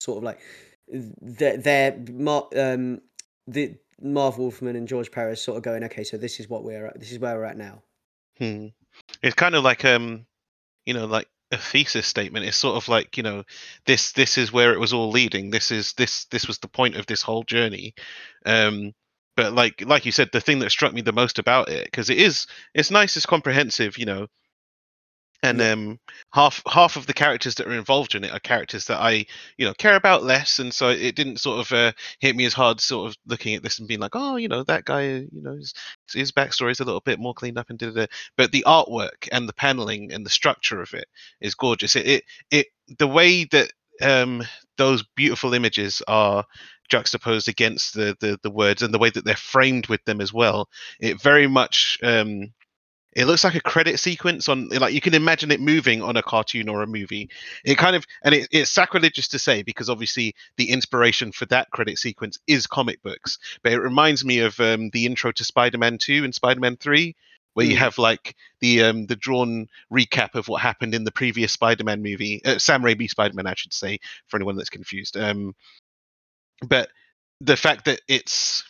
[0.00, 0.40] sort of like
[0.88, 1.92] their, their
[2.56, 3.00] um
[3.46, 6.86] the Marv Wolfman and George Perez sort of going, okay, so this is what we're
[6.86, 7.82] at, this is where we're at now.
[8.38, 8.68] Hmm.
[9.22, 10.26] It's kind of like um,
[10.86, 12.46] you know, like a thesis statement.
[12.46, 13.44] It's sort of like you know,
[13.86, 15.50] this this is where it was all leading.
[15.50, 17.94] This is this this was the point of this whole journey.
[18.46, 18.92] Um,
[19.36, 22.10] but like like you said, the thing that struck me the most about it because
[22.10, 24.26] it is it's nice, it's comprehensive, you know.
[25.44, 25.98] And um,
[26.32, 29.26] half half of the characters that are involved in it are characters that I,
[29.58, 32.54] you know, care about less, and so it didn't sort of uh, hit me as
[32.54, 32.80] hard.
[32.80, 35.54] Sort of looking at this and being like, oh, you know, that guy, you know,
[35.54, 35.74] his,
[36.12, 38.10] his backstory is a little bit more cleaned up and did it.
[38.36, 41.06] But the artwork and the paneling and the structure of it
[41.40, 41.94] is gorgeous.
[41.94, 42.66] It it, it
[42.98, 44.42] the way that um,
[44.78, 46.44] those beautiful images are
[46.88, 50.32] juxtaposed against the, the the words and the way that they're framed with them as
[50.32, 50.68] well.
[51.00, 52.52] It very much um,
[53.14, 56.22] it looks like a credit sequence on like you can imagine it moving on a
[56.22, 57.30] cartoon or a movie
[57.64, 61.70] it kind of and it, it's sacrilegious to say because obviously the inspiration for that
[61.70, 65.98] credit sequence is comic books but it reminds me of um, the intro to spider-man
[65.98, 67.14] 2 and spider-man 3
[67.54, 67.78] where you Mm.
[67.78, 72.42] have like the um, the drawn recap of what happened in the previous spider-man movie
[72.44, 75.54] uh, sam raimi spider-man i should say for anyone that's confused um,
[76.66, 76.88] but
[77.40, 78.64] the fact that it's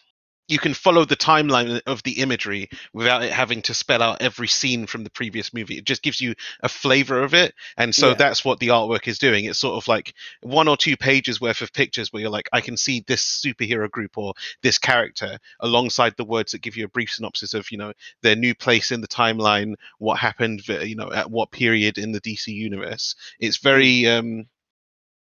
[0.49, 4.49] you can follow the timeline of the imagery without it having to spell out every
[4.49, 5.79] scene from the previous movie.
[5.79, 7.55] It just gives you a flavor of it.
[7.79, 8.15] And so Yeah.
[8.15, 9.47] that's what the artwork is doing.
[9.47, 12.61] It's sort of like one or two pages worth of pictures where you're like, I
[12.61, 16.89] can see this superhero group or this character alongside the words that give you a
[16.89, 17.93] brief synopsis of, you know,
[18.23, 22.21] their new place in the timeline, what happened, you know, at what period in the
[22.21, 23.15] DC universe.
[23.41, 24.47] It's very um,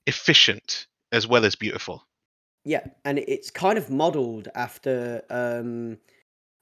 [0.05, 2.06] efficient as well as beautiful.
[2.67, 5.21] Yeah, and it's kind of modeled after.
[5.29, 5.97] Um,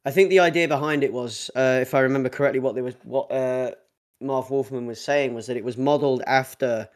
[0.06, 2.94] I think the idea behind it was, uh, if I remember correctly, what they was
[3.03, 3.72] what uh,
[4.22, 6.88] Marv Wolfman was saying was that it was modeled after,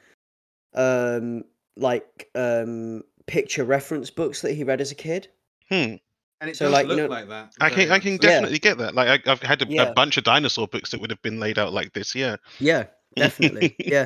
[0.75, 1.43] um,
[1.75, 5.27] like um, picture reference books that he read as a kid.
[5.69, 5.95] Hmm.
[6.41, 7.53] And it So, does like, you know- like that.
[7.59, 8.27] I can I can so.
[8.27, 8.33] Yeah.
[8.35, 8.93] definitely get that.
[8.93, 9.83] Like I, I've had a, Yeah.
[9.89, 12.13] a bunch of dinosaur books that would have been laid out like this.
[12.13, 12.35] Yeah.
[12.59, 13.75] Yeah, definitely.
[13.79, 14.05] yeah.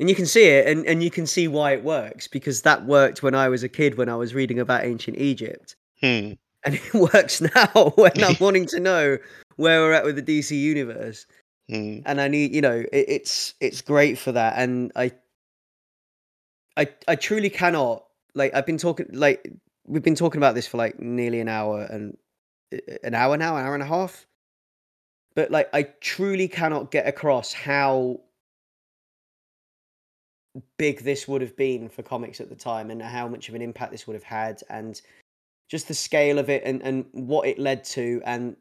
[0.00, 2.86] And you can see it and, and you can see why it works because that
[2.86, 5.76] worked when I was a kid when I was reading about ancient Egypt.
[6.00, 6.32] Hmm.
[6.64, 9.18] And it works now when I'm wanting to know
[9.56, 11.26] where we're at with the DC universe.
[11.68, 11.98] Hmm.
[12.06, 14.54] And I need you know, it, it's it's great for that.
[14.56, 15.12] And I
[16.78, 19.52] I I truly cannot like I've been talking like
[19.86, 22.16] we've been talking about this for like nearly an hour and
[23.04, 24.26] an hour now, an hour and a half.
[25.34, 28.20] But like I truly cannot get across how
[30.78, 33.62] big this would have been for comics at the time and how much of an
[33.62, 35.00] impact this would have had and
[35.68, 38.20] just the scale of it and, and what it led to.
[38.24, 38.56] And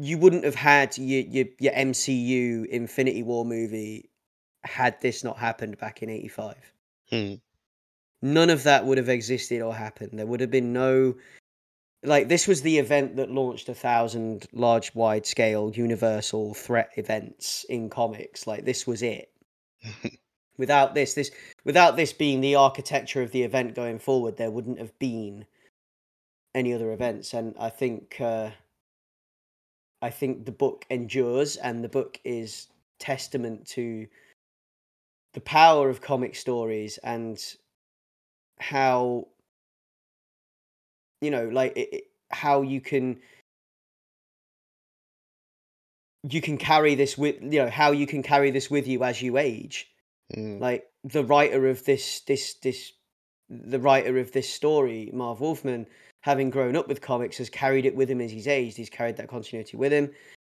[0.00, 4.10] you wouldn't have had your, your your MCU Infinity War movie
[4.64, 6.56] had this not happened back in 85
[7.10, 7.34] Hmm.
[8.20, 10.18] none of that would have existed or happened.
[10.18, 11.14] There would have been no
[12.02, 17.64] like this was the event that launched a thousand large wide scale universal threat events
[17.68, 18.46] in comics.
[18.46, 19.30] Like this was it
[20.58, 21.30] without this this
[21.64, 25.46] without this being the architecture of the event going forward there wouldn't have been
[26.54, 27.32] any other events.
[27.32, 28.50] And i think uh
[30.00, 32.68] I think the book endures, and the book is
[33.00, 34.06] testament to
[35.34, 37.38] the power of comic stories and
[38.58, 39.28] how
[41.20, 43.20] you know like it, it, how you can
[46.28, 49.22] you can carry this with you know how you can carry this with you as
[49.22, 49.88] you age
[50.36, 50.60] Mm.
[50.60, 52.92] like the writer of this this this
[53.48, 55.86] the writer of this story marv wolfman
[56.20, 58.76] having grown up with comics has carried it with him as he's aged.
[58.76, 60.10] He's carried that continuity with him.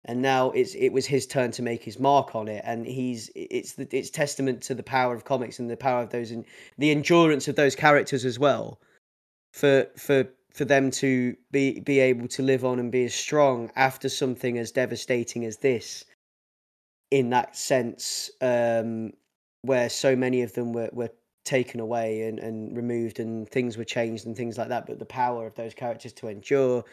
[0.06, 2.64] And now it's it was his turn to make his mark on it.
[2.66, 6.10] And he's it's the it's testament to the power of comics and the power of
[6.10, 6.46] those and
[6.78, 8.80] the endurance of those characters as well
[9.54, 13.70] for for for them to be be able to live on and be as strong
[13.76, 16.06] after something as devastating as this
[17.12, 19.12] in that sense um
[19.62, 21.10] where so many of them were were
[21.46, 25.06] taken away and and removed and things were changed and things like that but the
[25.06, 26.84] power of those characters to endure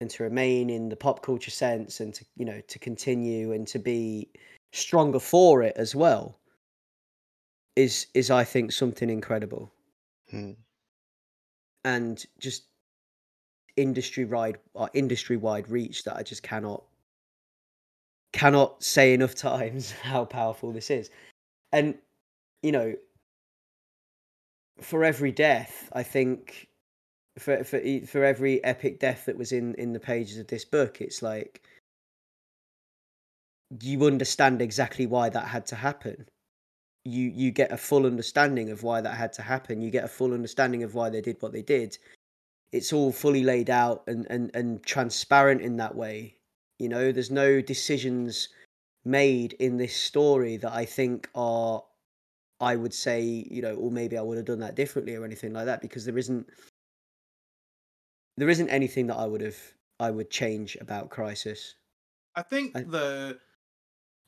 [0.00, 3.66] and to remain in the pop culture sense and to you know to continue and
[3.66, 4.28] to be
[4.72, 6.38] stronger for it as well
[7.76, 9.70] is is i think something incredible
[10.32, 10.56] Mm.
[11.84, 12.64] and just
[13.76, 16.84] industry wide uh, industry wide reach that I just cannot
[18.32, 21.10] cannot say enough times how powerful this is.
[21.72, 21.96] And
[22.64, 22.94] you know
[24.80, 26.68] for every death I think
[27.38, 31.00] for for for every epic death that was in in the pages of this book
[31.00, 31.62] it's like
[33.82, 36.28] you understand exactly why that had to happen.
[37.04, 39.82] You you get a full understanding of why that had to happen.
[39.82, 41.98] You get a full understanding of why they did what they did.
[42.72, 46.36] It's all fully laid out and and and transparent in that way.
[46.78, 48.48] You know there's no decisions
[49.04, 51.82] made in this story that i think are
[52.60, 55.52] i would say you know or maybe i would have done that differently or anything
[55.52, 56.48] like that because there isn't
[58.36, 59.58] there isn't anything that i would have
[60.00, 61.74] i would change about crisis
[62.36, 63.38] I think I- the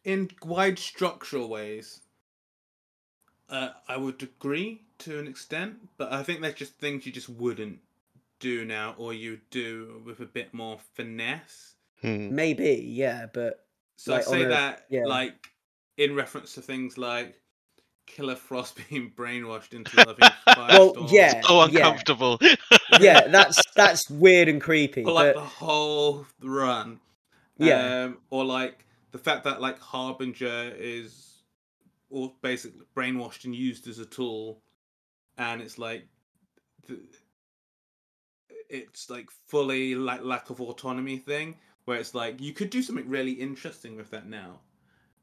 [0.05, 2.01] in wide structural ways,
[3.49, 7.29] uh, I would agree to an extent, but I think there's just things you just
[7.29, 7.81] wouldn't
[8.39, 11.75] do now, or you do with a bit more finesse.
[12.05, 12.31] Mm.
[12.31, 13.67] maybe yeah but
[13.97, 15.05] So Like, I say a- that yeah.
[15.07, 15.51] like
[15.97, 17.41] in reference to things like
[18.07, 21.41] Killer Frost being brainwashed into loving Well, Firestorm, yeah.
[21.43, 22.39] So uncomfortable.
[23.01, 27.01] yeah that's that's weird and creepy or like but the whole run.
[27.59, 28.05] Yeah.
[28.05, 31.43] Um, or like the fact that like Harbinger is
[32.11, 34.61] or basically brainwashed and used as a tool,
[35.39, 36.07] and it's like
[36.87, 37.01] the,
[38.69, 43.09] it's like fully like lack of autonomy thing, where it's like you could do something
[43.09, 44.61] really interesting with that now,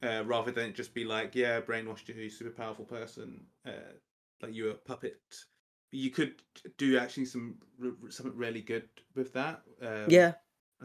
[0.03, 3.93] uh, rather than it just be like yeah, brainwashed you, you super powerful person, uh,
[4.41, 5.21] like you're a puppet.
[5.91, 6.41] You could
[6.77, 9.61] do actually some r- r- something really good with that.
[9.81, 10.33] Um, yeah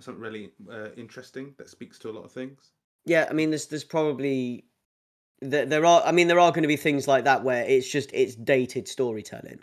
[0.01, 2.73] something really uh, interesting that speaks to a lot of things.
[3.07, 4.67] Yeah, I mean, there's there's probably
[5.41, 6.03] there, there are.
[6.05, 8.89] I mean, there are going to be things like that where it's just it's dated
[8.89, 9.61] storytelling,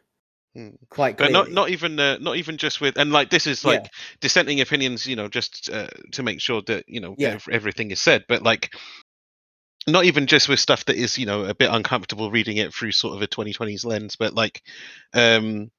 [0.56, 0.70] Hmm.
[0.90, 3.74] quite but not not even uh, not even just with and like this is Yeah.
[3.74, 3.92] like
[4.22, 7.36] dissenting opinions you know just uh, to make sure that you know Yeah.
[7.36, 8.74] ev- everything is said but like
[9.88, 12.92] not even just with stuff that is you know a bit uncomfortable reading it through
[12.92, 14.62] sort of a 2020s lens but like
[15.14, 15.70] um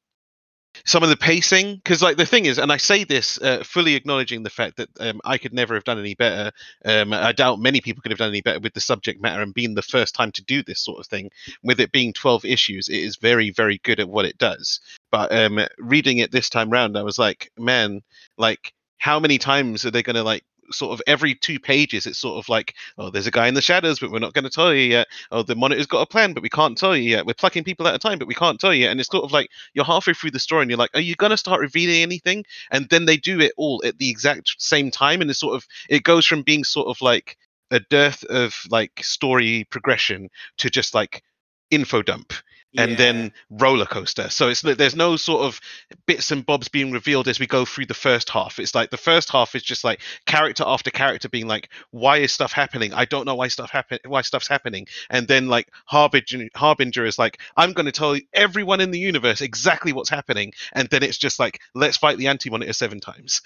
[0.85, 3.95] some of the pacing because like the thing is and i say this uh, fully
[3.95, 6.53] acknowledging the fact that um, i could never have done any better
[6.85, 9.55] um, i doubt many people could have done any better with the subject matter and
[9.55, 11.31] being the first time to do this sort of thing.
[11.62, 14.81] With it being 12 issues it is very very good at what it does.
[15.11, 18.03] But um reading it this time round i was like man
[18.37, 22.18] like how many times are they going to like sort of every two pages it's
[22.18, 24.51] sort of like oh there's a guy in the shadows but we're not going to
[24.51, 25.06] tell you yet.
[25.30, 27.26] Oh the monitor's got a plan but we can't tell you yet.
[27.26, 28.90] We're plucking people at a time but we can't tell you yet.
[28.90, 31.14] And it's sort of like you're halfway through the story and you're like are you
[31.16, 32.44] going to start revealing anything?
[32.70, 35.66] And then they do it all at the exact same time and it's sort of
[35.88, 37.36] it goes from being sort of like
[37.70, 40.28] a dearth of like story progression
[40.59, 41.22] to just like
[41.70, 42.32] info dump
[42.76, 42.97] and Yeah.
[42.97, 44.28] then roller coaster.
[44.30, 45.60] So it's there's no sort of
[46.06, 48.59] bits and bobs being revealed as we go through the first half.
[48.59, 52.32] It's like the first half is just like character after character being like, why is
[52.32, 52.93] stuff happening?
[52.93, 54.86] I don't know why stuff happen why stuff's happening.
[55.10, 59.40] And then like Harbinger Harbinger is like, I'm going to tell everyone in the universe
[59.40, 60.52] exactly what's happening.
[60.72, 63.43] And then it's just like, let's fight the Anti Monitor seven times.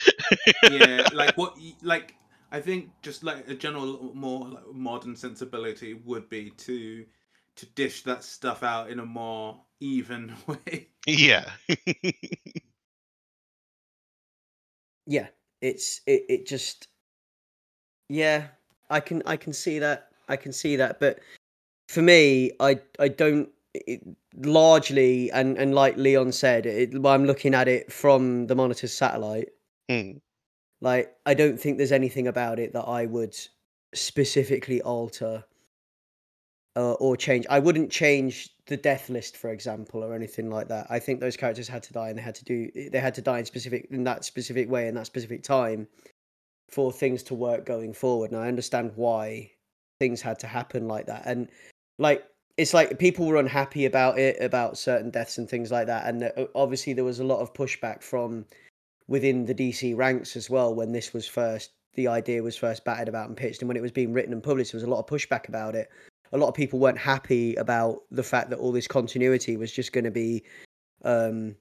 [0.70, 2.14] yeah, like what, like
[2.52, 7.05] I think just like a general more like, modern sensibility would be to
[7.61, 10.89] to dish that stuff out in a more even way.
[11.07, 11.45] yeah.
[15.07, 15.28] yeah,
[15.61, 16.24] it's it.
[16.28, 16.89] It just
[18.09, 18.49] yeah,
[18.89, 21.20] I can I can see that I can see that, but
[21.89, 23.49] for me, I I don't.
[23.73, 24.03] It,
[24.37, 29.51] largely, and and like Leon said, it, I'm looking at it from the monitor's satellite.
[29.89, 30.19] Hmm.
[30.81, 33.37] Like, I don't think there's anything about it that I would
[33.95, 35.45] specifically alter
[36.81, 37.47] uh, or change.
[37.51, 40.86] I wouldn't change the death list, for example, or anything like that.
[40.89, 43.23] I think those characters had to die, and they had to do they had to
[43.23, 45.86] die in specific in that specific way in that specific time
[46.70, 48.31] for things to work going forward.
[48.31, 49.51] And I understand why
[49.98, 51.24] things had to happen like that.
[51.27, 51.48] And
[51.98, 52.24] like
[52.57, 56.07] it's like people were unhappy about it, about certain deaths and things like that.
[56.07, 58.47] And obviously there was a lot of pushback from
[59.07, 63.09] within the DC ranks as well when this was first the idea was first batted
[63.09, 65.01] about and pitched and when it was being written and published there was a lot
[65.01, 65.90] of pushback about it
[66.32, 69.93] a lot of people weren't happy about the fact that all this continuity was just
[69.93, 70.43] going to be
[71.05, 71.55] um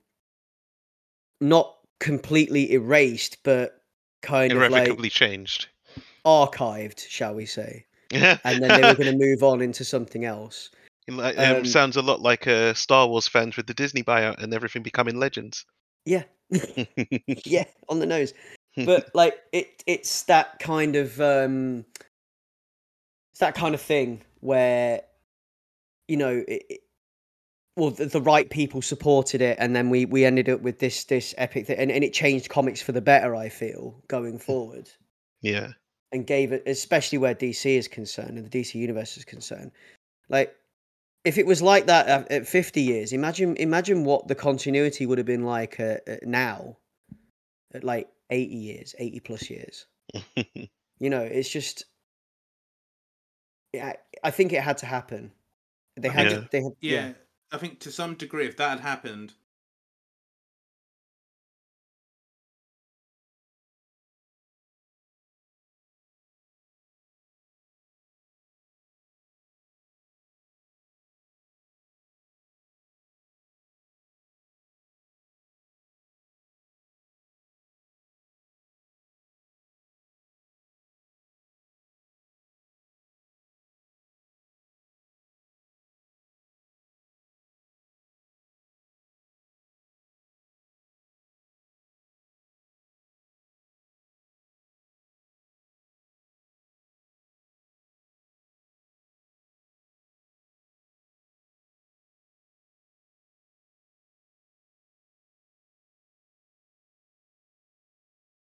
[1.41, 3.81] not completely erased but
[4.21, 5.67] kind of Irrevocably like changed.
[6.25, 8.37] archived shall we say Yeah.
[8.43, 10.69] and then they were going to move on into something else
[11.07, 14.41] Like, um, um, sounds a lot like uh, Star Wars fans with the Disney buyout
[14.43, 15.65] and everything becoming legends.
[16.05, 16.23] yeah
[17.45, 18.33] yeah on the nose
[18.85, 21.85] but like it it's that kind of um
[23.31, 25.01] it's that kind of thing where
[26.07, 26.81] you know it, it-
[27.77, 31.05] well the, the right people supported it and then we we ended up with this
[31.05, 34.89] this epic thing and, and it changed comics for the better i feel going forward.
[35.41, 35.69] Yeah.
[36.11, 39.71] and gave it especially where dc is concerned and the dc universe is concerned.
[40.27, 40.53] Like
[41.23, 45.17] if it was like that at, at 50 years imagine imagine what the continuity would
[45.17, 46.77] have been like uh, uh, now
[47.73, 49.85] at like 80 years 80 plus years.
[51.01, 51.85] You know it's just
[53.73, 53.93] yeah
[54.23, 55.31] i think it had to happen
[55.97, 56.37] they had Yeah.
[56.41, 57.13] to they had, yeah,
[57.51, 59.33] I think to some degree, if that had happened,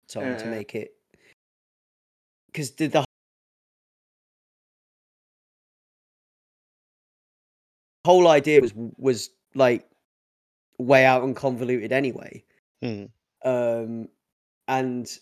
[0.08, 0.94] Tom to Uh, make it
[2.46, 3.04] because the, the
[8.04, 9.88] whole idea was was like
[10.78, 12.42] way out and convoluted anyway
[12.82, 13.06] Hmm.
[13.44, 14.08] um
[14.68, 15.18] and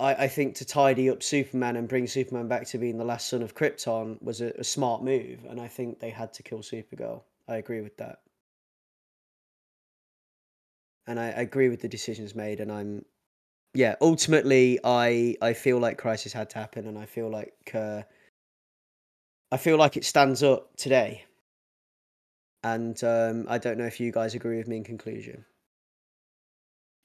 [0.00, 3.28] I, I think to tidy up Superman and bring Superman back to being the last
[3.28, 6.60] son of Krypton was a, a smart move, and I think they had to kill
[6.60, 7.22] Supergirl.
[7.46, 8.20] I agree with that,
[11.06, 12.60] and I, I agree with the decisions made.
[12.60, 13.04] And I'm,
[13.74, 18.02] yeah, ultimately, I I feel like Crisis had to happen, and I feel like uh,
[19.52, 21.24] I feel like it stands up today.
[22.62, 25.44] And um, I don't know if you guys agree with me in conclusion.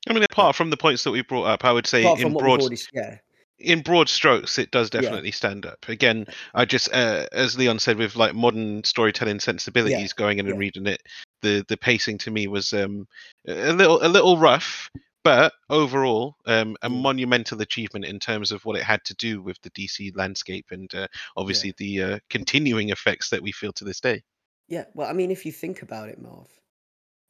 [0.07, 2.61] I mean, apart from the points that we brought up, I would say in broad
[2.61, 3.17] already, yeah,
[3.57, 5.01] in broad strokes, it does Yeah.
[5.01, 5.87] definitely stand up.
[5.87, 10.55] Again, I just, uh, as Leon said, with like modern storytelling sensibilities, going in and
[10.55, 10.59] yeah.
[10.59, 11.01] reading it,
[11.41, 13.07] the the pacing to me was um
[13.47, 14.89] a little a little rough,
[15.26, 17.02] but overall, um, a Mm.
[17.02, 20.93] monumental achievement in terms of what it had to do with the DC landscape and
[20.93, 24.22] uh, obviously the uh, continuing effects that we feel to this day.
[24.68, 26.47] Yeah, well, I mean, if you think about it, Marv,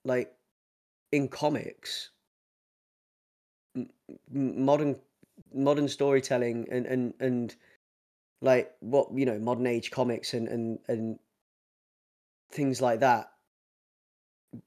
[0.04, 0.34] like
[1.14, 2.12] in comics,
[3.76, 3.90] m-
[4.66, 5.00] modern
[5.54, 7.56] modern storytelling and and and
[8.42, 11.20] like what you know, modern age comics and and and
[12.52, 13.32] things like that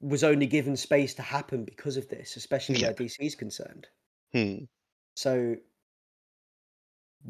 [0.00, 2.88] was only given space to happen because of this, especially Yeah.
[2.88, 3.88] where DC is concerned.
[4.32, 4.64] Hmm.
[5.16, 5.56] So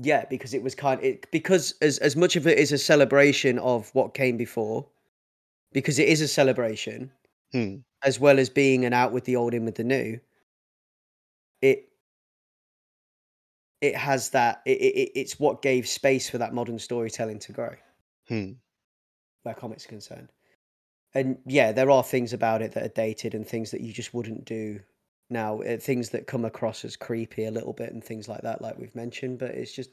[0.01, 3.59] yeah, because it was kind it because as as much of it is a celebration
[3.59, 4.86] of what came before,
[5.72, 7.10] because it is a celebration,
[7.52, 7.76] Hmm.
[8.02, 10.20] as well as being an out with the old in with the new
[11.62, 11.90] it
[13.80, 17.74] it has that it, it it's what gave space for that modern storytelling to grow
[18.28, 18.52] Hmm.
[19.43, 20.30] where comics are concerned
[21.14, 24.14] and yeah there are things about it that are dated and things that you just
[24.14, 24.80] wouldn't do
[25.30, 28.62] now uh, things that come across as creepy a little bit and things like that
[28.62, 29.90] like we've mentioned but it's just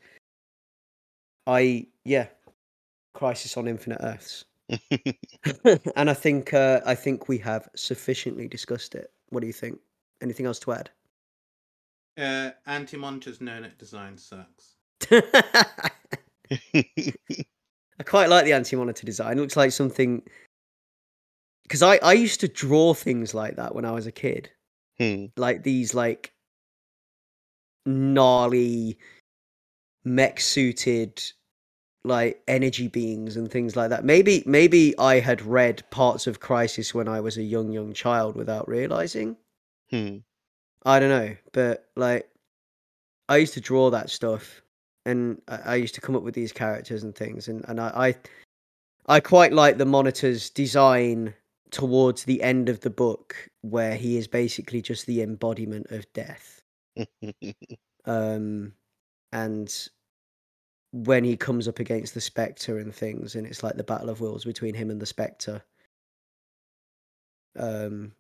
[1.48, 2.28] i yeah
[3.14, 4.46] crisis on infinite earths
[5.96, 9.80] and i think uh, i think we have sufficiently discussed it what do you think
[10.22, 10.90] anything else to add
[12.18, 14.76] uh, Anti Monitor's no net design sucks.
[18.00, 19.38] I quite like the anti-monitor design.
[19.38, 20.22] It looks like something
[21.66, 24.50] because I I used to draw things like that when I was a kid,
[25.00, 25.26] Hmm.
[25.36, 26.34] like these like
[27.86, 28.98] gnarly
[30.04, 31.22] mech suited
[32.04, 34.06] like energy beings and things like that.
[34.06, 38.36] Maybe maybe I had read parts of Crisis when I was a young young child
[38.36, 39.36] without realizing.
[39.90, 40.18] Hmm.
[40.86, 42.30] I don't know, but like
[43.28, 44.62] I used to draw that stuff,
[45.06, 48.16] and I, I used to come up with these characters and things, and and I
[49.08, 51.34] I, I quite like the monitor's design
[51.72, 56.62] towards the end of the book, where he is basically just the embodiment of death.
[58.06, 58.74] Um,
[59.32, 59.90] and
[60.92, 64.22] when he comes up against the Spectre and things, and it's like the battle of
[64.22, 65.64] wills between him and the Spectre.
[67.58, 68.12] Um,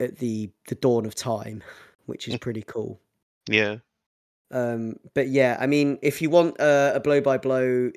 [0.00, 1.62] at the the dawn of time,
[2.06, 3.00] which is pretty cool.
[3.48, 3.76] yeah.
[4.50, 7.90] Um, but yeah, I mean, if you want a, a blow by blow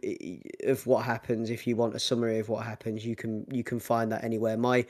[0.65, 3.79] of what happens, if you want a summary of what happens, you can you can
[3.79, 4.57] find that anywhere.
[4.57, 4.85] My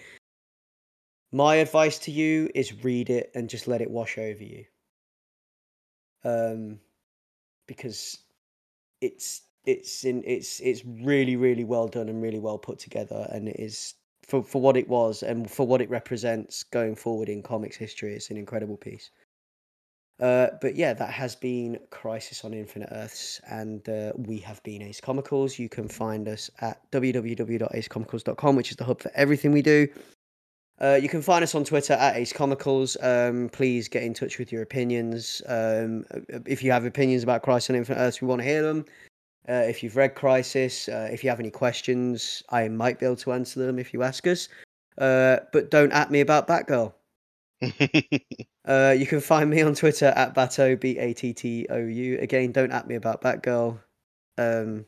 [1.32, 4.66] my advice to you is read it and just let it wash over you.
[6.24, 6.80] Um,
[7.68, 8.18] because
[9.02, 13.48] it's it's in it's it's really really well done and really well put together, and
[13.48, 13.94] it is
[14.24, 18.16] for for what it was and for what it represents going forward in comics history.
[18.16, 19.12] It's an incredible piece.
[20.22, 24.84] Uh, but yeah, that has been Crisis on Infinite Earths, and uh, we have been
[24.84, 25.58] Ace Comicals.
[25.58, 29.88] You can find us at www.acecomicals.com, which is the hub for everything we do.
[30.80, 32.98] Uh, you can find us on Twitter at Ace Comicals.
[33.04, 35.42] Um, please get in touch with your opinions.
[35.48, 36.06] Um,
[36.46, 38.86] if you have opinions about Crisis on Infinite Earths, we want to hear them.
[39.50, 43.16] Uh, if you've read Crisis, uh, if you have any questions, I might be able
[43.18, 44.50] to answer them if you ask us.
[44.98, 46.94] But don't at me about Batgirl.
[48.64, 52.20] Uh, you can find me on Twitter at Batto B A T T O U.
[52.20, 53.80] Again, don't at me about Batgirl.
[54.38, 54.86] Um,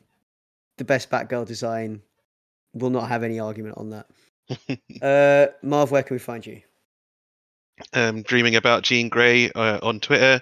[0.78, 2.00] the best Batgirl design.
[2.72, 4.06] Will not have any argument on that.
[5.02, 6.62] Uh, Marv, where can we find you?
[7.92, 10.40] um, dreaming about Jean Grey uh, on Twitter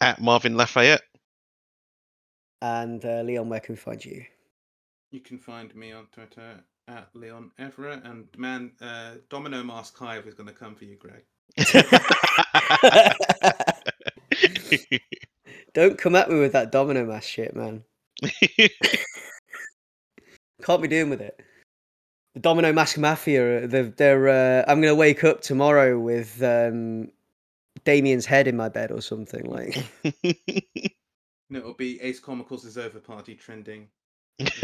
[0.00, 1.02] at Marvin Lafayette.
[2.62, 4.24] And uh, Leon, where can we find you?
[5.10, 8.04] You can find me on Twitter at Leon Everett.
[8.04, 11.24] And man, uh, Domino Mask Hive is going to come for you, Greg.
[15.74, 17.84] don't come at me with that domino mask shit, man.
[20.62, 21.38] Can't be doing with it.
[22.34, 27.10] The Domino Mask Mafia, they're, they're uh, I'm gonna wake up tomorrow with um,
[27.84, 29.84] Damian's head in my bed or something like.
[31.50, 33.88] No, it'll be Ace Comicals is over party trending.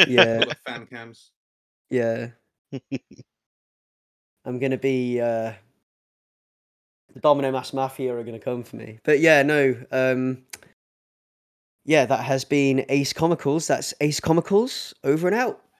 [0.09, 0.45] Yeah.
[0.67, 1.31] Fan cams.
[1.91, 2.29] Yeah.
[4.45, 5.53] I'm gonna be uh
[7.15, 8.99] the Domino Mask Mafia are gonna come for me.
[9.05, 10.45] But yeah, no, um
[11.85, 13.66] yeah, that has been Ace Comicals.
[13.66, 15.62] That's Ace Comicals over and out.